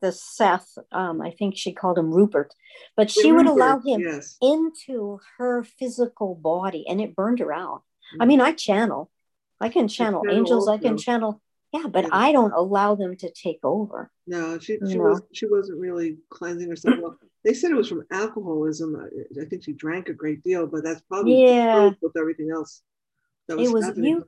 the 0.00 0.12
Seth, 0.12 0.78
um, 0.90 1.20
I 1.20 1.30
think 1.30 1.56
she 1.56 1.72
called 1.72 1.98
him 1.98 2.10
Rupert, 2.10 2.54
but 2.96 3.10
she 3.10 3.30
Rupert, 3.30 3.46
would 3.46 3.52
allow 3.54 3.80
him 3.80 4.00
yes. 4.00 4.36
into 4.40 5.20
her 5.36 5.62
physical 5.62 6.34
body 6.34 6.86
and 6.88 7.00
it 7.00 7.14
burned 7.14 7.38
her 7.38 7.52
out. 7.52 7.82
I 8.20 8.26
mean, 8.26 8.38
mm-hmm. 8.38 8.48
I 8.48 8.52
channel. 8.52 9.10
I 9.60 9.68
can 9.68 9.88
channel, 9.88 10.22
channel 10.22 10.38
angels. 10.38 10.68
Also. 10.68 10.78
I 10.78 10.82
can 10.82 10.98
channel. 10.98 11.40
Yeah, 11.72 11.86
but 11.86 12.04
yeah. 12.04 12.10
I 12.12 12.32
don't 12.32 12.52
allow 12.52 12.94
them 12.94 13.16
to 13.16 13.30
take 13.30 13.60
over. 13.62 14.10
No, 14.26 14.58
she 14.58 14.78
she 14.88 14.98
was 14.98 15.22
she 15.32 15.46
wasn't 15.46 15.80
really 15.80 16.18
cleansing 16.30 16.68
herself. 16.68 16.96
Well, 17.00 17.18
they 17.44 17.54
said 17.54 17.70
it 17.70 17.76
was 17.76 17.88
from 17.88 18.04
alcoholism. 18.10 18.96
I 19.40 19.44
think 19.46 19.64
she 19.64 19.72
drank 19.72 20.08
a 20.08 20.12
great 20.12 20.42
deal, 20.42 20.66
but 20.66 20.84
that's 20.84 21.00
probably 21.02 21.44
yeah 21.44 21.90
with 22.02 22.16
everything 22.16 22.50
else. 22.50 22.82
That 23.48 23.56
was 23.56 23.70
it 23.70 23.72
was 23.72 23.92
you 23.96 24.24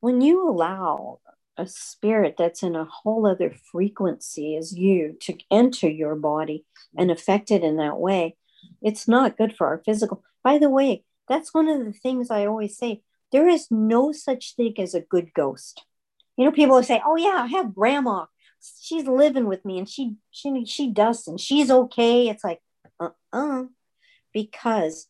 when 0.00 0.20
you 0.20 0.48
allow 0.48 1.20
a 1.56 1.66
spirit 1.66 2.36
that's 2.38 2.62
in 2.62 2.74
a 2.74 2.84
whole 2.84 3.26
other 3.26 3.54
frequency 3.70 4.56
as 4.56 4.76
you 4.76 5.16
to 5.20 5.36
enter 5.50 5.88
your 5.88 6.14
body 6.14 6.64
and 6.96 7.10
affect 7.10 7.50
it 7.50 7.62
in 7.62 7.76
that 7.76 7.98
way. 7.98 8.36
It's 8.82 9.06
not 9.06 9.36
good 9.36 9.56
for 9.56 9.66
our 9.66 9.82
physical. 9.84 10.22
By 10.42 10.58
the 10.58 10.70
way, 10.70 11.04
that's 11.30 11.54
one 11.54 11.68
of 11.68 11.84
the 11.84 11.92
things 11.92 12.30
I 12.30 12.44
always 12.44 12.76
say. 12.76 13.02
There 13.32 13.48
is 13.48 13.68
no 13.70 14.10
such 14.10 14.56
thing 14.56 14.74
as 14.78 14.94
a 14.94 15.00
good 15.00 15.32
ghost. 15.32 15.84
You 16.36 16.44
know, 16.44 16.52
people 16.52 16.74
will 16.74 16.82
say, 16.82 17.00
"Oh 17.06 17.16
yeah, 17.16 17.44
I 17.44 17.46
have 17.46 17.74
grandma. 17.74 18.26
She's 18.80 19.06
living 19.06 19.46
with 19.46 19.64
me, 19.64 19.78
and 19.78 19.88
she 19.88 20.16
she 20.32 20.64
she 20.66 20.90
does, 20.90 21.28
and 21.28 21.40
she's 21.40 21.70
okay." 21.70 22.28
It's 22.28 22.42
like, 22.42 22.60
uh 22.98 23.10
uh 23.32 23.64
because 24.34 25.06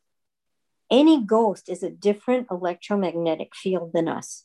any 0.90 1.22
ghost 1.24 1.68
is 1.68 1.82
a 1.82 1.90
different 1.90 2.48
electromagnetic 2.50 3.56
field 3.56 3.92
than 3.94 4.06
us. 4.06 4.44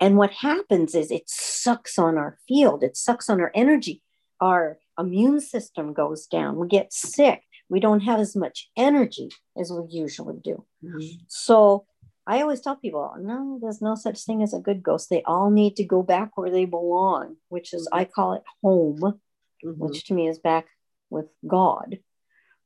And 0.00 0.16
what 0.16 0.32
happens 0.32 0.94
is 0.94 1.10
it 1.10 1.28
sucks 1.28 1.98
on 1.98 2.18
our 2.18 2.38
field, 2.48 2.82
it 2.82 2.96
sucks 2.96 3.30
on 3.30 3.40
our 3.40 3.52
energy. 3.54 4.02
Our 4.40 4.78
immune 4.98 5.40
system 5.40 5.92
goes 5.92 6.26
down. 6.26 6.56
We 6.56 6.68
get 6.68 6.92
sick 6.92 7.42
we 7.68 7.80
don't 7.80 8.00
have 8.00 8.20
as 8.20 8.36
much 8.36 8.70
energy 8.76 9.30
as 9.58 9.70
we 9.72 9.82
usually 9.90 10.38
do. 10.42 10.64
Mm-hmm. 10.84 11.24
So 11.28 11.86
I 12.26 12.42
always 12.42 12.60
tell 12.60 12.76
people, 12.76 13.12
no, 13.18 13.58
there's 13.60 13.80
no 13.80 13.94
such 13.94 14.24
thing 14.24 14.42
as 14.42 14.52
a 14.52 14.58
good 14.58 14.82
ghost. 14.82 15.10
They 15.10 15.22
all 15.22 15.50
need 15.50 15.76
to 15.76 15.84
go 15.84 16.02
back 16.02 16.36
where 16.36 16.50
they 16.50 16.64
belong, 16.64 17.36
which 17.48 17.72
is, 17.72 17.88
I 17.92 18.04
call 18.04 18.34
it 18.34 18.42
home, 18.62 19.00
mm-hmm. 19.00 19.70
which 19.72 20.04
to 20.06 20.14
me 20.14 20.28
is 20.28 20.38
back 20.38 20.66
with 21.10 21.26
God. 21.46 21.98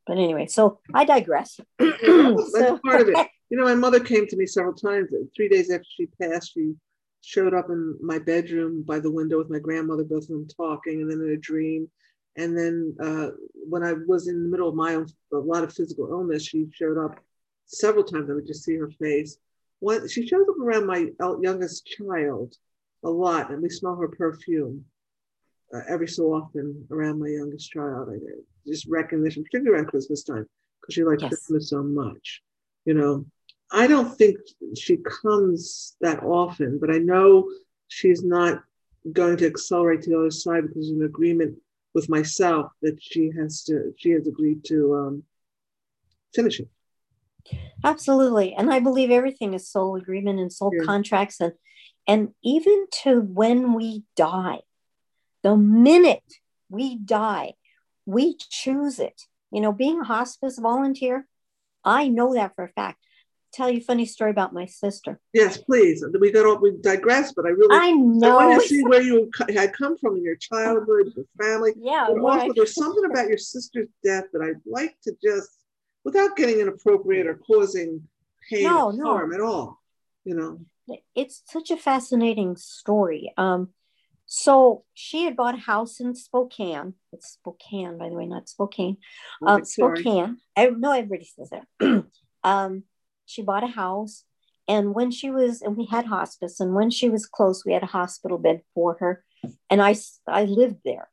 But 0.07 0.19
anyway, 0.19 0.47
so 0.47 0.81
I 0.95 1.05
digress. 1.05 1.61
That's 1.79 2.01
so, 2.03 2.79
part 2.85 3.03
of 3.03 3.09
it. 3.09 3.29
You 3.53 3.59
know, 3.59 3.65
my 3.65 3.75
mother 3.75 3.99
came 3.99 4.29
to 4.29 4.37
me 4.37 4.47
several 4.47 4.75
times. 4.75 5.09
Three 5.35 5.49
days 5.49 5.73
after 5.73 5.85
she 5.97 6.07
passed, 6.23 6.53
she 6.55 6.75
showed 7.21 7.53
up 7.53 7.69
in 7.69 7.97
my 8.01 8.21
bedroom 8.21 8.85
by 8.85 9.01
the 9.01 9.11
window 9.11 9.39
with 9.39 9.51
my 9.51 9.59
grandmother, 9.59 10.05
both 10.05 10.23
of 10.23 10.29
them 10.29 10.47
talking, 10.47 11.03
and 11.03 11.11
then 11.11 11.21
in 11.21 11.33
a 11.33 11.37
dream. 11.37 11.91
And 12.37 12.57
then 12.57 12.97
uh, 13.01 13.29
when 13.69 13.83
I 13.83 13.95
was 14.07 14.29
in 14.29 14.43
the 14.43 14.49
middle 14.49 14.69
of 14.69 14.75
my 14.75 14.95
own, 14.95 15.07
a 15.33 15.37
lot 15.37 15.65
of 15.65 15.73
physical 15.73 16.09
illness, 16.11 16.47
she 16.47 16.69
showed 16.73 16.99
up 16.99 17.19
several 17.67 18.05
times. 18.05 18.31
I 18.31 18.35
would 18.35 18.47
just 18.47 18.65
see 18.65 18.77
her 18.77 18.91
face. 18.91 19.37
When, 19.81 20.09
she 20.09 20.27
shows 20.27 20.47
up 20.49 20.59
around 20.59 20.87
my 20.87 21.11
youngest 21.41 21.87
child 21.87 22.55
a 23.03 23.11
lot, 23.11 23.51
and 23.51 23.63
we 23.63 23.69
smell 23.69 23.97
her 23.97 24.09
perfume 24.09 24.85
uh, 25.75 25.81
every 25.89 26.09
so 26.09 26.35
often 26.35 26.87
around 26.91 27.19
my 27.19 27.29
youngest 27.29 27.71
child. 27.71 28.11
I 28.11 28.19
just 28.67 28.87
recognition, 28.87 29.43
particularly 29.43 29.77
around 29.77 29.91
Christmas 29.91 30.23
time, 30.23 30.47
because 30.81 30.95
she 30.95 31.05
likes 31.05 31.23
yes. 31.23 31.31
Christmas 31.31 31.71
so 31.71 31.83
much. 31.83 32.43
You 32.85 32.95
know, 32.95 33.27
I 33.73 33.87
don't 33.87 34.17
think 34.17 34.37
she 34.77 34.99
comes 34.99 35.97
that 36.01 36.23
often, 36.23 36.79
but 36.79 36.91
I 36.91 36.99
know 36.99 37.51
she's 37.89 38.23
not 38.23 38.63
going 39.13 39.37
to 39.39 39.47
accelerate 39.47 40.03
to 40.03 40.11
the 40.11 40.19
other 40.19 40.31
side 40.31 40.63
because 40.63 40.89
there's 40.89 40.91
an 40.91 41.05
agreement 41.05 41.57
with 41.95 42.09
myself 42.09 42.73
that 42.83 42.99
she 43.01 43.31
has 43.39 43.63
to 43.65 43.93
she 43.97 44.11
has 44.11 44.27
agreed 44.27 44.65
to 44.65 44.95
um, 44.95 45.23
finish 46.35 46.61
it. 46.61 46.69
Absolutely, 47.85 48.55
and 48.55 48.73
I 48.73 48.81
believe 48.81 49.11
everything 49.11 49.55
is 49.55 49.69
soul 49.69 49.97
agreement 49.97 50.39
and 50.39 50.53
soul 50.53 50.73
yeah. 50.75 50.85
contracts, 50.85 51.41
and 51.41 51.53
and 52.07 52.31
even 52.45 52.87
to 53.03 53.21
when 53.21 53.75
we 53.75 54.05
die, 54.17 54.61
the 55.43 55.57
minute 55.57 56.35
we 56.69 56.97
die, 56.97 57.55
we 58.07 58.37
choose 58.37 58.99
it. 58.99 59.23
You 59.51 59.61
know, 59.61 59.73
being 59.73 60.01
a 60.01 60.05
hospice 60.05 60.59
volunteer, 60.59 61.27
I 61.85 62.09
know 62.09 62.35
that 62.35 62.55
for 62.55 62.65
a 62.65 62.69
fact 62.69 63.05
tell 63.53 63.71
you 63.71 63.79
a 63.79 63.83
funny 63.83 64.07
story 64.07 64.31
about 64.31 64.53
my 64.53 64.67
sister. 64.67 65.21
Yes, 65.33 65.59
please. 65.59 66.05
We 66.21 66.31
got 66.33 66.47
all, 66.47 66.59
we 66.59 66.73
digress, 66.81 67.33
but 67.33 67.47
I 67.47 67.51
really 67.51 67.77
I 67.77 67.91
know. 67.93 68.39
I 68.39 68.47
want 68.47 68.63
to 68.63 68.69
see 68.69 68.83
where 68.83 69.03
you 69.03 69.31
had 69.49 69.73
come 69.73 69.97
from 69.99 70.17
in 70.17 70.25
your 70.25 70.37
childhood, 70.37 71.13
your 71.17 71.27
family. 71.41 71.73
Yeah. 71.83 72.07
But 72.09 72.21
also, 72.21 72.53
there's 72.55 72.75
something 72.75 73.05
about 73.11 73.29
your 73.29 73.39
sister's 73.39 73.89
death 74.05 74.25
that 74.33 74.43
I'd 74.43 74.61
like 74.67 74.97
to 75.05 75.13
just, 75.23 75.51
without 76.05 76.37
getting 76.37 76.61
inappropriate 76.61 77.27
or 77.27 77.37
causing 77.37 78.03
pain 78.49 78.65
no, 78.65 78.89
or 78.89 79.05
harm 79.05 79.31
no. 79.31 79.35
at 79.35 79.41
all, 79.41 79.81
you 80.25 80.35
know. 80.35 80.61
It's 81.15 81.43
such 81.47 81.71
a 81.71 81.77
fascinating 81.77 82.57
story. 82.57 83.33
Um, 83.37 83.71
so 84.33 84.85
she 84.95 85.25
had 85.25 85.37
bought 85.37 85.57
a 85.57 85.59
house 85.59 85.99
in 85.99 86.15
Spokane. 86.15 86.95
It's 87.13 87.33
Spokane, 87.33 87.99
by 87.99 88.09
the 88.09 88.15
way, 88.15 88.27
not 88.27 88.49
Spokane. 88.49 88.97
Um, 89.45 89.65
Spokane. 89.65 90.39
I 90.57 90.67
know 90.67 90.93
everybody 90.93 91.25
says 91.25 91.51
that. 91.51 92.05
um, 92.45 92.85
she 93.31 93.43
bought 93.43 93.65
a 93.65 93.69
house. 93.69 94.25
And 94.69 94.95
when 94.95 95.11
she 95.11 95.31
was, 95.31 95.63
and 95.63 95.77
we 95.77 95.87
had 95.87 96.07
hospice, 96.07 96.61
and 96.61 96.75
when 96.75 96.91
she 96.91 97.09
was 97.09 97.27
close, 97.27 97.65
we 97.65 97.73
had 97.73 97.83
a 97.83 97.87
hospital 97.87 98.39
bed 98.39 98.63
for 98.75 98.97
her. 99.01 99.25
And 99.69 99.83
I, 99.83 99.97
I 100.29 100.45
lived 100.45 100.81
there. 100.85 101.09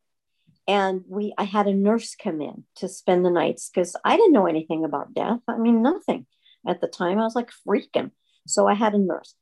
And 0.68 1.04
we, 1.08 1.34
I 1.38 1.46
had 1.46 1.66
a 1.68 1.74
nurse 1.74 2.14
come 2.16 2.42
in 2.42 2.66
to 2.76 2.90
spend 2.90 3.26
the 3.26 3.32
nights 3.32 3.70
because 3.74 3.96
I 4.04 4.18
didn't 4.18 4.34
know 4.34 4.48
anything 4.48 4.84
about 4.84 5.14
death. 5.14 5.40
I 5.48 5.58
mean, 5.58 5.82
nothing 5.82 6.28
at 6.68 6.82
the 6.82 6.88
time. 6.88 7.20
I 7.20 7.24
was 7.24 7.36
like 7.36 7.52
freaking. 7.68 8.12
So 8.46 8.68
I 8.68 8.74
had 8.74 8.94
a 8.94 9.00
nurse. 9.00 9.34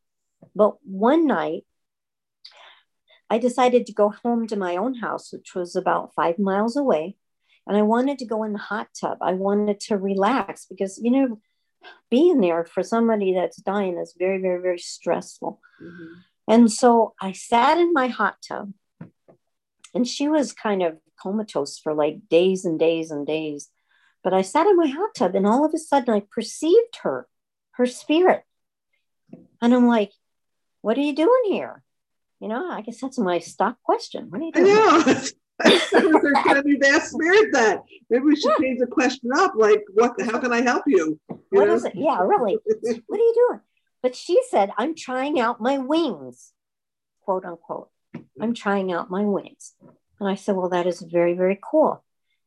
But 0.55 0.75
one 0.83 1.25
night, 1.25 1.63
I 3.29 3.39
decided 3.39 3.87
to 3.87 3.93
go 3.93 4.13
home 4.23 4.45
to 4.47 4.55
my 4.55 4.75
own 4.75 4.93
house, 4.95 5.33
which 5.33 5.55
was 5.55 5.75
about 5.75 6.13
five 6.15 6.37
miles 6.37 6.77
away. 6.77 7.17
And 7.67 7.75
I 7.75 7.81
wanted 7.81 8.19
to 8.19 8.25
go 8.25 8.43
in 8.43 8.53
the 8.53 8.59
hot 8.59 8.89
tub. 8.99 9.17
I 9.21 9.33
wanted 9.33 9.79
to 9.81 9.97
relax 9.97 10.67
because, 10.69 10.99
you 11.01 11.09
know, 11.09 11.41
being 12.09 12.39
there 12.39 12.65
for 12.65 12.83
somebody 12.83 13.33
that's 13.33 13.57
dying 13.57 13.97
is 13.97 14.15
very, 14.17 14.41
very, 14.41 14.61
very 14.61 14.79
stressful. 14.79 15.59
Mm-hmm. 15.81 16.13
And 16.47 16.71
so 16.71 17.13
I 17.19 17.31
sat 17.31 17.77
in 17.77 17.93
my 17.93 18.07
hot 18.07 18.37
tub, 18.47 18.73
and 19.93 20.07
she 20.07 20.27
was 20.27 20.53
kind 20.53 20.83
of 20.83 20.97
comatose 21.21 21.79
for 21.79 21.93
like 21.93 22.27
days 22.29 22.65
and 22.65 22.77
days 22.77 23.11
and 23.11 23.25
days. 23.25 23.69
But 24.23 24.33
I 24.33 24.41
sat 24.41 24.67
in 24.67 24.75
my 24.75 24.87
hot 24.87 25.15
tub, 25.15 25.35
and 25.35 25.47
all 25.47 25.65
of 25.65 25.73
a 25.73 25.77
sudden 25.77 26.13
I 26.13 26.23
perceived 26.31 26.97
her, 27.03 27.27
her 27.71 27.85
spirit. 27.85 28.43
And 29.61 29.73
I'm 29.73 29.87
like, 29.87 30.11
what 30.81 30.97
are 30.97 31.01
you 31.01 31.15
doing 31.15 31.43
here? 31.45 31.81
You 32.39 32.49
know, 32.49 32.69
I 32.69 32.81
guess 32.81 33.01
that's 33.01 33.17
my 33.17 33.39
stock 33.39 33.77
question. 33.81 34.29
What 34.29 34.41
are 34.41 34.43
you 34.43 34.51
doing? 34.51 35.17
We've 35.63 36.83
asked 36.83 37.11
Spirit 37.11 37.51
that. 37.53 37.83
Maybe 38.09 38.23
we 38.23 38.35
should 38.35 38.57
change 38.59 38.79
the 38.79 38.87
question 38.87 39.29
up. 39.33 39.53
Like, 39.55 39.83
what? 39.93 40.19
How 40.21 40.39
can 40.39 40.51
I 40.51 40.61
help 40.61 40.83
you? 40.85 41.19
you 41.29 41.39
what 41.49 41.67
know? 41.67 41.75
is 41.75 41.85
it? 41.85 41.93
Yeah, 41.95 42.19
really. 42.21 42.57
what 43.07 43.19
are 43.19 43.23
you 43.23 43.47
doing? 43.47 43.61
But 44.01 44.15
she 44.15 44.41
said, 44.49 44.71
"I'm 44.77 44.95
trying 44.95 45.39
out 45.39 45.61
my 45.61 45.77
wings," 45.77 46.53
quote 47.21 47.45
unquote. 47.45 47.89
I'm 48.39 48.53
trying 48.53 48.91
out 48.91 49.09
my 49.09 49.23
wings, 49.23 49.73
and 50.19 50.27
I 50.27 50.35
said, 50.35 50.55
"Well, 50.55 50.69
that 50.69 50.87
is 50.87 51.01
very, 51.01 51.33
very 51.33 51.57
cool." 51.61 52.03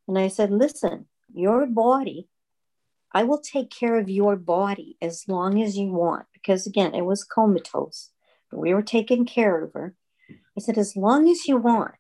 And 0.07 0.19
I 0.19 0.29
said, 0.29 0.51
"Listen, 0.51 1.07
your 1.33 1.67
body, 1.67 2.29
I 3.13 3.25
will 3.25 3.41
take 3.41 3.71
care 3.71 3.99
of 3.99 4.11
your 4.11 4.37
body 4.37 4.99
as 5.01 5.25
long 5.29 5.63
as 5.63 5.79
you 5.79 5.93
want, 5.93 6.27
because 6.35 6.67
again, 6.67 6.95
it 6.95 7.07
was 7.07 7.25
comatose, 7.25 8.11
but 8.51 8.61
we 8.61 8.75
were 8.75 8.83
taking 8.83 9.25
care 9.25 9.65
of 9.65 9.73
her." 9.73 9.95
I 10.57 10.61
said, 10.61 10.77
"As 10.77 10.95
long 10.95 11.29
as 11.29 11.49
you 11.49 11.57
want." 11.57 11.95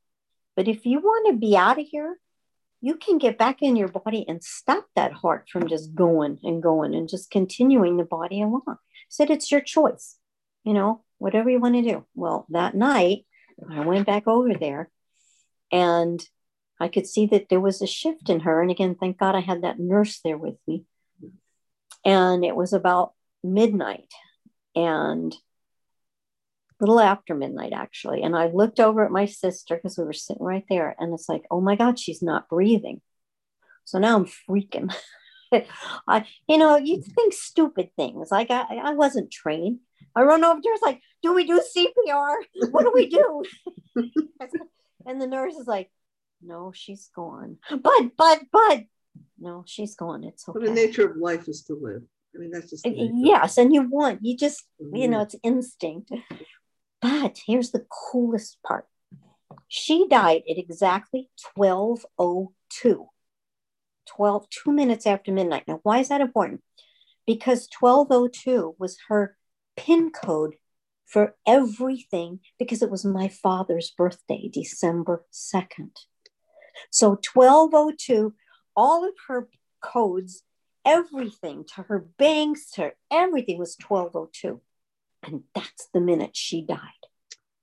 But 0.58 0.66
if 0.66 0.84
you 0.84 0.98
want 0.98 1.28
to 1.28 1.38
be 1.38 1.56
out 1.56 1.78
of 1.78 1.86
here, 1.86 2.18
you 2.80 2.96
can 2.96 3.18
get 3.18 3.38
back 3.38 3.62
in 3.62 3.76
your 3.76 3.86
body 3.86 4.24
and 4.26 4.42
stop 4.42 4.86
that 4.96 5.12
heart 5.12 5.48
from 5.48 5.68
just 5.68 5.94
going 5.94 6.40
and 6.42 6.60
going 6.60 6.96
and 6.96 7.08
just 7.08 7.30
continuing 7.30 7.96
the 7.96 8.02
body 8.02 8.42
along. 8.42 8.78
Said 9.08 9.30
it's 9.30 9.52
your 9.52 9.60
choice, 9.60 10.16
you 10.64 10.72
know, 10.72 11.04
whatever 11.18 11.48
you 11.48 11.60
want 11.60 11.76
to 11.76 11.82
do. 11.82 12.04
Well, 12.16 12.44
that 12.48 12.74
night 12.74 13.24
I 13.70 13.86
went 13.86 14.04
back 14.04 14.26
over 14.26 14.52
there 14.52 14.90
and 15.70 16.20
I 16.80 16.88
could 16.88 17.06
see 17.06 17.26
that 17.26 17.48
there 17.50 17.60
was 17.60 17.80
a 17.80 17.86
shift 17.86 18.28
in 18.28 18.40
her. 18.40 18.60
And 18.60 18.72
again, 18.72 18.96
thank 18.96 19.16
God 19.16 19.36
I 19.36 19.40
had 19.42 19.62
that 19.62 19.78
nurse 19.78 20.18
there 20.24 20.38
with 20.38 20.56
me. 20.66 20.82
And 22.04 22.44
it 22.44 22.56
was 22.56 22.72
about 22.72 23.12
midnight. 23.44 24.12
And 24.74 25.36
little 26.80 27.00
after 27.00 27.34
midnight 27.34 27.72
actually 27.72 28.22
and 28.22 28.36
i 28.36 28.46
looked 28.46 28.80
over 28.80 29.04
at 29.04 29.10
my 29.10 29.26
sister 29.26 29.76
because 29.76 29.98
we 29.98 30.04
were 30.04 30.12
sitting 30.12 30.44
right 30.44 30.64
there 30.68 30.94
and 30.98 31.12
it's 31.12 31.28
like 31.28 31.42
oh 31.50 31.60
my 31.60 31.76
god 31.76 31.98
she's 31.98 32.22
not 32.22 32.48
breathing. 32.48 33.00
So 33.84 33.98
now 33.98 34.16
i'm 34.16 34.26
freaking 34.26 34.94
I, 36.08 36.26
you 36.46 36.58
know 36.58 36.76
you 36.76 37.02
think 37.02 37.32
stupid 37.32 37.90
things 37.96 38.30
like 38.30 38.50
I, 38.50 38.64
I 38.84 38.92
wasn't 38.92 39.30
trained. 39.30 39.80
I 40.14 40.22
run 40.22 40.44
over 40.44 40.60
there 40.62 40.74
it's 40.74 40.82
like 40.82 41.00
do 41.22 41.34
we 41.34 41.46
do 41.46 41.62
cpr 41.76 42.36
what 42.70 42.82
do 42.82 42.92
we 42.94 43.08
do? 43.08 43.42
And 45.06 45.22
the 45.22 45.26
nurse 45.26 45.54
is 45.54 45.66
like 45.66 45.90
no 46.42 46.70
she's 46.74 47.10
gone. 47.14 47.56
But 47.70 48.10
but 48.16 48.42
but. 48.52 48.84
No 49.40 49.64
she's 49.66 49.94
gone 49.94 50.22
it's 50.22 50.46
okay 50.48 50.58
but 50.58 50.66
the 50.66 50.74
nature 50.74 51.10
of 51.10 51.16
life 51.16 51.48
is 51.48 51.62
to 51.64 51.74
live. 51.74 52.02
I 52.34 52.38
mean, 52.38 52.50
that's 52.50 52.70
just 52.70 52.86
yes, 52.86 53.58
and 53.58 53.72
you 53.74 53.88
want 53.88 54.20
you 54.22 54.36
just 54.36 54.64
mm-hmm. 54.80 54.96
you 54.96 55.08
know 55.08 55.22
it's 55.22 55.34
instinct. 55.42 56.12
But 57.00 57.38
here's 57.46 57.70
the 57.70 57.86
coolest 57.90 58.58
part. 58.66 58.86
She 59.68 60.06
died 60.08 60.42
at 60.50 60.58
exactly 60.58 61.30
1202. 61.54 63.08
12, 64.06 64.46
two 64.50 64.72
minutes 64.72 65.06
after 65.06 65.30
midnight. 65.30 65.64
Now, 65.68 65.80
why 65.82 65.98
is 65.98 66.08
that 66.08 66.20
important? 66.20 66.62
Because 67.26 67.68
1202 67.78 68.76
was 68.78 68.96
her 69.08 69.36
pin 69.76 70.10
code 70.10 70.54
for 71.04 71.34
everything 71.46 72.40
because 72.58 72.82
it 72.82 72.90
was 72.90 73.04
my 73.04 73.28
father's 73.28 73.90
birthday, 73.90 74.48
December 74.52 75.24
2nd. 75.32 75.90
So 76.90 77.10
1202, 77.10 78.34
all 78.76 79.04
of 79.06 79.14
her 79.28 79.48
codes, 79.80 80.42
everything 80.84 81.64
to 81.74 81.82
her 81.82 82.06
banks, 82.18 82.70
to 82.72 82.92
everything 83.10 83.58
was 83.58 83.76
1202. 83.86 84.60
And 85.22 85.42
that's 85.54 85.88
the 85.92 86.00
minute 86.00 86.36
she 86.36 86.62
died. 86.62 86.78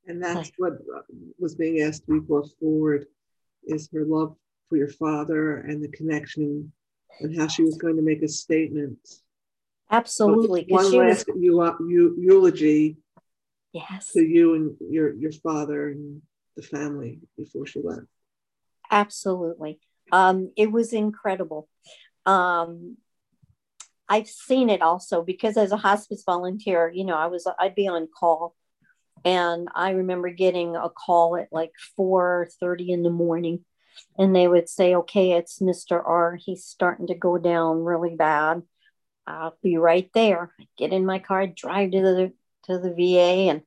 And 0.07 0.21
that's 0.23 0.35
like, 0.35 0.53
what 0.57 0.73
was 1.39 1.55
being 1.55 1.81
asked 1.81 2.05
to 2.05 2.13
be 2.13 2.19
brought 2.19 2.49
forward 2.59 3.07
is 3.63 3.89
her 3.93 4.05
love 4.05 4.35
for 4.69 4.77
your 4.77 4.89
father 4.89 5.57
and 5.57 5.83
the 5.83 5.87
connection 5.89 6.71
and 7.19 7.35
how 7.37 7.47
she 7.47 7.63
was 7.63 7.77
going 7.77 7.95
to 7.95 8.01
make 8.01 8.21
a 8.21 8.27
statement. 8.27 8.99
Absolutely. 9.89 10.65
One 10.67 10.91
last 10.91 11.27
was, 11.27 11.75
eu- 11.79 12.15
eulogy 12.19 12.97
yes. 13.73 14.11
to 14.13 14.21
you 14.21 14.55
and 14.55 14.75
your, 14.91 15.13
your 15.13 15.31
father 15.31 15.89
and 15.89 16.21
the 16.55 16.61
family 16.61 17.19
before 17.37 17.65
she 17.65 17.81
left. 17.81 18.07
Absolutely. 18.91 19.79
Um, 20.11 20.51
it 20.55 20.71
was 20.71 20.93
incredible. 20.93 21.67
Um, 22.25 22.97
I've 24.07 24.27
seen 24.27 24.69
it 24.69 24.81
also 24.81 25.23
because 25.23 25.57
as 25.57 25.71
a 25.71 25.77
hospice 25.77 26.23
volunteer, 26.25 26.91
you 26.93 27.05
know, 27.05 27.15
I 27.15 27.27
was 27.27 27.47
I'd 27.59 27.75
be 27.75 27.87
on 27.87 28.07
call 28.07 28.55
and 29.23 29.67
I 29.73 29.91
remember 29.91 30.29
getting 30.29 30.75
a 30.75 30.89
call 30.89 31.35
at 31.35 31.49
like 31.51 31.71
4:30 31.97 32.89
in 32.89 33.03
the 33.03 33.09
morning 33.09 33.65
and 34.17 34.35
they 34.35 34.47
would 34.47 34.69
say, 34.69 34.95
"Okay, 34.95 35.31
it's 35.31 35.59
Mr. 35.59 36.01
R. 36.05 36.35
He's 36.35 36.65
starting 36.65 37.07
to 37.07 37.15
go 37.15 37.37
down 37.37 37.83
really 37.83 38.15
bad. 38.15 38.63
I'll 39.25 39.57
be 39.63 39.77
right 39.77 40.09
there." 40.13 40.53
I'd 40.59 40.67
get 40.77 40.93
in 40.93 41.05
my 41.05 41.19
car, 41.19 41.41
I'd 41.41 41.55
drive 41.55 41.91
to 41.91 42.01
the 42.01 42.33
to 42.65 42.79
the 42.79 42.93
VA 42.93 43.49
and 43.49 43.63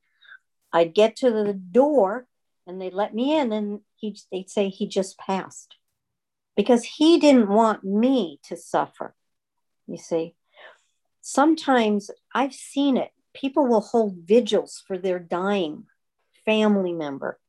I'd 0.71 0.93
get 0.93 1.17
to 1.17 1.31
the 1.31 1.53
door 1.53 2.27
and 2.67 2.81
they'd 2.81 2.93
let 2.93 3.13
me 3.13 3.37
in 3.37 3.51
and 3.51 3.81
he 3.95 4.17
they'd 4.31 4.49
say 4.49 4.69
he 4.69 4.87
just 4.87 5.17
passed 5.17 5.75
because 6.55 6.83
he 6.83 7.19
didn't 7.19 7.49
want 7.49 7.83
me 7.83 8.39
to 8.43 8.55
suffer 8.55 9.15
you 9.89 9.97
see. 9.97 10.35
Sometimes 11.21 12.09
I've 12.33 12.53
seen 12.53 12.97
it. 12.97 13.11
People 13.33 13.67
will 13.67 13.81
hold 13.81 14.15
vigils 14.25 14.83
for 14.87 14.97
their 14.97 15.19
dying 15.19 15.85
family 16.45 16.93
member. 16.93 17.39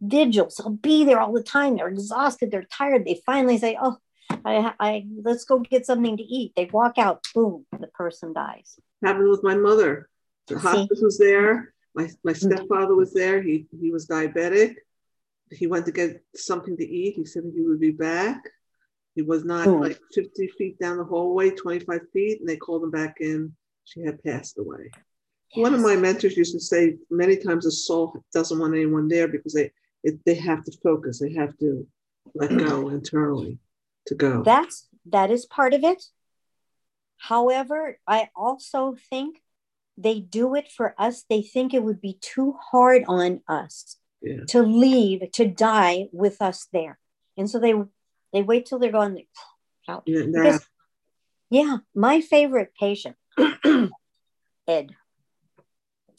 Vigils, 0.00 0.56
they'll 0.56 0.70
be 0.70 1.04
there 1.04 1.20
all 1.20 1.32
the 1.32 1.42
time. 1.42 1.76
They're 1.76 1.88
exhausted, 1.88 2.50
they're 2.50 2.64
tired. 2.64 3.04
They 3.04 3.20
finally 3.24 3.58
say, 3.58 3.78
Oh, 3.80 3.96
I, 4.44 4.72
I 4.80 5.06
let's 5.22 5.44
go 5.44 5.60
get 5.60 5.86
something 5.86 6.16
to 6.16 6.22
eat. 6.22 6.52
They 6.56 6.66
walk 6.66 6.98
out, 6.98 7.24
boom, 7.34 7.66
the 7.78 7.86
person 7.86 8.32
dies. 8.32 8.78
Happened 9.04 9.30
with 9.30 9.42
my 9.42 9.54
mother. 9.54 10.08
The 10.48 10.58
hospice 10.58 11.00
was 11.00 11.18
there. 11.18 11.72
My, 11.94 12.08
my 12.24 12.32
mm. 12.32 12.36
stepfather 12.36 12.94
was 12.94 13.12
there. 13.12 13.42
He 13.42 13.66
he 13.80 13.90
was 13.90 14.06
diabetic. 14.06 14.74
he 15.50 15.66
went 15.66 15.86
to 15.86 15.92
get 15.92 16.22
something 16.34 16.76
to 16.76 16.86
eat. 16.86 17.14
He 17.14 17.24
said 17.24 17.44
he 17.54 17.62
would 17.62 17.80
be 17.80 17.92
back. 17.92 18.42
He 19.14 19.22
was 19.22 19.44
not 19.44 19.68
Hmm. 19.68 19.80
like 19.80 20.00
50 20.14 20.46
feet 20.58 20.78
down 20.78 20.96
the 20.96 21.04
hallway, 21.04 21.50
25 21.50 22.00
feet, 22.12 22.40
and 22.40 22.48
they 22.48 22.56
called 22.56 22.82
him 22.82 22.90
back 22.90 23.16
in. 23.20 23.54
She 23.84 24.00
had 24.00 24.22
passed 24.22 24.58
away. 24.58 24.90
One 25.54 25.74
of 25.74 25.80
my 25.80 25.96
mentors 25.96 26.36
used 26.36 26.54
to 26.54 26.60
say 26.60 26.96
many 27.10 27.36
times 27.36 27.66
a 27.66 27.70
soul 27.70 28.24
doesn't 28.32 28.58
want 28.58 28.74
anyone 28.74 29.08
there 29.08 29.28
because 29.28 29.52
they 29.52 29.70
it, 30.02 30.18
they 30.24 30.34
have 30.34 30.64
to 30.64 30.72
focus. 30.82 31.20
They 31.20 31.32
have 31.34 31.56
to 31.58 31.86
let 32.34 32.56
go 32.56 32.88
internally 32.98 33.58
to 34.06 34.14
go. 34.14 34.42
That's 34.42 34.88
that 35.06 35.30
is 35.30 35.44
part 35.46 35.74
of 35.74 35.84
it. 35.84 36.02
However, 37.18 37.98
I 38.06 38.30
also 38.34 38.96
think 39.10 39.42
they 39.98 40.20
do 40.20 40.54
it 40.54 40.70
for 40.70 40.94
us. 40.98 41.24
They 41.28 41.42
think 41.42 41.74
it 41.74 41.84
would 41.84 42.00
be 42.00 42.18
too 42.20 42.54
hard 42.70 43.04
on 43.06 43.42
us 43.46 43.98
Yeah. 44.22 44.44
to 44.48 44.62
leave 44.62 45.30
to 45.32 45.46
die 45.46 46.08
with 46.12 46.40
us 46.40 46.66
there, 46.72 46.98
and 47.36 47.50
so 47.50 47.58
they 47.58 47.74
they 48.32 48.42
wait 48.42 48.66
till 48.66 48.78
they're 48.78 48.94
Out. 48.96 50.02
Yeah, 50.06 50.22
Because- 50.26 50.68
Yeah, 51.50 51.78
my 51.94 52.20
favorite 52.20 52.72
patient, 52.78 53.16
Ed. 54.66 54.90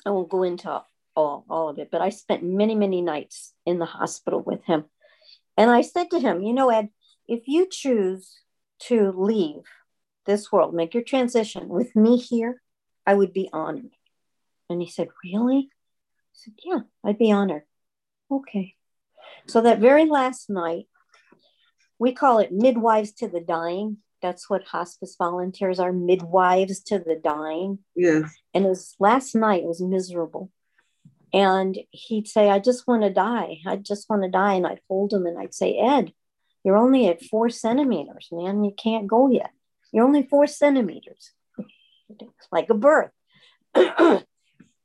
I 0.05 0.09
won't 0.09 0.29
go 0.29 0.43
into 0.43 0.83
all, 1.15 1.45
all 1.49 1.69
of 1.69 1.79
it, 1.79 1.89
but 1.91 2.01
I 2.01 2.09
spent 2.09 2.43
many, 2.43 2.75
many 2.75 3.01
nights 3.01 3.53
in 3.65 3.79
the 3.79 3.85
hospital 3.85 4.41
with 4.41 4.63
him. 4.65 4.85
And 5.57 5.71
I 5.71 5.81
said 5.81 6.09
to 6.11 6.19
him, 6.19 6.41
You 6.41 6.53
know, 6.53 6.69
Ed, 6.69 6.89
if 7.27 7.43
you 7.47 7.67
choose 7.69 8.39
to 8.81 9.11
leave 9.15 9.63
this 10.25 10.51
world, 10.51 10.73
make 10.73 10.93
your 10.93 11.03
transition 11.03 11.69
with 11.69 11.95
me 11.95 12.17
here, 12.17 12.61
I 13.05 13.13
would 13.13 13.33
be 13.33 13.49
honored. 13.53 13.93
And 14.69 14.81
he 14.81 14.89
said, 14.89 15.09
Really? 15.23 15.69
I 15.71 16.33
said, 16.33 16.53
Yeah, 16.63 16.79
I'd 17.03 17.17
be 17.17 17.31
honored. 17.31 17.63
Okay. 18.29 18.75
So 19.47 19.61
that 19.61 19.79
very 19.79 20.05
last 20.05 20.49
night, 20.49 20.87
we 21.99 22.13
call 22.13 22.39
it 22.39 22.51
midwives 22.51 23.11
to 23.13 23.27
the 23.27 23.39
dying. 23.39 23.97
That's 24.21 24.49
what 24.49 24.63
hospice 24.63 25.15
volunteers 25.17 25.79
are 25.79 25.91
midwives 25.91 26.81
to 26.85 26.99
the 26.99 27.15
dying. 27.15 27.79
yes. 27.95 28.33
And 28.53 28.65
his 28.65 28.95
last 28.99 29.35
night 29.35 29.63
it 29.63 29.67
was 29.67 29.81
miserable. 29.81 30.49
And 31.33 31.77
he'd 31.89 32.27
say, 32.27 32.49
I 32.49 32.59
just 32.59 32.87
want 32.87 33.01
to 33.01 33.09
die. 33.09 33.57
I 33.65 33.75
just 33.77 34.09
want 34.09 34.23
to 34.23 34.29
die. 34.29 34.53
And 34.53 34.67
I'd 34.67 34.81
hold 34.87 35.11
him 35.11 35.25
and 35.25 35.39
I'd 35.39 35.53
say, 35.53 35.77
Ed, 35.77 36.13
you're 36.63 36.77
only 36.77 37.07
at 37.07 37.23
four 37.23 37.49
centimeters, 37.49 38.29
man. 38.31 38.63
You 38.63 38.71
can't 38.71 39.07
go 39.07 39.29
yet. 39.29 39.49
You're 39.91 40.05
only 40.05 40.23
four 40.23 40.47
centimeters, 40.47 41.31
like 42.51 42.69
a 42.69 42.73
birth. 42.73 43.11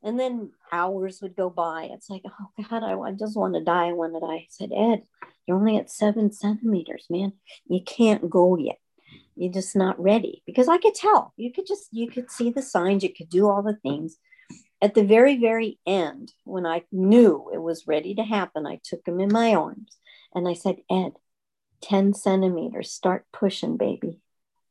and 0.03 0.19
then 0.19 0.53
hours 0.73 1.21
would 1.23 1.37
go 1.37 1.51
by. 1.51 1.89
It's 1.93 2.09
like, 2.09 2.23
oh 2.27 2.65
God, 2.69 2.83
I, 2.83 2.99
I 2.99 3.13
just 3.13 3.37
want 3.37 3.55
to 3.55 3.65
die. 3.65 3.89
I 3.89 3.93
want 3.93 4.15
to 4.15 4.21
die. 4.21 4.35
I 4.35 4.47
said, 4.49 4.71
Ed, 4.75 5.03
you're 5.47 5.57
only 5.57 5.77
at 5.77 5.91
seven 5.91 6.33
centimeters, 6.33 7.07
man. 7.11 7.33
You 7.67 7.83
can't 7.85 8.31
go 8.31 8.57
yet. 8.57 8.79
You're 9.37 9.53
just 9.53 9.75
not 9.75 10.01
ready. 10.01 10.43
Because 10.47 10.69
I 10.69 10.79
could 10.79 10.95
tell. 10.95 11.33
You 11.37 11.53
could 11.53 11.67
just, 11.67 11.89
you 11.91 12.09
could 12.09 12.31
see 12.31 12.51
the 12.51 12.63
signs. 12.63 13.03
You 13.03 13.13
could 13.13 13.29
do 13.29 13.49
all 13.49 13.63
the 13.63 13.77
things. 13.77 14.19
At 14.81 14.95
the 14.95 15.05
very, 15.05 15.39
very 15.39 15.79
end, 15.87 16.33
when 16.45 16.65
I 16.65 16.85
knew 16.93 17.51
it 17.53 17.59
was 17.59 17.89
ready 17.89 18.15
to 18.15 18.23
happen, 18.23 18.67
I 18.67 18.81
took 18.85 19.07
him 19.07 19.21
in 19.21 19.33
my 19.33 19.55
arms 19.55 19.99
and 20.35 20.47
I 20.47 20.53
said, 20.53 20.77
Ed, 20.89 21.13
10 21.83 22.15
centimeters, 22.15 22.93
start 22.93 23.27
pushing, 23.33 23.77
baby. 23.77 24.21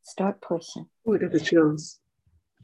Start 0.03 0.39
pushing. 0.39 0.87
Oh, 1.05 1.15
I 1.15 1.17
got 1.17 1.31
the 1.31 1.39
chills. 1.39 1.99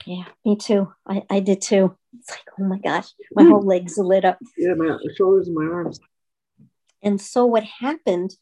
Yeah, 0.06 0.26
me 0.46 0.56
too. 0.56 0.94
I, 1.06 1.24
I 1.30 1.40
did 1.42 1.62
too. 1.62 1.98
It's 2.20 2.30
like, 2.30 2.46
oh 2.60 2.64
my 2.64 2.80
gosh, 2.80 3.10
my 3.34 3.44
hmm. 3.44 3.52
whole 3.52 3.66
legs 3.66 3.98
lit 3.98 4.26
up. 4.26 4.40
Yeah, 4.58 4.74
my 4.76 4.98
shoulders 5.18 5.48
and 5.48 5.56
my 5.56 5.66
arms. 5.66 6.00
And 7.02 7.20
so 7.20 7.46
what 7.46 7.64
happened 7.64 8.36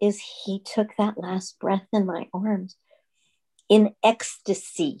is 0.00 0.22
he 0.44 0.60
took 0.60 0.88
that 0.98 1.18
last 1.18 1.58
breath 1.58 1.86
in 1.92 2.06
my 2.06 2.28
arms 2.34 2.76
in 3.68 3.94
ecstasy. 4.02 4.98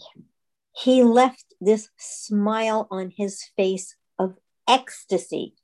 He 0.72 1.02
left 1.02 1.44
this 1.60 1.88
smile 1.98 2.88
on 2.90 3.12
his 3.16 3.44
face 3.56 3.96
of 4.18 4.36
ecstasy. 4.66 5.54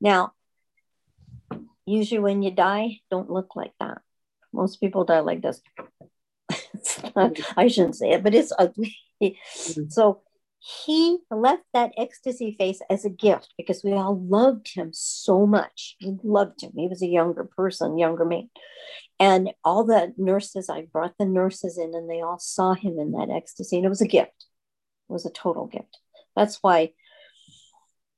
Now, 0.00 0.32
usually 1.86 2.20
when 2.20 2.42
you 2.42 2.50
die, 2.50 3.00
don't 3.10 3.30
look 3.30 3.54
like 3.54 3.72
that. 3.78 3.98
Most 4.52 4.80
people 4.80 5.04
die 5.04 5.20
like 5.20 5.42
this. 5.42 5.60
Not- 7.16 7.38
I 7.56 7.68
shouldn't 7.68 7.96
say 7.96 8.10
it, 8.12 8.22
but 8.22 8.34
it's 8.34 8.52
ugly. 8.58 8.96
so 9.88 10.22
he 10.64 11.18
left 11.28 11.64
that 11.74 11.90
ecstasy 11.96 12.54
face 12.56 12.80
as 12.88 13.04
a 13.04 13.10
gift 13.10 13.52
because 13.58 13.82
we 13.82 13.94
all 13.94 14.16
loved 14.16 14.72
him 14.72 14.90
so 14.92 15.44
much. 15.44 15.96
We 16.00 16.16
loved 16.22 16.62
him. 16.62 16.70
He 16.76 16.86
was 16.86 17.02
a 17.02 17.08
younger 17.08 17.44
person, 17.44 17.98
younger 17.98 18.24
man. 18.24 18.48
And 19.18 19.50
all 19.64 19.84
the 19.84 20.14
nurses, 20.16 20.70
I 20.70 20.82
brought 20.82 21.14
the 21.18 21.24
nurses 21.24 21.78
in 21.78 21.94
and 21.94 22.08
they 22.08 22.20
all 22.20 22.38
saw 22.38 22.74
him 22.74 23.00
in 23.00 23.10
that 23.12 23.28
ecstasy. 23.28 23.76
And 23.76 23.84
it 23.84 23.88
was 23.88 24.02
a 24.02 24.06
gift. 24.06 24.46
It 25.08 25.12
was 25.12 25.26
a 25.26 25.30
total 25.30 25.66
gift. 25.66 25.98
That's 26.36 26.58
why 26.62 26.92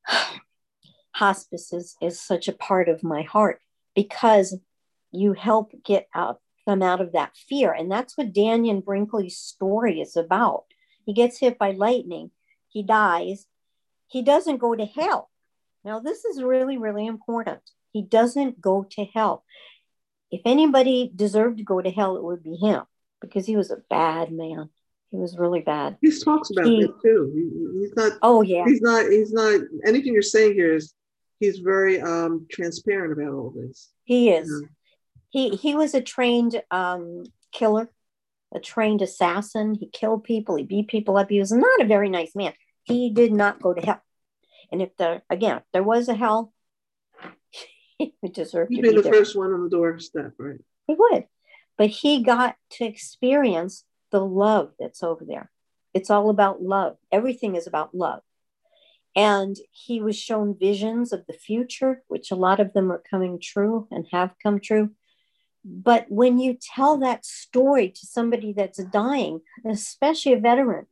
hospice 1.12 1.72
is, 1.72 1.96
is 2.02 2.20
such 2.20 2.48
a 2.48 2.52
part 2.52 2.90
of 2.90 3.02
my 3.02 3.22
heart 3.22 3.60
because 3.94 4.58
you 5.12 5.32
help 5.32 5.72
get 5.82 6.08
out 6.14 6.40
them 6.66 6.82
out 6.82 7.00
of 7.00 7.12
that 7.12 7.36
fear. 7.36 7.72
And 7.72 7.90
that's 7.90 8.16
what 8.16 8.32
Dannion 8.32 8.84
Brinkley's 8.84 9.36
story 9.36 10.00
is 10.00 10.16
about. 10.16 10.64
He 11.06 11.12
gets 11.12 11.38
hit 11.38 11.58
by 11.58 11.72
lightning, 11.72 12.30
he 12.68 12.82
dies, 12.82 13.46
he 14.08 14.22
doesn't 14.22 14.58
go 14.58 14.74
to 14.74 14.84
hell. 14.86 15.30
Now, 15.84 16.00
this 16.00 16.24
is 16.24 16.42
really, 16.42 16.78
really 16.78 17.06
important. 17.06 17.60
He 17.92 18.02
doesn't 18.02 18.60
go 18.60 18.86
to 18.92 19.04
hell. 19.04 19.44
If 20.30 20.40
anybody 20.44 21.10
deserved 21.14 21.58
to 21.58 21.64
go 21.64 21.80
to 21.80 21.90
hell, 21.90 22.16
it 22.16 22.22
would 22.24 22.42
be 22.42 22.56
him 22.56 22.82
because 23.20 23.46
he 23.46 23.56
was 23.56 23.70
a 23.70 23.82
bad 23.90 24.32
man. 24.32 24.70
He 25.10 25.18
was 25.18 25.38
really 25.38 25.60
bad. 25.60 25.98
He 26.00 26.10
talks 26.10 26.50
about 26.50 26.66
He- 26.66 26.82
it 26.82 26.90
too. 27.02 27.30
He- 27.34 27.80
he's 27.80 27.94
not. 27.94 28.18
Oh, 28.22 28.42
yeah. 28.42 28.64
He's 28.66 28.80
not. 28.80 29.08
He's 29.10 29.32
not. 29.32 29.60
Anything 29.84 30.12
you're 30.12 30.22
saying 30.22 30.54
here 30.54 30.74
is. 30.74 30.94
He's 31.40 31.58
very 31.58 32.00
um 32.00 32.46
transparent 32.50 33.12
about 33.12 33.34
all 33.34 33.50
this. 33.50 33.90
He 34.04 34.30
is. 34.30 34.48
Yeah. 34.50 34.68
He 35.30 35.56
he 35.56 35.74
was 35.74 35.92
a 35.92 36.00
trained 36.00 36.62
um, 36.70 37.24
killer, 37.52 37.90
a 38.54 38.60
trained 38.60 39.02
assassin. 39.02 39.74
He 39.74 39.88
killed 39.88 40.24
people. 40.24 40.56
He 40.56 40.64
beat 40.64 40.88
people 40.88 41.16
up. 41.16 41.28
He 41.28 41.40
was 41.40 41.52
not 41.52 41.80
a 41.80 41.86
very 41.86 42.08
nice 42.08 42.34
man. 42.34 42.52
He 42.84 43.10
did 43.10 43.32
not 43.32 43.60
go 43.60 43.74
to 43.74 43.80
hell. 43.84 44.02
And 44.70 44.80
if 44.80 44.96
there 44.96 45.22
again, 45.28 45.58
if 45.58 45.62
there 45.72 45.82
was 45.82 46.08
a 46.08 46.14
hell, 46.14 46.52
he 47.98 48.14
would 48.22 48.32
deserve 48.32 48.68
He'd 48.68 48.76
to 48.76 48.82
be 48.82 48.88
be 48.90 48.96
the 48.96 49.02
there. 49.02 49.12
first 49.12 49.36
one 49.36 49.52
on 49.52 49.64
the 49.64 49.70
doorstep, 49.70 50.32
right? 50.38 50.60
He 50.86 50.94
would, 50.98 51.24
but 51.76 51.88
he 51.88 52.22
got 52.22 52.56
to 52.72 52.84
experience 52.84 53.84
the 54.10 54.24
love 54.24 54.72
that's 54.78 55.02
over 55.02 55.24
there. 55.24 55.50
It's 55.92 56.10
all 56.10 56.30
about 56.30 56.62
love. 56.62 56.96
Everything 57.12 57.56
is 57.56 57.66
about 57.66 57.94
love. 57.94 58.20
And 59.16 59.56
he 59.70 60.00
was 60.00 60.16
shown 60.16 60.58
visions 60.58 61.12
of 61.12 61.24
the 61.26 61.32
future, 61.32 62.02
which 62.08 62.30
a 62.30 62.36
lot 62.36 62.58
of 62.58 62.72
them 62.72 62.90
are 62.90 63.02
coming 63.08 63.38
true 63.40 63.86
and 63.90 64.06
have 64.10 64.34
come 64.42 64.58
true. 64.58 64.90
But 65.64 66.06
when 66.10 66.38
you 66.38 66.58
tell 66.60 66.98
that 66.98 67.24
story 67.24 67.88
to 67.88 68.06
somebody 68.06 68.52
that's 68.52 68.82
dying, 68.84 69.40
especially 69.64 70.34
a 70.34 70.40
veteran 70.40 70.86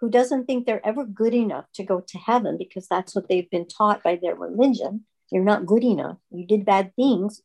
who 0.00 0.10
doesn't 0.10 0.44
think 0.44 0.66
they're 0.66 0.86
ever 0.86 1.04
good 1.04 1.34
enough 1.34 1.64
to 1.74 1.84
go 1.84 2.00
to 2.00 2.18
heaven 2.18 2.56
because 2.58 2.86
that's 2.88 3.14
what 3.14 3.28
they've 3.28 3.50
been 3.50 3.66
taught 3.66 4.02
by 4.02 4.16
their 4.16 4.34
religion, 4.34 5.06
you're 5.30 5.44
not 5.44 5.66
good 5.66 5.82
enough, 5.82 6.18
you 6.30 6.46
did 6.46 6.64
bad 6.64 6.94
things. 6.94 7.42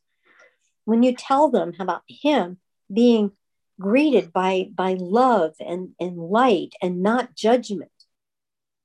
When 0.84 1.02
you 1.02 1.14
tell 1.14 1.50
them 1.50 1.72
about 1.78 2.02
him 2.06 2.58
being 2.92 3.32
greeted 3.80 4.32
by, 4.32 4.68
by 4.74 4.94
love 4.98 5.54
and, 5.58 5.90
and 5.98 6.18
light 6.18 6.74
and 6.82 7.02
not 7.02 7.34
judgment, 7.34 7.90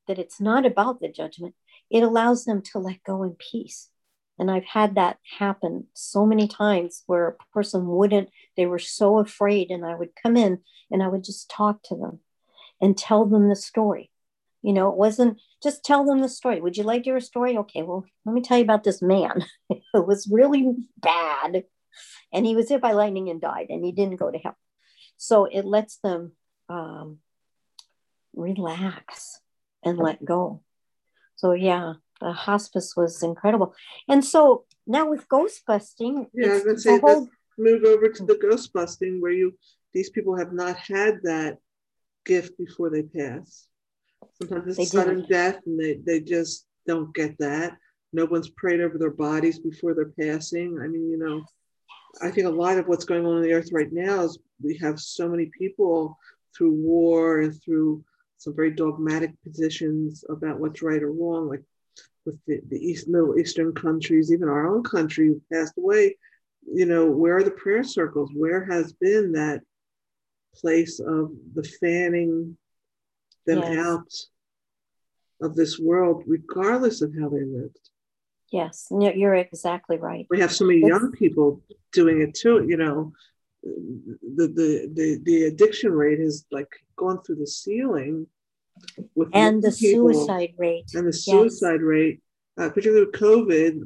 that 0.08 0.20
it's 0.20 0.42
not 0.42 0.66
about 0.66 1.02
the 1.02 1.10
judgment, 1.10 1.54
it 1.90 2.02
allows 2.02 2.46
them 2.46 2.62
to 2.62 2.80
let 2.80 3.04
go 3.04 3.24
in 3.24 3.36
peace. 3.38 3.90
And 4.40 4.50
I've 4.50 4.66
had 4.66 4.96
that 4.96 5.18
happen 5.38 5.88
so 5.94 6.26
many 6.26 6.48
times 6.48 7.04
where 7.06 7.28
a 7.28 7.54
person 7.54 7.88
wouldn't, 7.88 8.30
they 8.56 8.66
were 8.66 8.80
so 8.80 9.20
afraid. 9.20 9.70
And 9.70 9.86
I 9.86 9.96
would 9.96 10.16
come 10.22 10.38
in 10.38 10.60
and 10.90 11.04
I 11.04 11.08
would 11.08 11.24
just 11.24 11.50
talk 11.50 11.84
to 11.84 11.96
them 11.96 12.20
and 12.82 12.98
tell 12.98 13.26
them 13.26 13.50
the 13.50 13.56
story. 13.56 14.12
You 14.62 14.74
know, 14.74 14.90
it 14.90 14.98
wasn't 14.98 15.40
just 15.64 15.84
tell 15.84 16.06
them 16.06 16.22
the 16.22 16.30
story. 16.30 16.60
Would 16.60 16.78
you 16.78 16.84
like 16.84 17.04
to 17.04 17.10
hear 17.10 17.18
a 17.18 17.22
story? 17.22 17.58
Okay, 17.58 17.82
well, 17.82 18.06
let 18.26 18.34
me 18.34 18.42
tell 18.42 18.58
you 18.58 18.64
about 18.64 18.84
this 18.84 19.02
man. 19.02 19.46
it 19.70 19.82
was 19.94 20.30
really 20.32 20.74
bad. 20.98 21.64
And 22.34 22.46
he 22.46 22.56
was 22.56 22.70
hit 22.70 22.82
by 22.82 22.92
lightning 22.92 23.30
and 23.30 23.42
died, 23.42 23.68
and 23.70 23.84
he 23.84 23.92
didn't 23.92 24.18
go 24.18 24.30
to 24.30 24.38
hell. 24.38 24.58
So 25.18 25.46
it 25.46 25.66
lets 25.66 25.98
them 25.98 26.34
um, 26.70 27.20
relax 28.34 29.40
and 29.84 29.98
let 29.98 30.24
go. 30.24 30.62
So, 31.36 31.54
yeah, 31.54 31.94
the 32.20 32.32
hospice 32.32 32.96
was 32.96 33.24
incredible. 33.24 33.74
And 34.08 34.24
so 34.24 34.66
now 34.86 35.10
with 35.10 35.28
ghost 35.30 35.64
busting, 35.66 36.28
Yeah, 36.34 36.48
I 36.50 36.54
was 36.54 36.64
gonna 36.64 36.76
the 36.76 36.82
say 36.82 37.00
whole- 37.00 37.22
let's 37.22 37.32
move 37.58 37.84
over 37.84 38.10
to 38.10 38.26
the 38.26 38.38
ghost 38.38 38.72
busting 38.74 39.22
where 39.22 39.32
you 39.32 39.58
these 39.94 40.10
people 40.12 40.38
have 40.38 40.54
not 40.54 40.78
had 40.78 41.20
that 41.24 41.58
gift 42.26 42.58
before 42.58 42.90
they 42.92 43.02
pass. 43.04 43.68
Sometimes 44.40 44.78
it's 44.78 44.92
sudden 44.92 45.26
death 45.28 45.60
and 45.66 45.80
they, 45.80 45.96
they 46.06 46.20
just 46.20 46.68
don't 46.86 47.14
get 47.16 47.36
that. 47.40 47.76
No 48.14 48.26
one's 48.26 48.50
prayed 48.50 48.82
over 48.82 48.98
their 49.00 49.10
bodies 49.12 49.58
before 49.60 49.94
they're 49.96 50.14
passing. 50.20 50.80
I 50.80 50.88
mean, 50.88 51.10
you 51.10 51.18
know, 51.18 51.44
I 52.22 52.30
think 52.30 52.46
a 52.48 52.52
lot 52.52 52.78
of 52.78 52.88
what's 52.88 53.04
going 53.06 53.26
on 53.26 53.38
in 53.38 53.44
the 53.44 53.54
earth 53.54 53.72
right 53.72 53.92
now 53.92 54.22
is 54.24 54.38
we 54.62 54.78
have 54.78 55.00
so 55.00 55.28
many 55.28 55.50
people 55.58 56.18
through 56.56 56.72
war 56.74 57.40
and 57.40 57.60
through 57.64 58.04
some 58.38 58.56
very 58.56 58.72
dogmatic 58.72 59.32
positions 59.44 60.24
about 60.30 60.60
what's 60.60 60.82
right 60.82 61.02
or 61.04 61.12
wrong, 61.12 61.48
like 61.50 61.64
with 62.26 62.38
the, 62.46 62.62
the 62.70 62.78
East 62.78 63.08
Middle 63.08 63.38
Eastern 63.38 63.74
countries, 63.74 64.32
even 64.32 64.50
our 64.50 64.68
own 64.68 64.84
country 64.84 65.28
who 65.28 65.42
passed 65.52 65.78
away. 65.78 66.16
You 66.72 66.86
know, 66.86 67.10
where 67.10 67.38
are 67.38 67.44
the 67.44 67.52
prayer 67.52 67.84
circles? 67.84 68.32
Where 68.34 68.66
has 68.66 68.94
been 68.94 69.32
that 69.34 69.62
place 70.56 71.00
of 71.00 71.32
the 71.54 71.64
fanning 71.80 72.58
them 73.46 73.60
yes. 73.60 73.78
out 73.86 74.12
of 75.42 75.56
this 75.56 75.80
world, 75.80 76.24
regardless 76.28 77.02
of 77.02 77.14
how 77.20 77.30
they 77.30 77.44
lived? 77.44 77.90
Yes, 78.52 78.88
you're 78.92 79.36
exactly 79.36 79.98
right. 79.98 80.26
We 80.30 80.40
have 80.40 80.52
so 80.52 80.66
many 80.66 80.80
it's, 80.80 80.88
young 80.88 81.12
people 81.12 81.62
doing 81.92 82.22
it 82.22 82.34
too. 82.34 82.66
You 82.68 82.78
know, 82.78 83.14
the, 83.64 84.48
the 84.48 84.90
the 84.94 85.20
the 85.24 85.44
addiction 85.46 85.92
rate 85.92 86.20
has 86.20 86.46
like 86.52 86.70
gone 86.96 87.22
through 87.22 87.36
the 87.36 87.48
ceiling 87.48 88.28
and 89.34 89.62
the 89.62 89.72
suicide 89.72 90.54
rate 90.58 90.90
and 90.94 91.08
the 91.08 91.14
suicide 91.14 91.74
yes. 91.74 91.82
rate 91.82 92.22
uh, 92.60 92.70
particularly 92.70 93.06
with 93.06 93.16
covid 93.16 93.82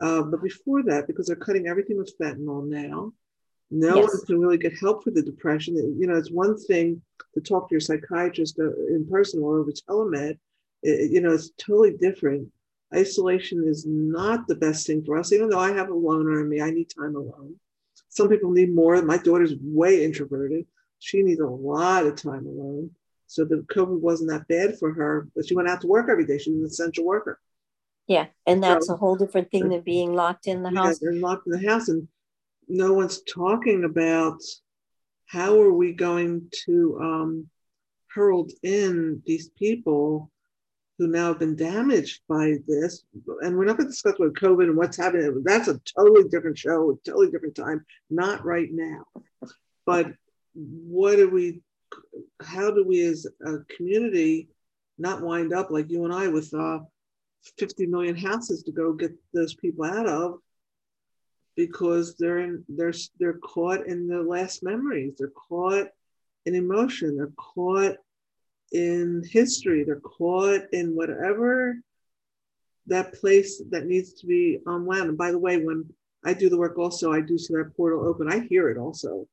uh, 0.00 0.22
but 0.22 0.42
before 0.42 0.82
that 0.82 1.06
because 1.06 1.26
they're 1.26 1.36
cutting 1.36 1.66
everything 1.66 1.98
with 1.98 2.12
fentanyl 2.20 2.66
now 2.66 3.12
no 3.70 3.96
yes. 3.96 4.08
one 4.08 4.26
can 4.26 4.40
really 4.40 4.58
get 4.58 4.78
help 4.78 5.04
for 5.04 5.10
the 5.10 5.22
depression 5.22 5.74
you 5.98 6.06
know 6.06 6.16
it's 6.16 6.30
one 6.30 6.58
thing 6.58 7.00
to 7.34 7.40
talk 7.40 7.68
to 7.68 7.74
your 7.74 7.80
psychiatrist 7.80 8.58
uh, 8.58 8.70
in 8.88 9.06
person 9.10 9.42
or 9.42 9.58
over 9.58 9.70
telemed 9.70 10.38
it, 10.82 11.10
you 11.10 11.20
know 11.20 11.32
it's 11.32 11.50
totally 11.58 11.92
different 11.92 12.48
isolation 12.94 13.64
is 13.66 13.84
not 13.86 14.46
the 14.48 14.54
best 14.54 14.86
thing 14.86 15.04
for 15.04 15.18
us 15.18 15.32
even 15.32 15.48
though 15.50 15.58
i 15.58 15.72
have 15.72 15.90
a 15.90 15.94
loner 15.94 16.40
in 16.40 16.48
me 16.48 16.60
i 16.60 16.70
need 16.70 16.88
time 16.88 17.16
alone 17.16 17.54
some 18.08 18.28
people 18.28 18.50
need 18.50 18.74
more. 18.74 19.00
My 19.02 19.18
daughter's 19.18 19.54
way 19.62 20.04
introverted. 20.04 20.66
She 20.98 21.22
needs 21.22 21.40
a 21.40 21.46
lot 21.46 22.06
of 22.06 22.16
time 22.16 22.46
alone. 22.46 22.90
So 23.28 23.44
the 23.44 23.64
COVID 23.70 24.00
wasn't 24.00 24.30
that 24.30 24.48
bad 24.48 24.78
for 24.78 24.92
her, 24.92 25.28
but 25.36 25.46
she 25.46 25.54
went 25.54 25.68
out 25.68 25.82
to 25.82 25.86
work 25.86 26.08
every 26.10 26.26
day. 26.26 26.38
She 26.38 26.50
was 26.50 26.60
an 26.60 26.66
essential 26.66 27.04
worker. 27.04 27.38
Yeah, 28.06 28.26
and 28.46 28.62
that's 28.62 28.86
so, 28.86 28.94
a 28.94 28.96
whole 28.96 29.16
different 29.16 29.50
thing 29.50 29.68
than 29.68 29.82
being 29.82 30.14
locked 30.14 30.46
in 30.46 30.62
the 30.62 30.72
yeah, 30.72 30.84
house. 30.84 30.98
They're 30.98 31.12
locked 31.12 31.46
in 31.46 31.52
the 31.52 31.68
house, 31.68 31.88
and 31.88 32.08
no 32.66 32.94
one's 32.94 33.22
talking 33.22 33.84
about 33.84 34.40
how 35.26 35.60
are 35.60 35.72
we 35.72 35.92
going 35.92 36.50
to 36.64 36.98
um, 37.00 37.46
hurled 38.10 38.50
in 38.62 39.22
these 39.26 39.50
people 39.50 40.30
who 40.98 41.06
now 41.06 41.28
have 41.28 41.38
been 41.38 41.54
damaged 41.54 42.22
by 42.28 42.54
this. 42.66 43.04
And 43.42 43.56
we're 43.56 43.66
not 43.66 43.76
going 43.76 43.86
to 43.86 43.92
discuss 43.92 44.18
what 44.18 44.32
COVID 44.32 44.64
and 44.64 44.76
what's 44.76 44.96
happening. 44.96 45.42
That's 45.44 45.68
a 45.68 45.80
totally 45.96 46.28
different 46.28 46.58
show, 46.58 46.90
a 46.90 47.08
totally 47.08 47.30
different 47.30 47.54
time, 47.54 47.84
not 48.10 48.44
right 48.44 48.68
now. 48.70 49.04
But 49.86 50.12
what 50.54 51.16
do 51.16 51.30
we, 51.30 51.60
how 52.42 52.70
do 52.70 52.84
we 52.84 53.02
as 53.02 53.26
a 53.44 53.58
community 53.76 54.48
not 54.98 55.22
wind 55.22 55.52
up 55.52 55.70
like 55.70 55.90
you 55.90 56.04
and 56.04 56.14
I 56.14 56.28
with 56.28 56.52
uh, 56.54 56.80
50 57.58 57.86
million 57.86 58.16
houses 58.16 58.62
to 58.64 58.72
go 58.72 58.92
get 58.92 59.12
those 59.32 59.54
people 59.54 59.84
out 59.84 60.06
of? 60.06 60.38
Because 61.56 62.16
they're 62.16 62.38
in, 62.38 62.64
they're 62.68 62.94
they're 63.18 63.38
caught 63.38 63.86
in 63.86 64.06
the 64.06 64.22
last 64.22 64.62
memories. 64.62 65.14
They're 65.18 65.32
caught 65.48 65.88
in 66.46 66.54
emotion. 66.54 67.16
They're 67.16 67.32
caught 67.36 67.96
in 68.70 69.24
history. 69.28 69.82
They're 69.82 70.00
caught 70.00 70.62
in 70.72 70.94
whatever 70.94 71.76
that 72.86 73.14
place 73.14 73.60
that 73.70 73.86
needs 73.86 74.14
to 74.14 74.26
be 74.26 74.60
unwound. 74.66 75.08
And 75.08 75.18
by 75.18 75.30
the 75.32 75.38
way, 75.38 75.58
when 75.58 75.84
I 76.24 76.32
do 76.34 76.48
the 76.48 76.58
work 76.58 76.78
also, 76.78 77.12
I 77.12 77.20
do 77.20 77.38
see 77.38 77.54
that 77.54 77.76
portal 77.76 78.06
open. 78.06 78.32
I 78.32 78.40
hear 78.40 78.70
it 78.70 78.78
also. 78.78 79.26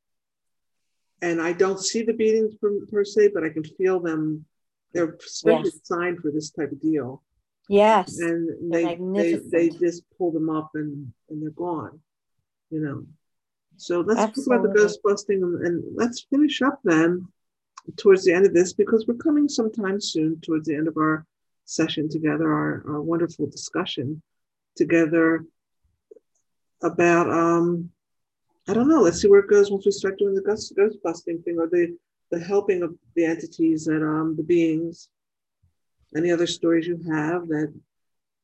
And 1.21 1.41
I 1.41 1.53
don't 1.53 1.79
see 1.79 2.03
the 2.03 2.13
beatings 2.13 2.55
per, 2.55 2.71
per 2.91 3.03
se, 3.03 3.31
but 3.33 3.43
I 3.43 3.49
can 3.49 3.63
feel 3.63 3.99
them. 3.99 4.45
They're 4.93 5.17
specially 5.19 5.71
yes. 5.73 5.79
signed 5.83 6.19
for 6.19 6.31
this 6.31 6.51
type 6.51 6.71
of 6.71 6.81
deal. 6.81 7.23
Yes. 7.67 8.19
And 8.19 8.71
they, 8.71 8.95
they, 8.95 9.39
they 9.51 9.69
just 9.69 10.03
pull 10.17 10.31
them 10.31 10.49
up 10.49 10.71
and, 10.75 11.11
and 11.29 11.41
they're 11.41 11.49
gone, 11.51 11.99
you 12.69 12.79
know. 12.79 13.05
So 13.77 14.01
let's 14.01 14.19
Absolutely. 14.19 14.55
talk 14.55 14.65
about 14.65 14.73
the 14.73 14.79
ghost 14.79 14.99
busting 15.03 15.43
and, 15.43 15.65
and 15.65 15.83
let's 15.95 16.25
finish 16.29 16.61
up 16.61 16.79
then 16.83 17.27
towards 17.97 18.23
the 18.23 18.33
end 18.33 18.45
of 18.45 18.53
this 18.53 18.73
because 18.73 19.05
we're 19.07 19.15
coming 19.15 19.49
sometime 19.49 19.99
soon 19.99 20.39
towards 20.41 20.67
the 20.67 20.75
end 20.75 20.87
of 20.87 20.97
our 20.97 21.25
session 21.65 22.09
together, 22.09 22.51
our, 22.51 22.83
our 22.87 23.01
wonderful 23.01 23.47
discussion 23.47 24.21
together 24.75 25.45
about 26.83 27.29
um 27.29 27.89
I 28.67 28.73
don't 28.73 28.89
know, 28.89 29.01
let's 29.01 29.21
see 29.21 29.27
where 29.27 29.41
it 29.41 29.49
goes 29.49 29.69
once 29.69 29.85
we 29.85 29.91
start 29.91 30.17
doing 30.17 30.33
the 30.33 30.41
ghost, 30.41 30.73
ghost 30.75 30.97
busting 31.03 31.41
thing 31.43 31.57
or 31.59 31.67
the 31.67 31.95
the 32.31 32.39
helping 32.39 32.81
of 32.81 32.95
the 33.15 33.25
entities 33.25 33.87
and 33.87 34.03
um 34.03 34.35
the 34.35 34.43
beings. 34.43 35.09
Any 36.15 36.31
other 36.31 36.47
stories 36.47 36.87
you 36.87 36.97
have 37.11 37.47
that 37.49 37.73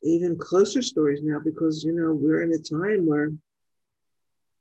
even 0.04 0.38
closer 0.38 0.82
stories 0.82 1.22
now 1.24 1.40
because 1.44 1.84
you 1.84 1.94
know 1.94 2.14
we're 2.14 2.44
in 2.44 2.54
a 2.54 2.58
time 2.58 3.06
where 3.06 3.32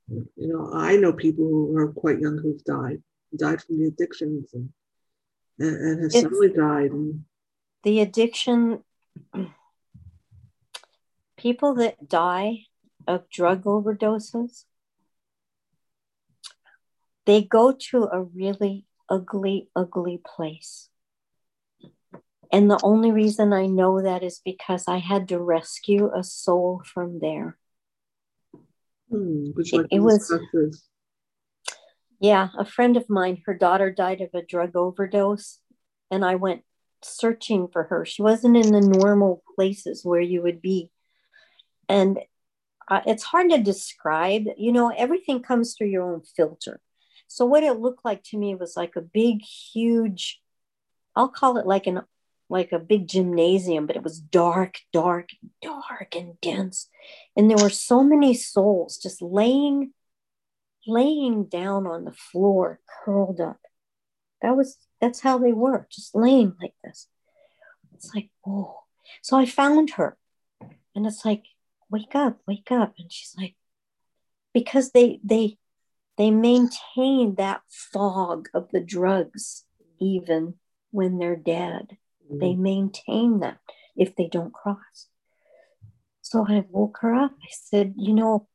you 0.07 0.47
know 0.47 0.71
I 0.73 0.97
know 0.97 1.13
people 1.13 1.45
who 1.45 1.77
are 1.77 1.91
quite 1.91 2.19
young 2.19 2.37
who've 2.37 2.63
died 2.63 3.01
died 3.35 3.61
from 3.61 3.79
the 3.79 3.85
addictions 3.85 4.53
and 4.53 4.69
and, 5.59 5.75
and 5.75 6.03
have 6.03 6.11
suddenly 6.11 6.49
died. 6.49 6.91
And... 6.91 7.25
The 7.83 8.01
addiction, 8.01 8.83
people 11.37 11.75
that 11.75 12.07
die 12.07 12.65
of 13.07 13.29
drug 13.29 13.63
overdoses, 13.63 14.65
they 17.25 17.41
go 17.41 17.73
to 17.91 18.09
a 18.11 18.23
really 18.23 18.85
ugly, 19.09 19.69
ugly 19.75 20.21
place. 20.23 20.89
And 22.51 22.69
the 22.69 22.79
only 22.83 23.11
reason 23.11 23.53
I 23.53 23.67
know 23.67 24.01
that 24.01 24.23
is 24.23 24.41
because 24.43 24.85
I 24.87 24.97
had 24.97 25.29
to 25.29 25.39
rescue 25.39 26.11
a 26.13 26.23
soul 26.23 26.81
from 26.85 27.19
there. 27.19 27.57
Hmm, 29.09 29.51
it, 29.55 29.87
it 29.91 29.99
was 29.99 30.31
yeah, 32.21 32.49
a 32.57 32.63
friend 32.63 32.97
of 32.97 33.09
mine, 33.09 33.41
her 33.47 33.55
daughter 33.55 33.89
died 33.89 34.21
of 34.21 34.29
a 34.35 34.45
drug 34.45 34.75
overdose, 34.75 35.57
and 36.11 36.23
I 36.23 36.35
went 36.35 36.61
searching 37.01 37.67
for 37.67 37.85
her. 37.85 38.05
She 38.05 38.21
wasn't 38.21 38.57
in 38.57 38.71
the 38.71 38.79
normal 38.79 39.41
places 39.55 40.05
where 40.05 40.21
you 40.21 40.43
would 40.43 40.61
be. 40.61 40.91
And 41.89 42.19
uh, 42.87 43.01
it's 43.07 43.23
hard 43.23 43.49
to 43.49 43.57
describe. 43.57 44.43
You 44.55 44.71
know, 44.71 44.89
everything 44.95 45.41
comes 45.41 45.73
through 45.73 45.87
your 45.87 46.13
own 46.13 46.21
filter. 46.21 46.79
So, 47.31 47.45
what 47.45 47.63
it 47.63 47.79
looked 47.79 48.03
like 48.03 48.23
to 48.25 48.37
me 48.37 48.55
was 48.55 48.75
like 48.75 48.95
a 48.95 49.01
big, 49.01 49.41
huge, 49.41 50.41
I'll 51.15 51.29
call 51.29 51.57
it 51.57 51.65
like 51.65 51.87
an 51.87 52.01
like 52.49 52.73
a 52.73 52.79
big 52.79 53.07
gymnasium, 53.07 53.87
but 53.87 53.95
it 53.95 54.03
was 54.03 54.19
dark, 54.19 54.79
dark, 54.91 55.29
dark 55.61 56.15
and 56.17 56.39
dense. 56.41 56.89
And 57.37 57.49
there 57.49 57.63
were 57.63 57.69
so 57.69 58.03
many 58.03 58.33
souls 58.33 58.97
just 58.97 59.21
laying 59.21 59.93
laying 60.85 61.45
down 61.45 61.87
on 61.87 62.03
the 62.03 62.11
floor, 62.11 62.81
curled 63.05 63.39
up. 63.39 63.61
That 64.41 64.57
was 64.57 64.77
that's 64.99 65.21
how 65.21 65.37
they 65.37 65.53
were, 65.53 65.87
just 65.89 66.13
laying 66.13 66.55
like 66.61 66.73
this. 66.83 67.07
It's 67.93 68.13
like, 68.13 68.29
oh. 68.45 68.81
So 69.21 69.37
I 69.37 69.45
found 69.45 69.91
her. 69.91 70.17
And 70.93 71.07
it's 71.07 71.23
like, 71.23 71.45
wake 71.89 72.15
up, 72.15 72.41
wake 72.45 72.71
up. 72.71 72.95
And 72.97 73.11
she's 73.11 73.33
like, 73.37 73.55
because 74.53 74.91
they 74.91 75.21
they 75.23 75.57
they 76.21 76.29
maintain 76.29 77.33
that 77.39 77.61
fog 77.67 78.47
of 78.53 78.69
the 78.71 78.79
drugs 78.79 79.65
even 79.99 80.53
when 80.91 81.17
they're 81.17 81.35
dead. 81.35 81.97
Mm-hmm. 82.27 82.37
They 82.37 82.53
maintain 82.53 83.39
that 83.39 83.57
if 83.97 84.15
they 84.15 84.27
don't 84.27 84.53
cross. 84.53 85.07
So 86.21 86.45
I 86.47 86.63
woke 86.69 86.99
her 87.01 87.15
up. 87.15 87.31
I 87.41 87.47
said, 87.49 87.95
you 87.97 88.13
know, 88.13 88.47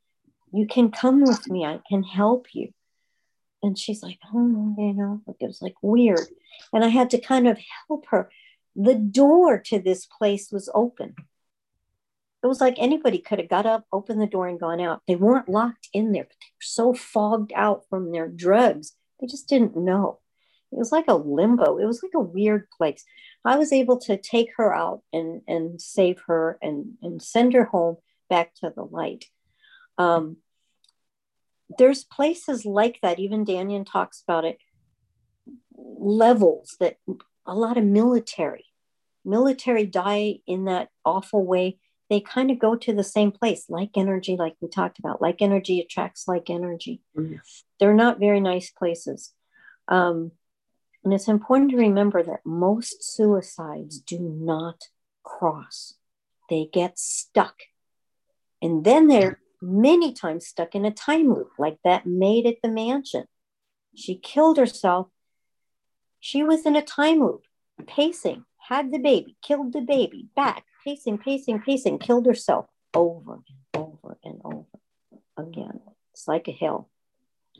you 0.52 0.68
can 0.68 0.92
come 0.92 1.22
with 1.22 1.48
me. 1.48 1.64
I 1.64 1.80
can 1.88 2.04
help 2.04 2.46
you. 2.52 2.68
And 3.64 3.76
she's 3.76 4.00
like, 4.00 4.20
oh, 4.32 4.76
you 4.78 4.94
know, 4.94 5.22
it 5.26 5.44
was 5.44 5.60
like 5.60 5.74
weird. 5.82 6.20
And 6.72 6.84
I 6.84 6.88
had 6.88 7.10
to 7.10 7.20
kind 7.20 7.48
of 7.48 7.58
help 7.88 8.06
her. 8.10 8.30
The 8.76 8.94
door 8.94 9.58
to 9.66 9.80
this 9.80 10.06
place 10.06 10.52
was 10.52 10.70
open. 10.72 11.16
It 12.46 12.48
was 12.48 12.60
like 12.60 12.76
anybody 12.78 13.18
could 13.18 13.40
have 13.40 13.48
got 13.48 13.66
up, 13.66 13.86
opened 13.92 14.20
the 14.20 14.26
door, 14.28 14.46
and 14.46 14.60
gone 14.60 14.80
out. 14.80 15.02
They 15.08 15.16
weren't 15.16 15.48
locked 15.48 15.88
in 15.92 16.12
there, 16.12 16.22
but 16.22 16.36
they 16.40 16.46
were 16.52 16.60
so 16.60 16.94
fogged 16.94 17.52
out 17.56 17.82
from 17.90 18.12
their 18.12 18.28
drugs, 18.28 18.92
they 19.20 19.26
just 19.26 19.48
didn't 19.48 19.76
know. 19.76 20.20
It 20.70 20.78
was 20.78 20.92
like 20.92 21.06
a 21.08 21.14
limbo. 21.14 21.78
It 21.78 21.86
was 21.86 22.04
like 22.04 22.12
a 22.14 22.20
weird 22.20 22.70
place. 22.70 23.04
I 23.44 23.56
was 23.56 23.72
able 23.72 23.98
to 24.02 24.16
take 24.16 24.50
her 24.58 24.72
out 24.72 25.02
and, 25.12 25.42
and 25.48 25.82
save 25.82 26.20
her 26.28 26.56
and, 26.62 26.92
and 27.02 27.20
send 27.20 27.52
her 27.54 27.64
home 27.64 27.96
back 28.30 28.54
to 28.60 28.72
the 28.72 28.84
light. 28.84 29.24
Um, 29.98 30.36
there's 31.78 32.04
places 32.04 32.64
like 32.64 33.00
that. 33.02 33.18
Even 33.18 33.44
Dannion 33.44 33.84
talks 33.84 34.22
about 34.22 34.44
it. 34.44 34.58
Levels 35.76 36.76
that 36.78 36.98
a 37.44 37.56
lot 37.56 37.76
of 37.76 37.82
military, 37.82 38.66
military 39.24 39.84
die 39.84 40.38
in 40.46 40.66
that 40.66 40.90
awful 41.04 41.44
way 41.44 41.80
they 42.08 42.20
kind 42.20 42.50
of 42.50 42.58
go 42.58 42.76
to 42.76 42.92
the 42.92 43.04
same 43.04 43.32
place, 43.32 43.66
like 43.68 43.90
energy, 43.96 44.36
like 44.36 44.56
we 44.60 44.68
talked 44.68 44.98
about. 44.98 45.20
Like 45.20 45.42
energy 45.42 45.80
attracts 45.80 46.28
like 46.28 46.48
energy. 46.50 47.02
Mm-hmm. 47.16 47.36
They're 47.80 47.94
not 47.94 48.20
very 48.20 48.40
nice 48.40 48.70
places. 48.70 49.32
Um, 49.88 50.32
and 51.04 51.12
it's 51.12 51.28
important 51.28 51.70
to 51.70 51.76
remember 51.76 52.22
that 52.22 52.40
most 52.44 53.02
suicides 53.02 54.00
do 54.00 54.18
not 54.18 54.84
cross, 55.22 55.94
they 56.48 56.68
get 56.72 56.98
stuck. 56.98 57.62
And 58.62 58.84
then 58.84 59.08
they're 59.08 59.40
many 59.60 60.12
times 60.12 60.46
stuck 60.46 60.74
in 60.74 60.84
a 60.84 60.90
time 60.90 61.32
loop, 61.32 61.52
like 61.58 61.78
that 61.84 62.06
maid 62.06 62.46
at 62.46 62.56
the 62.62 62.68
mansion. 62.68 63.24
She 63.94 64.16
killed 64.16 64.58
herself. 64.58 65.08
She 66.20 66.42
was 66.42 66.66
in 66.66 66.76
a 66.76 66.82
time 66.82 67.20
loop, 67.20 67.44
pacing, 67.86 68.44
had 68.58 68.92
the 68.92 68.98
baby, 68.98 69.36
killed 69.42 69.72
the 69.72 69.80
baby, 69.80 70.28
back, 70.34 70.64
pacing, 70.86 71.18
pacing, 71.18 71.60
pacing, 71.60 71.98
killed 71.98 72.26
herself 72.26 72.66
over 72.94 73.34
and 73.34 73.42
over 73.74 74.16
and 74.24 74.40
over 74.44 74.64
again. 75.36 75.80
It's 76.12 76.28
like 76.28 76.46
a 76.46 76.52
hill. 76.52 76.88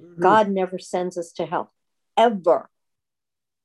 Mm-hmm. 0.00 0.22
God 0.22 0.48
never 0.48 0.78
sends 0.78 1.18
us 1.18 1.32
to 1.32 1.46
hell, 1.46 1.72
ever. 2.16 2.70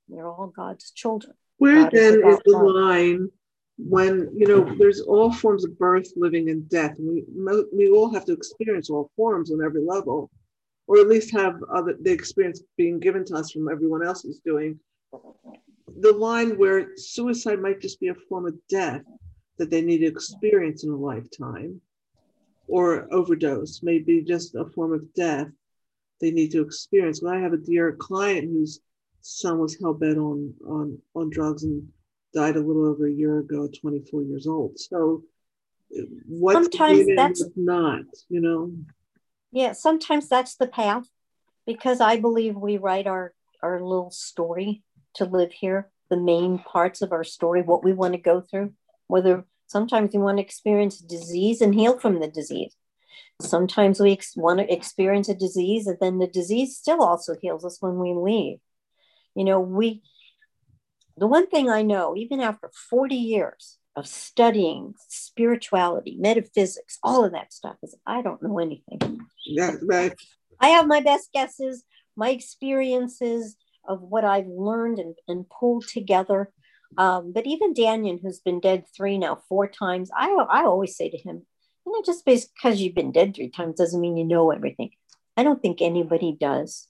We're 0.07 0.27
all 0.27 0.47
God's 0.47 0.91
children. 0.91 1.33
Where 1.57 1.83
God 1.83 1.91
then 1.93 2.13
is, 2.25 2.35
is 2.35 2.39
the 2.45 2.57
line 2.57 3.29
when 3.77 4.29
you 4.35 4.47
know 4.47 4.75
there's 4.79 5.01
all 5.01 5.31
forms 5.31 5.63
of 5.63 5.77
birth, 5.77 6.11
living, 6.15 6.49
and 6.49 6.67
death? 6.67 6.95
We 6.99 7.23
we 7.71 7.89
all 7.89 8.11
have 8.13 8.25
to 8.25 8.33
experience 8.33 8.89
all 8.89 9.11
forms 9.15 9.51
on 9.51 9.63
every 9.63 9.83
level, 9.83 10.31
or 10.87 10.99
at 10.99 11.07
least 11.07 11.31
have 11.33 11.61
other 11.71 11.95
the 12.01 12.11
experience 12.11 12.63
being 12.77 12.99
given 12.99 13.23
to 13.25 13.35
us 13.35 13.51
from 13.51 13.69
everyone 13.69 14.03
else 14.03 14.23
who's 14.23 14.39
doing. 14.39 14.79
The 15.99 16.13
line 16.13 16.57
where 16.57 16.97
suicide 16.97 17.59
might 17.59 17.79
just 17.79 17.99
be 17.99 18.07
a 18.07 18.15
form 18.15 18.47
of 18.47 18.55
death 18.67 19.03
that 19.57 19.69
they 19.69 19.81
need 19.81 19.99
to 19.99 20.07
experience 20.07 20.83
in 20.83 20.91
a 20.91 20.95
lifetime, 20.95 21.81
or 22.67 23.07
overdose 23.11 23.83
may 23.83 23.99
be 23.99 24.21
just 24.21 24.55
a 24.55 24.65
form 24.65 24.93
of 24.93 25.13
death 25.13 25.47
they 26.21 26.31
need 26.31 26.51
to 26.51 26.61
experience. 26.61 27.21
When 27.21 27.35
I 27.35 27.41
have 27.41 27.53
a 27.53 27.57
dear 27.57 27.93
client 27.93 28.45
whose 28.45 28.79
son 29.21 29.59
was 29.59 29.77
hell 29.79 29.93
bent 29.93 30.17
on 30.17 30.53
on 30.65 30.97
on 31.15 31.29
drugs 31.29 31.63
and 31.63 31.87
died 32.33 32.55
a 32.55 32.61
little 32.61 32.87
over 32.87 33.07
a 33.07 33.11
year 33.11 33.39
ago, 33.39 33.67
24 33.81 34.23
years 34.23 34.47
old. 34.47 34.79
So 34.79 35.23
what's 36.27 36.55
sometimes 36.55 37.07
that's 37.15 37.43
not, 37.55 38.03
you 38.29 38.39
know? 38.39 38.71
Yeah, 39.51 39.73
sometimes 39.73 40.29
that's 40.29 40.55
the 40.55 40.67
path 40.67 41.05
because 41.65 41.99
I 41.99 42.17
believe 42.17 42.55
we 42.55 42.77
write 42.77 43.07
our 43.07 43.33
our 43.61 43.81
little 43.81 44.11
story 44.11 44.83
to 45.15 45.25
live 45.25 45.51
here, 45.51 45.91
the 46.09 46.17
main 46.17 46.59
parts 46.59 47.01
of 47.01 47.11
our 47.11 47.23
story, 47.23 47.61
what 47.61 47.83
we 47.83 47.93
want 47.93 48.13
to 48.13 48.19
go 48.19 48.41
through, 48.41 48.73
whether 49.11 49.45
Sometimes 49.71 50.11
we 50.13 50.19
want 50.19 50.37
to 50.37 50.43
experience 50.43 50.99
disease 50.99 51.61
and 51.61 51.73
heal 51.73 51.97
from 51.97 52.19
the 52.19 52.27
disease. 52.27 52.75
Sometimes 53.39 54.01
we 54.01 54.11
ex- 54.11 54.35
want 54.35 54.59
to 54.59 54.69
experience 54.71 55.29
a 55.29 55.33
disease 55.33 55.87
and 55.87 55.97
then 56.01 56.19
the 56.19 56.27
disease 56.27 56.75
still 56.75 57.01
also 57.01 57.35
heals 57.41 57.63
us 57.63 57.77
when 57.79 57.97
we 57.97 58.13
leave. 58.13 58.57
You 59.33 59.45
know, 59.45 59.61
we, 59.61 60.03
the 61.15 61.25
one 61.25 61.47
thing 61.47 61.69
I 61.69 61.83
know, 61.83 62.17
even 62.17 62.41
after 62.41 62.69
40 62.89 63.15
years 63.15 63.77
of 63.95 64.07
studying 64.07 64.95
spirituality, 65.07 66.17
metaphysics, 66.19 66.99
all 67.01 67.23
of 67.23 67.31
that 67.31 67.53
stuff, 67.53 67.77
is 67.81 67.95
I 68.05 68.21
don't 68.21 68.43
know 68.43 68.59
anything. 68.59 69.21
Yeah, 69.45 69.75
right. 69.83 70.13
I 70.59 70.67
have 70.67 70.85
my 70.85 70.99
best 70.99 71.31
guesses, 71.31 71.85
my 72.17 72.31
experiences 72.31 73.55
of 73.87 74.01
what 74.01 74.25
I've 74.25 74.47
learned 74.47 74.99
and, 74.99 75.15
and 75.29 75.45
pulled 75.49 75.87
together. 75.87 76.51
Um, 76.97 77.31
but 77.31 77.47
even 77.47 77.73
Dannion, 77.73 78.21
who's 78.21 78.39
been 78.39 78.59
dead 78.59 78.85
three 78.95 79.17
now, 79.17 79.41
four 79.47 79.67
times, 79.67 80.09
I, 80.15 80.29
I 80.49 80.65
always 80.65 80.95
say 80.95 81.09
to 81.09 81.17
him, 81.17 81.45
you 81.85 81.91
know, 81.91 82.01
just 82.05 82.25
because 82.25 82.79
you've 82.79 82.95
been 82.95 83.11
dead 83.11 83.35
three 83.35 83.49
times 83.49 83.77
doesn't 83.77 84.01
mean 84.01 84.17
you 84.17 84.25
know 84.25 84.51
everything. 84.51 84.91
I 85.37 85.43
don't 85.43 85.61
think 85.61 85.81
anybody 85.81 86.37
does. 86.39 86.87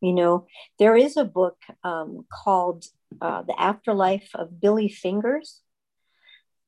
You 0.00 0.12
know, 0.12 0.46
there 0.78 0.96
is 0.96 1.16
a 1.16 1.24
book 1.24 1.58
um, 1.84 2.26
called 2.32 2.84
uh, 3.20 3.42
The 3.42 3.58
Afterlife 3.58 4.30
of 4.34 4.60
Billy 4.60 4.88
Fingers 4.88 5.60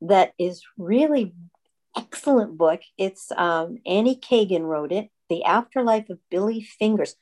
that 0.02 0.32
is 0.38 0.62
really 0.76 1.34
excellent 1.96 2.58
book. 2.58 2.80
It's 2.98 3.32
um, 3.32 3.78
Annie 3.86 4.16
Kagan 4.20 4.62
wrote 4.62 4.92
it, 4.92 5.10
The 5.28 5.44
Afterlife 5.44 6.10
of 6.10 6.18
Billy 6.30 6.62
Fingers. 6.62 7.14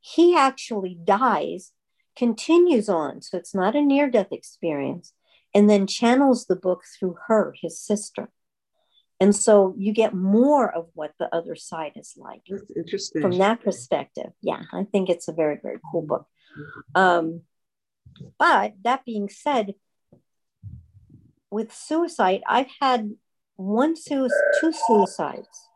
He 0.00 0.36
actually 0.36 0.98
dies 1.02 1.72
continues 2.16 2.88
on. 2.88 3.22
So 3.22 3.36
it's 3.38 3.54
not 3.54 3.74
a 3.74 3.82
near 3.82 4.10
death 4.10 4.32
experience, 4.32 5.12
and 5.54 5.68
then 5.68 5.86
channels 5.86 6.46
the 6.46 6.56
book 6.56 6.82
through 6.98 7.16
her, 7.26 7.54
his 7.60 7.80
sister. 7.80 8.30
And 9.20 9.34
so 9.34 9.74
you 9.78 9.92
get 9.92 10.12
more 10.12 10.70
of 10.70 10.88
what 10.94 11.12
the 11.18 11.34
other 11.34 11.54
side 11.54 11.92
is 11.96 12.14
like. 12.16 12.42
That's 12.48 12.64
interesting. 12.76 13.22
From 13.22 13.38
that 13.38 13.62
perspective. 13.62 14.32
Yeah, 14.42 14.62
I 14.72 14.84
think 14.84 15.08
it's 15.08 15.28
a 15.28 15.32
very, 15.32 15.58
very 15.62 15.78
cool 15.90 16.02
book. 16.02 16.26
Um, 16.94 17.42
but 18.38 18.74
that 18.82 19.04
being 19.04 19.28
said, 19.28 19.74
with 21.50 21.72
suicide, 21.72 22.42
I've 22.46 22.70
had 22.80 23.14
one 23.56 23.96
suicide, 23.96 24.36
two 24.60 24.72
suicides. 24.72 25.68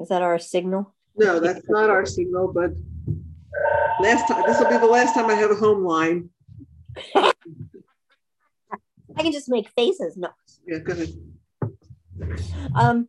Is 0.00 0.08
that 0.08 0.22
our 0.22 0.38
signal? 0.38 0.94
No, 1.16 1.38
that's 1.38 1.68
not 1.68 1.90
our 1.90 2.04
signal, 2.04 2.52
but 2.52 2.72
Last 4.02 4.26
time, 4.26 4.42
this 4.48 4.58
will 4.58 4.68
be 4.68 4.78
the 4.78 4.86
last 4.86 5.14
time 5.14 5.30
I 5.30 5.34
have 5.34 5.52
a 5.52 5.54
home 5.54 5.84
line. 5.84 6.30
I 7.14 7.32
can 9.16 9.30
just 9.30 9.48
make 9.48 9.68
faces. 9.76 10.16
No. 10.16 10.30
Yeah, 10.66 10.78
go 10.78 10.92
ahead. 10.92 11.12
Um, 12.74 13.06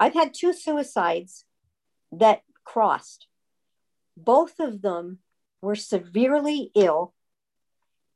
I've 0.00 0.14
had 0.14 0.34
two 0.34 0.52
suicides 0.52 1.44
that 2.10 2.42
crossed. 2.64 3.28
Both 4.16 4.58
of 4.58 4.82
them 4.82 5.18
were 5.62 5.76
severely 5.76 6.72
ill 6.74 7.14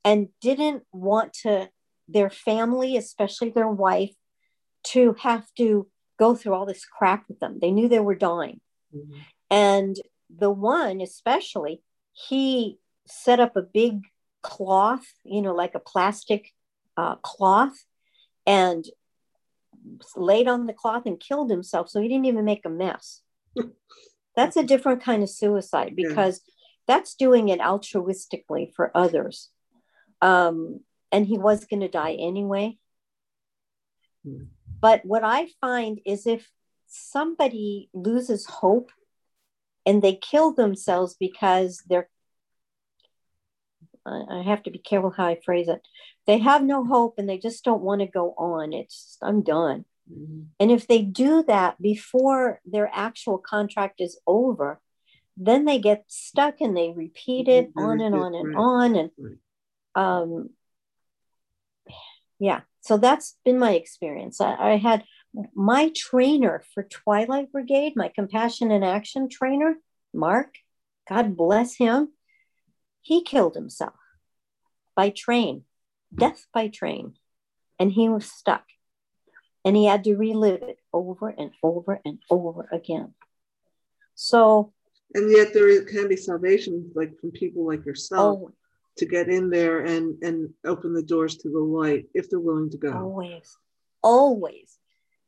and 0.05 0.31
didn't 0.41 0.83
want 0.91 1.33
to, 1.45 1.71
their 2.09 2.29
family, 2.29 2.97
especially 2.97 3.51
their 3.51 3.69
wife, 3.69 4.17
to 4.89 5.15
have 5.21 5.47
to 5.59 5.87
go 6.19 6.35
through 6.35 6.55
all 6.55 6.67
this 6.67 6.85
crap 6.85 7.29
with 7.29 7.39
them. 7.39 7.61
They 7.61 7.71
knew 7.71 7.89
they 7.89 8.01
were 8.01 8.17
dying. 8.17 8.61
Mm-hmm. 8.93 9.19
And 9.53 9.97
the 10.39 10.51
one 10.51 11.01
especially, 11.01 11.83
he 12.13 12.79
set 13.07 13.41
up 13.41 13.57
a 13.57 13.63
big 13.63 14.03
cloth, 14.43 15.05
you 15.25 15.43
know, 15.43 15.55
like 15.55 15.75
a 15.75 15.81
plastic 15.81 16.53
uh, 16.97 17.17
cloth, 17.17 17.85
and 18.47 18.85
laid 20.17 20.49
on 20.49 20.67
the 20.67 20.73
cloth 20.73 21.07
and 21.07 21.21
killed 21.21 21.51
himself. 21.51 21.89
So 21.89 22.01
he 22.01 22.09
didn't 22.09 22.27
even 22.27 22.45
make 22.45 22.65
a 22.65 22.71
mess. 22.71 23.23
that's 24.37 24.57
a 24.57 24.63
different 24.63 25.03
kind 25.03 25.23
of 25.23 25.31
suicide 25.31 25.95
because 25.97 26.41
yeah. 26.47 26.95
that's 26.95 27.15
doing 27.15 27.49
it 27.49 27.61
altruistically 27.61 28.73
for 28.75 28.91
others. 28.97 29.51
Um, 30.21 30.81
and 31.13 31.27
he 31.27 31.39
was 31.39 31.65
going 31.65 31.81
to 31.81 31.89
die 31.89 32.17
anyway. 32.19 32.79
Hmm. 34.25 34.45
But 34.81 35.05
what 35.05 35.25
I 35.25 35.49
find 35.61 36.01
is 36.05 36.27
if 36.27 36.49
somebody 36.87 37.89
loses 37.95 38.47
hope 38.47 38.91
and 39.87 40.03
they 40.03 40.15
kill 40.15 40.53
themselves 40.53 41.17
because 41.19 41.83
they're 41.89 42.09
I 44.07 44.43
have 44.43 44.63
to 44.65 44.71
be 44.71 44.79
careful 44.79 45.11
how 45.11 45.27
I 45.27 45.41
phrase 45.43 45.69
it. 45.69 45.81
They 46.27 46.39
have 46.39 46.63
no 46.63 46.85
hope 46.85 47.15
and 47.17 47.27
they 47.27 47.39
just 47.39 47.65
don't 47.65 47.83
want 47.83 48.03
to 48.03 48.07
go 48.07 48.35
on. 48.37 48.73
It's 48.75 49.17
I'm 49.23 49.43
done. 49.43 49.87
Mm-hmm. 50.13 50.43
And 50.61 50.71
if 50.71 50.87
they 50.87 51.03
do 51.03 51.43
that 51.45 51.81
before 51.81 52.61
their 52.67 52.91
actual 52.93 53.39
contract 53.39 54.01
is 54.01 54.19
over, 54.27 54.81
then 55.37 55.65
they 55.65 55.79
get 55.79 56.05
stuck 56.09 56.61
and 56.61 56.77
they 56.77 56.91
repeat 56.91 57.49
it 57.49 57.71
mm-hmm. 57.71 57.81
on 57.81 58.01
and 58.01 58.15
on 58.15 58.35
and 58.35 58.57
on. 58.57 58.97
And 58.97 59.11
um, 59.95 60.51
yeah, 62.39 62.61
so 62.81 62.99
that's 62.99 63.37
been 63.45 63.59
my 63.59 63.73
experience. 63.73 64.41
I, 64.41 64.55
I 64.55 64.77
had 64.77 65.05
my 65.55 65.91
trainer 65.95 66.63
for 66.73 66.83
Twilight 66.83 67.51
Brigade, 67.53 67.95
my 67.97 68.09
Compassion 68.09 68.71
in 68.71 68.83
Action 68.83 69.29
trainer, 69.29 69.77
Mark, 70.13 70.57
God 71.09 71.37
bless 71.37 71.77
him, 71.77 72.11
he 73.01 73.23
killed 73.23 73.55
himself 73.55 73.95
by 74.95 75.11
train, 75.11 75.65
death 76.15 76.47
by 76.53 76.69
train, 76.69 77.15
and 77.79 77.93
he 77.93 78.09
was 78.09 78.31
stuck. 78.31 78.65
And 79.65 79.77
he 79.77 79.87
had 79.87 80.05
to 80.05 80.17
relive 80.17 80.63
it 80.63 80.79
over 80.93 81.29
and 81.31 81.51
over 81.63 82.01
and 82.05 82.19
over 82.31 82.69
again. 82.71 83.15
So, 84.15 84.73
and 85.15 85.31
yet 85.31 85.55
there 85.55 85.85
can 85.85 86.07
be 86.07 86.17
salvation, 86.17 86.93
like 86.95 87.19
from 87.19 87.31
people 87.31 87.67
like 87.67 87.85
yourself, 87.87 88.41
oh, 88.43 88.53
to 88.99 89.07
get 89.07 89.29
in 89.29 89.49
there 89.51 89.81
and 89.81 90.23
and 90.23 90.51
open 90.65 90.93
the 90.93 91.03
doors 91.03 91.37
to 91.39 91.49
the 91.49 91.59
light 91.59 92.07
if 92.15 92.29
they're 92.29 92.39
willing 92.39 92.71
to 92.71 92.77
go. 92.77 92.93
Always, 92.93 93.57
always 94.03 94.79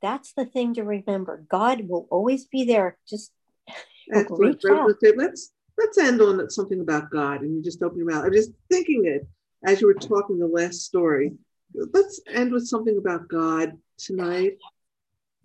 that's 0.03 0.33
the 0.33 0.45
thing 0.45 0.75
to 0.75 0.83
remember. 0.83 1.45
God 1.49 1.89
will 1.89 2.07
always 2.11 2.47
be 2.47 2.65
there. 2.65 2.99
Just 3.09 3.33
reach 4.31 4.63
out. 4.71 4.91
Let's 5.17 5.53
let's 5.79 5.99
end 5.99 6.21
on 6.21 6.49
something 6.51 6.81
about 6.81 7.11
God, 7.11 7.43
and 7.43 7.55
you 7.57 7.63
just 7.63 7.83
open 7.83 7.99
your 7.99 8.11
mouth. 8.11 8.25
I'm 8.25 8.33
just 8.33 8.53
thinking 8.71 9.07
it 9.07 9.27
as 9.65 9.81
you 9.81 9.87
were 9.87 9.95
talking 9.95 10.39
the 10.39 10.47
last 10.47 10.83
story. 10.83 11.33
Let's 11.75 12.21
end 12.33 12.53
with 12.53 12.67
something 12.67 12.97
about 12.97 13.29
God 13.29 13.73
tonight? 13.99 14.59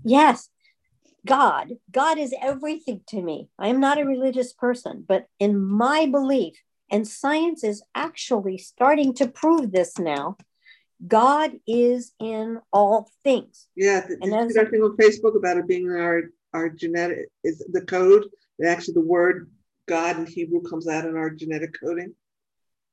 Yes. 0.04 0.50
God, 1.26 1.74
God 1.92 2.18
is 2.18 2.34
everything 2.42 3.02
to 3.08 3.22
me. 3.22 3.50
I 3.60 3.68
am 3.68 3.80
not 3.80 4.00
a 4.00 4.06
religious 4.06 4.54
person, 4.54 5.06
but 5.08 5.28
in 5.40 5.60
my 5.60 6.08
belief, 6.08 6.56
and 6.90 7.08
science 7.08 7.64
is 7.64 7.84
actually 7.94 8.58
starting 8.58 9.14
to 9.16 9.28
prove 9.28 9.72
this 9.72 10.00
now, 10.00 10.38
God 11.06 11.52
is 11.68 12.14
in 12.20 12.60
all 12.72 13.10
things. 13.24 13.68
Yeah, 13.76 14.06
and 14.22 14.32
you 14.32 14.50
see 14.50 14.60
that 14.60 14.70
thing 14.70 14.82
on 14.82 14.98
Facebook 14.98 15.36
about 15.36 15.58
it 15.58 15.68
being 15.68 15.90
our 15.90 16.24
our 16.54 16.70
genetic 16.70 17.30
is 17.44 17.66
the 17.72 17.82
code. 17.82 18.26
Actually, 18.64 18.96
the 18.96 19.02
word 19.02 19.50
God 19.88 20.20
in 20.20 20.26
Hebrew 20.26 20.62
comes 20.62 20.88
out 20.88 21.06
in 21.06 21.16
our 21.16 21.30
genetic 21.30 21.76
coding. 21.80 22.14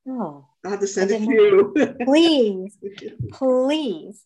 Oh, 0.07 0.47
I 0.65 0.69
have 0.69 0.79
to 0.79 0.87
send 0.87 1.11
it 1.11 1.19
to 1.19 1.31
you. 1.31 1.95
please, 2.03 2.77
please. 3.31 4.23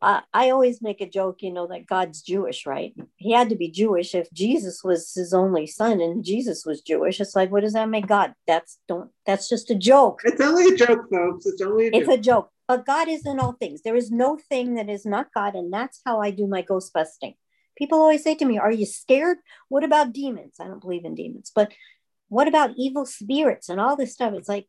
Uh, 0.00 0.20
I 0.34 0.50
always 0.50 0.82
make 0.82 1.00
a 1.00 1.08
joke, 1.08 1.40
you 1.40 1.50
know, 1.50 1.66
that 1.68 1.86
God's 1.86 2.20
Jewish, 2.20 2.66
right? 2.66 2.92
He 3.16 3.32
had 3.32 3.48
to 3.48 3.56
be 3.56 3.70
Jewish 3.70 4.14
if 4.14 4.30
Jesus 4.32 4.84
was 4.84 5.14
his 5.14 5.32
only 5.32 5.66
son 5.66 6.00
and 6.02 6.22
Jesus 6.22 6.66
was 6.66 6.82
Jewish. 6.82 7.20
It's 7.20 7.34
like, 7.34 7.50
what 7.50 7.62
does 7.62 7.72
that 7.72 7.88
make 7.88 8.06
God? 8.06 8.34
That's 8.46 8.78
don't. 8.86 9.10
That's 9.24 9.48
just 9.48 9.70
a 9.70 9.74
joke. 9.74 10.20
It's 10.24 10.42
only 10.42 10.74
a 10.74 10.76
joke, 10.76 11.08
folks. 11.10 11.46
It's 11.46 11.62
only. 11.62 11.86
A 11.86 11.90
it's 11.94 12.06
joke. 12.06 12.18
a 12.18 12.20
joke. 12.20 12.50
But 12.66 12.86
God 12.86 13.08
is 13.08 13.26
in 13.26 13.38
all 13.38 13.52
things. 13.52 13.82
There 13.82 13.96
is 13.96 14.10
no 14.10 14.38
thing 14.48 14.74
that 14.74 14.88
is 14.88 15.04
not 15.04 15.34
God, 15.34 15.54
and 15.54 15.72
that's 15.72 16.00
how 16.04 16.20
I 16.20 16.30
do 16.30 16.46
my 16.46 16.62
ghost 16.62 16.92
busting. 16.92 17.34
People 17.76 18.00
always 18.00 18.22
say 18.22 18.34
to 18.36 18.44
me, 18.44 18.58
Are 18.58 18.72
you 18.72 18.86
scared? 18.86 19.38
What 19.68 19.84
about 19.84 20.12
demons? 20.12 20.56
I 20.60 20.64
don't 20.64 20.80
believe 20.80 21.04
in 21.04 21.14
demons, 21.14 21.52
but 21.54 21.72
what 22.28 22.48
about 22.48 22.72
evil 22.76 23.04
spirits 23.04 23.68
and 23.68 23.80
all 23.80 23.96
this 23.96 24.14
stuff? 24.14 24.32
It's 24.34 24.48
like, 24.48 24.66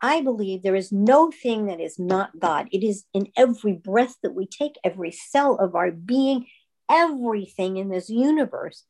I 0.00 0.22
believe 0.22 0.62
there 0.62 0.76
is 0.76 0.92
no 0.92 1.30
thing 1.30 1.66
that 1.66 1.80
is 1.80 1.98
not 1.98 2.38
God. 2.38 2.68
It 2.72 2.84
is 2.84 3.04
in 3.12 3.28
every 3.36 3.72
breath 3.72 4.16
that 4.22 4.34
we 4.34 4.46
take, 4.46 4.76
every 4.84 5.10
cell 5.10 5.56
of 5.56 5.74
our 5.74 5.90
being, 5.90 6.46
everything 6.90 7.76
in 7.76 7.88
this 7.88 8.08
universe 8.08 8.84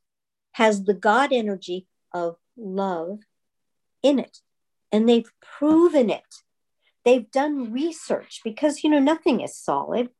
has 0.53 0.84
the 0.84 0.94
God 0.94 1.32
energy 1.32 1.86
of 2.12 2.36
love 2.57 3.20
in 4.03 4.18
it. 4.18 4.38
And 4.92 5.09
they've 5.09 5.30
proven 5.40 6.11
it. 6.11 6.42
They've 7.09 7.30
done 7.30 7.72
research 7.72 8.42
because, 8.44 8.84
you 8.84 8.90
know, 8.90 8.98
nothing 8.98 9.40
is 9.40 9.56
solid. 9.56 10.11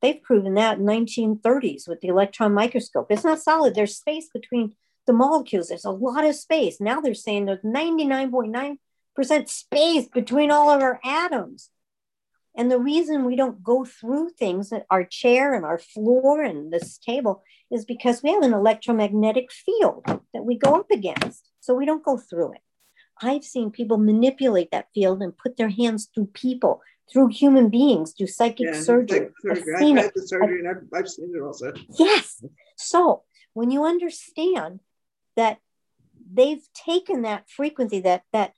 They've 0.00 0.22
proven 0.22 0.54
that 0.54 0.78
in 0.78 0.84
1930s 0.84 1.88
with 1.88 2.00
the 2.00 2.06
electron 2.06 2.54
microscope. 2.54 3.08
It's 3.10 3.24
not 3.24 3.42
solid. 3.42 3.74
There's 3.74 3.96
space 3.96 4.28
between 4.32 4.76
the 5.08 5.12
molecules. 5.12 5.66
There's 5.66 5.84
a 5.84 5.90
lot 5.90 6.24
of 6.24 6.36
space. 6.36 6.80
Now 6.80 7.00
they're 7.00 7.14
saying 7.14 7.46
there's 7.46 7.62
99.9% 7.62 9.48
space 9.48 10.06
between 10.06 10.52
all 10.52 10.70
of 10.70 10.82
our 10.82 11.00
atoms. 11.04 11.70
And 12.56 12.70
the 12.70 12.78
reason 12.78 13.24
we 13.24 13.34
don't 13.34 13.64
go 13.64 13.84
through 13.84 14.30
things, 14.38 14.70
that 14.70 14.86
our 14.88 15.02
chair 15.02 15.52
and 15.52 15.64
our 15.64 15.78
floor 15.78 16.44
and 16.44 16.72
this 16.72 16.96
table, 16.96 17.42
is 17.72 17.84
because 17.84 18.22
we 18.22 18.30
have 18.30 18.44
an 18.44 18.54
electromagnetic 18.54 19.50
field 19.50 20.04
that 20.32 20.44
we 20.44 20.56
go 20.56 20.76
up 20.76 20.92
against. 20.92 21.50
So 21.58 21.74
we 21.74 21.86
don't 21.86 22.04
go 22.04 22.16
through 22.16 22.52
it. 22.52 22.60
I've 23.20 23.44
seen 23.44 23.70
people 23.70 23.98
manipulate 23.98 24.70
that 24.72 24.88
field 24.94 25.22
and 25.22 25.36
put 25.36 25.56
their 25.56 25.70
hands 25.70 26.08
through 26.14 26.26
people 26.26 26.82
through 27.12 27.28
human 27.28 27.68
beings, 27.68 28.12
do 28.12 28.26
psychic 28.26 28.66
yeah, 28.72 28.80
surgery. 28.80 29.28
I've, 29.48 29.58
I've 29.58 29.96
had 29.96 30.12
the 30.14 30.26
surgery 30.26 30.58
and 30.58 30.68
I've, 30.68 30.82
I've 30.92 31.08
seen 31.08 31.32
it 31.34 31.40
also. 31.40 31.72
Yes. 31.98 32.44
So 32.76 33.22
when 33.54 33.70
you 33.70 33.84
understand 33.84 34.80
that 35.36 35.58
they've 36.32 36.66
taken 36.74 37.22
that 37.22 37.48
frequency, 37.48 38.00
that 38.00 38.24
that 38.32 38.54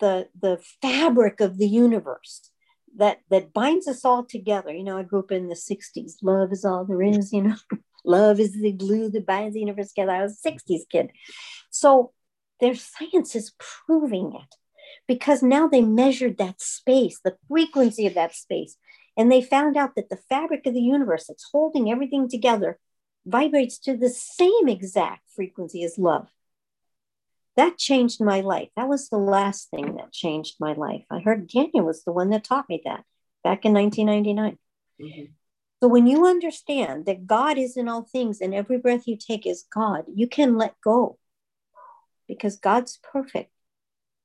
the 0.00 0.28
the 0.40 0.60
fabric 0.82 1.40
of 1.40 1.58
the 1.58 1.68
universe 1.68 2.50
that 2.96 3.20
that 3.30 3.52
binds 3.52 3.86
us 3.86 4.04
all 4.04 4.24
together. 4.24 4.72
You 4.72 4.84
know, 4.84 4.98
I 4.98 5.02
grew 5.02 5.20
up 5.20 5.32
in 5.32 5.48
the 5.48 5.54
60s. 5.54 6.14
Love 6.22 6.52
is 6.52 6.64
all 6.64 6.84
there 6.84 7.02
is, 7.02 7.32
you 7.32 7.42
know. 7.42 7.56
Love 8.04 8.38
is 8.38 8.52
the 8.52 8.70
glue 8.70 9.10
that 9.10 9.26
binds 9.26 9.54
the 9.54 9.60
universe 9.60 9.88
together. 9.88 10.12
I 10.12 10.22
was 10.22 10.40
a 10.44 10.48
60s 10.48 10.82
kid. 10.90 11.10
So 11.70 12.12
their 12.60 12.74
science 12.74 13.34
is 13.34 13.52
proving 13.58 14.32
it 14.34 14.56
because 15.06 15.42
now 15.42 15.68
they 15.68 15.82
measured 15.82 16.38
that 16.38 16.60
space, 16.60 17.20
the 17.22 17.36
frequency 17.48 18.06
of 18.06 18.14
that 18.14 18.34
space, 18.34 18.76
and 19.16 19.30
they 19.30 19.42
found 19.42 19.76
out 19.76 19.94
that 19.96 20.08
the 20.08 20.18
fabric 20.28 20.66
of 20.66 20.74
the 20.74 20.80
universe 20.80 21.26
that's 21.26 21.48
holding 21.52 21.90
everything 21.90 22.28
together 22.28 22.78
vibrates 23.24 23.78
to 23.78 23.96
the 23.96 24.10
same 24.10 24.68
exact 24.68 25.22
frequency 25.34 25.82
as 25.82 25.98
love. 25.98 26.28
That 27.56 27.78
changed 27.78 28.20
my 28.20 28.40
life. 28.42 28.68
That 28.76 28.88
was 28.88 29.08
the 29.08 29.18
last 29.18 29.70
thing 29.70 29.96
that 29.96 30.12
changed 30.12 30.56
my 30.60 30.74
life. 30.74 31.04
I 31.10 31.20
heard 31.20 31.48
Dannion 31.48 31.84
was 31.84 32.04
the 32.04 32.12
one 32.12 32.30
that 32.30 32.44
taught 32.44 32.68
me 32.68 32.82
that 32.84 33.04
back 33.42 33.64
in 33.64 33.72
1999. 33.72 34.58
Mm-hmm. 35.00 35.32
So 35.82 35.88
when 35.88 36.06
you 36.06 36.26
understand 36.26 37.06
that 37.06 37.26
God 37.26 37.58
is 37.58 37.76
in 37.76 37.88
all 37.88 38.02
things 38.02 38.40
and 38.40 38.54
every 38.54 38.78
breath 38.78 39.06
you 39.06 39.16
take 39.16 39.46
is 39.46 39.64
God, 39.72 40.04
you 40.14 40.26
can 40.28 40.56
let 40.56 40.74
go 40.82 41.18
because 42.28 42.56
God's 42.56 42.98
perfect. 43.02 43.50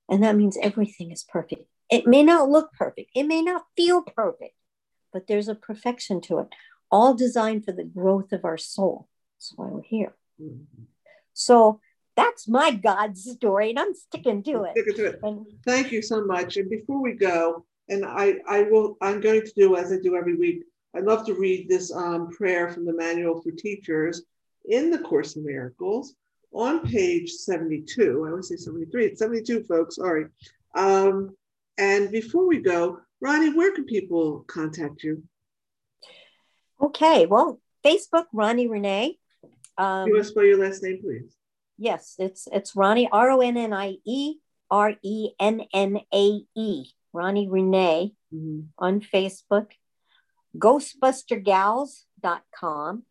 And 0.09 0.23
that 0.23 0.35
means 0.35 0.57
everything 0.61 1.11
is 1.11 1.23
perfect. 1.23 1.65
It 1.89 2.07
may 2.07 2.23
not 2.23 2.49
look 2.49 2.71
perfect, 2.73 3.11
it 3.15 3.23
may 3.23 3.41
not 3.41 3.65
feel 3.75 4.01
perfect, 4.01 4.55
but 5.11 5.27
there's 5.27 5.49
a 5.49 5.55
perfection 5.55 6.21
to 6.21 6.39
it, 6.39 6.47
all 6.89 7.13
designed 7.13 7.65
for 7.65 7.73
the 7.73 7.83
growth 7.83 8.31
of 8.31 8.45
our 8.45 8.57
soul. 8.57 9.07
That's 9.35 9.53
why 9.55 9.67
we're 9.67 9.81
here. 9.81 10.13
Mm-hmm. 10.41 10.83
So 11.33 11.81
that's 12.15 12.47
my 12.47 12.71
God 12.71 13.17
story, 13.17 13.71
and 13.71 13.79
I'm 13.79 13.93
sticking 13.93 14.43
to 14.43 14.63
it. 14.63 14.71
Sticking 14.71 14.95
to 14.95 15.05
it. 15.07 15.19
And, 15.23 15.45
Thank 15.65 15.91
you 15.91 16.01
so 16.01 16.23
much. 16.23 16.57
And 16.57 16.69
before 16.69 17.01
we 17.01 17.13
go, 17.13 17.65
and 17.89 18.05
I, 18.05 18.35
I 18.47 18.63
will, 18.63 18.97
I'm 19.01 19.19
going 19.19 19.41
to 19.41 19.51
do 19.55 19.75
as 19.75 19.91
I 19.91 19.97
do 19.97 20.15
every 20.15 20.35
week. 20.35 20.63
I'd 20.95 21.03
love 21.03 21.25
to 21.25 21.33
read 21.33 21.67
this 21.69 21.93
um, 21.93 22.29
prayer 22.29 22.69
from 22.69 22.85
the 22.85 22.93
Manual 22.93 23.41
for 23.41 23.51
Teachers 23.51 24.23
in 24.65 24.91
the 24.91 24.99
Course 24.99 25.35
in 25.35 25.45
Miracles 25.45 26.15
on 26.53 26.85
page 26.85 27.31
72, 27.31 28.27
I 28.27 28.31
to 28.35 28.43
say 28.43 28.57
73, 28.57 29.05
it's 29.05 29.19
72, 29.19 29.63
folks, 29.63 29.95
sorry. 29.95 30.25
Um, 30.75 31.33
and 31.77 32.11
before 32.11 32.45
we 32.47 32.59
go, 32.59 32.99
Ronnie, 33.21 33.53
where 33.53 33.73
can 33.73 33.85
people 33.85 34.43
contact 34.47 35.01
you? 35.03 35.23
Okay, 36.81 37.25
well, 37.25 37.61
Facebook, 37.85 38.25
Ronnie 38.33 38.67
Rennae. 38.67 39.17
Um, 39.77 40.07
you 40.07 40.13
want 40.13 40.25
to 40.25 40.29
spell 40.29 40.43
your 40.43 40.57
last 40.57 40.83
name, 40.83 40.99
please? 41.01 41.33
Yes, 41.77 42.15
it's 42.19 42.49
it's 42.51 42.75
Ronnie, 42.75 43.07
R 43.11 43.31
O 43.31 43.39
N 43.41 43.57
N 43.57 43.73
I 43.73 43.95
E 44.05 44.35
R 44.69 44.93
E 45.01 45.29
N 45.39 45.63
N 45.73 46.01
A 46.13 46.41
E, 46.55 46.85
Ronnie 47.13 47.47
Rennae 47.47 48.13
mm-hmm. 48.33 48.61
on 48.77 49.01
Facebook. 49.01 49.71
Ghostbustergals.com 50.57 53.03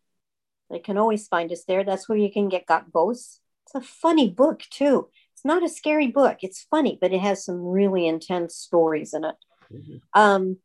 they 0.71 0.79
can 0.79 0.97
always 0.97 1.27
find 1.27 1.51
us 1.51 1.65
there. 1.65 1.83
That's 1.83 2.07
where 2.07 2.17
you 2.17 2.31
can 2.31 2.47
get 2.49 2.65
Got 2.65 2.91
Ghosts. 2.91 3.39
It's 3.65 3.75
a 3.75 3.81
funny 3.81 4.29
book, 4.29 4.63
too. 4.69 5.09
It's 5.33 5.45
not 5.45 5.63
a 5.63 5.69
scary 5.69 6.07
book. 6.07 6.39
It's 6.41 6.65
funny, 6.69 6.97
but 6.99 7.13
it 7.13 7.21
has 7.21 7.45
some 7.45 7.63
really 7.63 8.07
intense 8.07 8.55
stories 8.55 9.13
in 9.13 9.25
it. 9.25 9.35
Mm-hmm. 9.73 9.97
Um, 10.13 10.57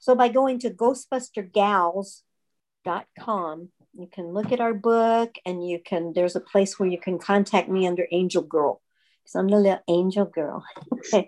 so 0.00 0.14
by 0.14 0.28
going 0.28 0.58
to 0.60 0.70
ghostbustergals.com, 0.70 3.68
you 3.98 4.08
can 4.12 4.28
look 4.28 4.52
at 4.52 4.60
our 4.60 4.74
book 4.74 5.34
and 5.44 5.68
you 5.68 5.80
can, 5.84 6.12
there's 6.12 6.36
a 6.36 6.40
place 6.40 6.78
where 6.78 6.88
you 6.88 6.98
can 6.98 7.18
contact 7.18 7.68
me 7.68 7.84
under 7.86 8.06
Angel 8.12 8.42
Girl 8.42 8.80
because 9.26 9.34
I'm 9.34 9.48
the 9.48 9.56
little 9.56 9.82
angel 9.88 10.24
girl. 10.24 10.64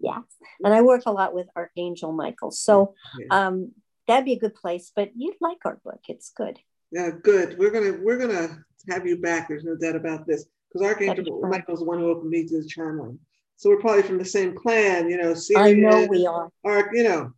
yeah. 0.00 0.18
And 0.64 0.74
I 0.74 0.80
work 0.80 1.02
a 1.06 1.12
lot 1.12 1.34
with 1.34 1.48
Archangel 1.54 2.12
Michael. 2.12 2.50
So 2.50 2.94
um, 3.30 3.72
that'd 4.06 4.24
be 4.24 4.32
a 4.32 4.38
good 4.38 4.54
place, 4.54 4.90
but 4.94 5.10
you'd 5.14 5.36
like 5.40 5.58
our 5.64 5.78
book. 5.84 6.00
It's 6.08 6.30
good. 6.30 6.58
Yeah, 6.94 7.10
good. 7.10 7.58
We're 7.58 7.72
gonna 7.72 7.98
we're 8.00 8.18
gonna 8.18 8.56
have 8.88 9.04
you 9.04 9.16
back. 9.16 9.48
There's 9.48 9.64
no 9.64 9.74
doubt 9.74 9.96
about 9.96 10.28
this 10.28 10.46
because 10.68 10.86
Archangel 10.86 11.40
Michael's 11.42 11.80
the 11.80 11.86
one 11.86 11.98
who 11.98 12.08
opened 12.08 12.30
me 12.30 12.46
to 12.46 12.62
the 12.62 12.68
channeling. 12.68 13.18
So 13.56 13.68
we're 13.70 13.80
probably 13.80 14.04
from 14.04 14.18
the 14.18 14.24
same 14.24 14.54
clan, 14.54 15.10
you 15.10 15.16
know. 15.16 15.32
Sirian, 15.32 15.58
I 15.58 15.72
know 15.72 16.06
we 16.08 16.24
are. 16.24 16.52
Arc, 16.64 16.90
you 16.92 17.02
know. 17.02 17.32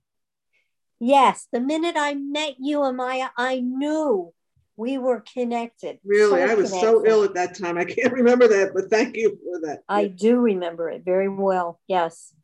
Yes, 1.00 1.48
the 1.52 1.60
minute 1.60 1.94
I 1.96 2.12
met 2.12 2.56
you, 2.58 2.80
Amaya, 2.80 3.30
I 3.38 3.60
knew 3.60 4.34
we 4.76 4.98
were 4.98 5.24
connected. 5.32 6.00
Really, 6.04 6.42
so 6.42 6.52
I 6.52 6.54
was 6.54 6.68
connected. 6.68 6.88
so 6.88 7.06
ill 7.06 7.24
at 7.24 7.34
that 7.34 7.56
time. 7.56 7.78
I 7.78 7.84
can't 7.86 8.12
remember 8.12 8.48
that, 8.48 8.72
but 8.74 8.90
thank 8.90 9.16
you 9.16 9.38
for 9.42 9.66
that. 9.68 9.84
I 9.88 10.02
yeah. 10.02 10.08
do 10.18 10.36
remember 10.36 10.90
it 10.90 11.02
very 11.02 11.30
well. 11.30 11.80
Yes. 11.86 12.34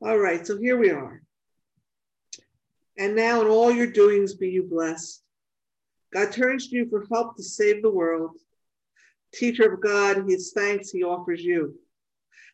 All 0.00 0.18
right, 0.18 0.46
so 0.46 0.56
here 0.56 0.78
we 0.78 0.88
are. 0.88 1.22
And 2.96 3.14
now 3.14 3.42
in 3.42 3.48
all 3.48 3.70
your 3.70 3.86
doings 3.86 4.32
be 4.32 4.48
you 4.48 4.62
blessed. 4.62 5.23
God 6.14 6.30
turns 6.30 6.68
to 6.68 6.76
you 6.76 6.88
for 6.88 7.04
help 7.10 7.36
to 7.36 7.42
save 7.42 7.82
the 7.82 7.90
world. 7.90 8.38
Teacher 9.34 9.72
of 9.72 9.80
God, 9.80 10.28
his 10.28 10.52
thanks 10.52 10.90
he 10.90 11.02
offers 11.02 11.42
you. 11.42 11.74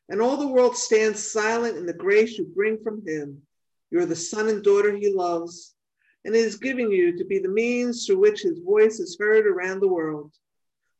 And 0.08 0.22
all 0.22 0.38
the 0.38 0.48
world 0.48 0.78
stands 0.78 1.30
silent 1.30 1.76
in 1.76 1.84
the 1.84 1.92
grace 1.92 2.38
you 2.38 2.46
bring 2.46 2.82
from 2.82 3.06
him. 3.06 3.42
You're 3.90 4.06
the 4.06 4.16
son 4.16 4.48
and 4.48 4.64
daughter 4.64 4.96
he 4.96 5.12
loves, 5.12 5.74
and 6.24 6.34
is 6.34 6.56
giving 6.56 6.90
you 6.90 7.18
to 7.18 7.24
be 7.24 7.38
the 7.38 7.50
means 7.50 8.06
through 8.06 8.20
which 8.20 8.40
his 8.40 8.60
voice 8.60 8.98
is 8.98 9.18
heard 9.20 9.46
around 9.46 9.80
the 9.80 9.88
world, 9.88 10.32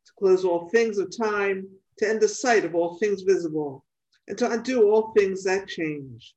to 0.05 0.13
close 0.19 0.45
all 0.45 0.69
things 0.69 0.99
of 0.99 1.17
time, 1.17 1.67
to 1.99 2.09
end 2.09 2.21
the 2.21 2.29
sight 2.29 2.67
of 2.67 2.75
all 2.75 2.99
things 2.99 3.23
visible, 3.23 3.87
and 4.29 4.37
to 4.37 4.51
undo 4.51 4.91
all 4.91 5.13
things 5.13 5.45
that 5.45 5.67
change. 5.67 6.35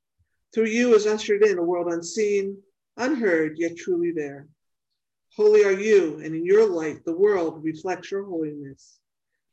Through 0.53 0.67
you 0.67 0.95
is 0.95 1.05
ushered 1.05 1.43
in 1.43 1.57
a 1.57 1.63
world 1.63 1.91
unseen, 1.91 2.57
unheard 2.95 3.57
yet 3.57 3.75
truly 3.75 4.11
there. 4.11 4.47
Holy 5.35 5.63
are 5.63 5.71
you, 5.71 6.19
and 6.23 6.35
in 6.35 6.45
your 6.45 6.67
light 6.67 7.03
the 7.05 7.15
world 7.15 7.63
reflects 7.63 8.11
your 8.11 8.23
holiness. 8.23 8.99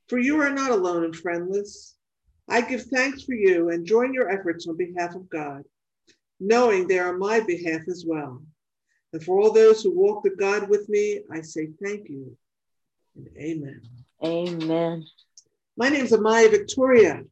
For 0.08 0.18
you 0.18 0.40
are 0.40 0.50
not 0.50 0.70
alone 0.70 1.04
and 1.04 1.16
friendless. 1.16 1.96
I 2.48 2.60
give 2.60 2.82
thanks 2.84 3.22
for 3.22 3.34
you 3.34 3.70
and 3.70 3.86
join 3.86 4.12
your 4.12 4.30
efforts 4.30 4.66
on 4.66 4.76
behalf 4.76 5.14
of 5.14 5.30
God, 5.30 5.62
knowing 6.38 6.86
they 6.86 6.98
are 6.98 7.14
on 7.14 7.18
my 7.18 7.40
behalf 7.40 7.82
as 7.88 8.04
well. 8.06 8.42
And 9.12 9.22
for 9.22 9.40
all 9.40 9.52
those 9.52 9.82
who 9.82 9.96
walk 9.96 10.24
with 10.24 10.38
God 10.38 10.68
with 10.68 10.88
me, 10.88 11.22
I 11.32 11.40
say 11.40 11.68
thank 11.82 12.08
you 12.08 12.36
and 13.16 13.28
amen. 13.38 13.82
Amen. 14.22 15.06
My 15.76 15.88
name 15.88 16.04
is 16.04 16.12
Amaya 16.12 16.50
Victoria. 16.50 17.22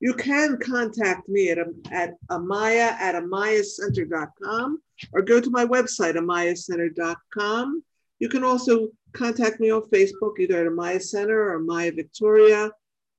You 0.00 0.14
can 0.14 0.58
contact 0.58 1.28
me 1.28 1.50
at, 1.50 1.58
um, 1.58 1.74
at 1.90 2.14
amaya 2.30 2.92
at 2.92 3.14
amayacenter.com 3.14 4.80
or 5.12 5.22
go 5.22 5.40
to 5.40 5.50
my 5.50 5.64
website, 5.64 6.16
amayacenter.com. 6.16 7.82
You 8.18 8.28
can 8.28 8.44
also 8.44 8.88
contact 9.12 9.60
me 9.60 9.70
on 9.70 9.82
Facebook, 9.82 10.38
either 10.38 10.66
at 10.66 10.72
Amaya 10.72 11.02
Center 11.02 11.52
or 11.52 11.60
Amaya 11.60 11.94
Victoria. 11.94 12.70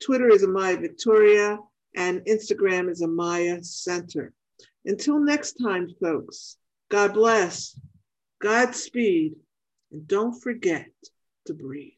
Twitter 0.04 0.30
is 0.30 0.44
Amaya 0.44 0.80
Victoria, 0.80 1.58
and 1.96 2.22
Instagram 2.22 2.90
is 2.90 3.02
Amaya 3.02 3.64
Center. 3.66 4.34
Until 4.86 5.20
next 5.20 5.54
time, 5.54 5.90
folks, 6.02 6.58
God 6.90 7.14
bless, 7.14 7.78
Godspeed, 8.42 9.34
and 9.92 10.08
don't 10.08 10.40
forget 10.42 10.88
to 11.46 11.54
breathe. 11.54 11.97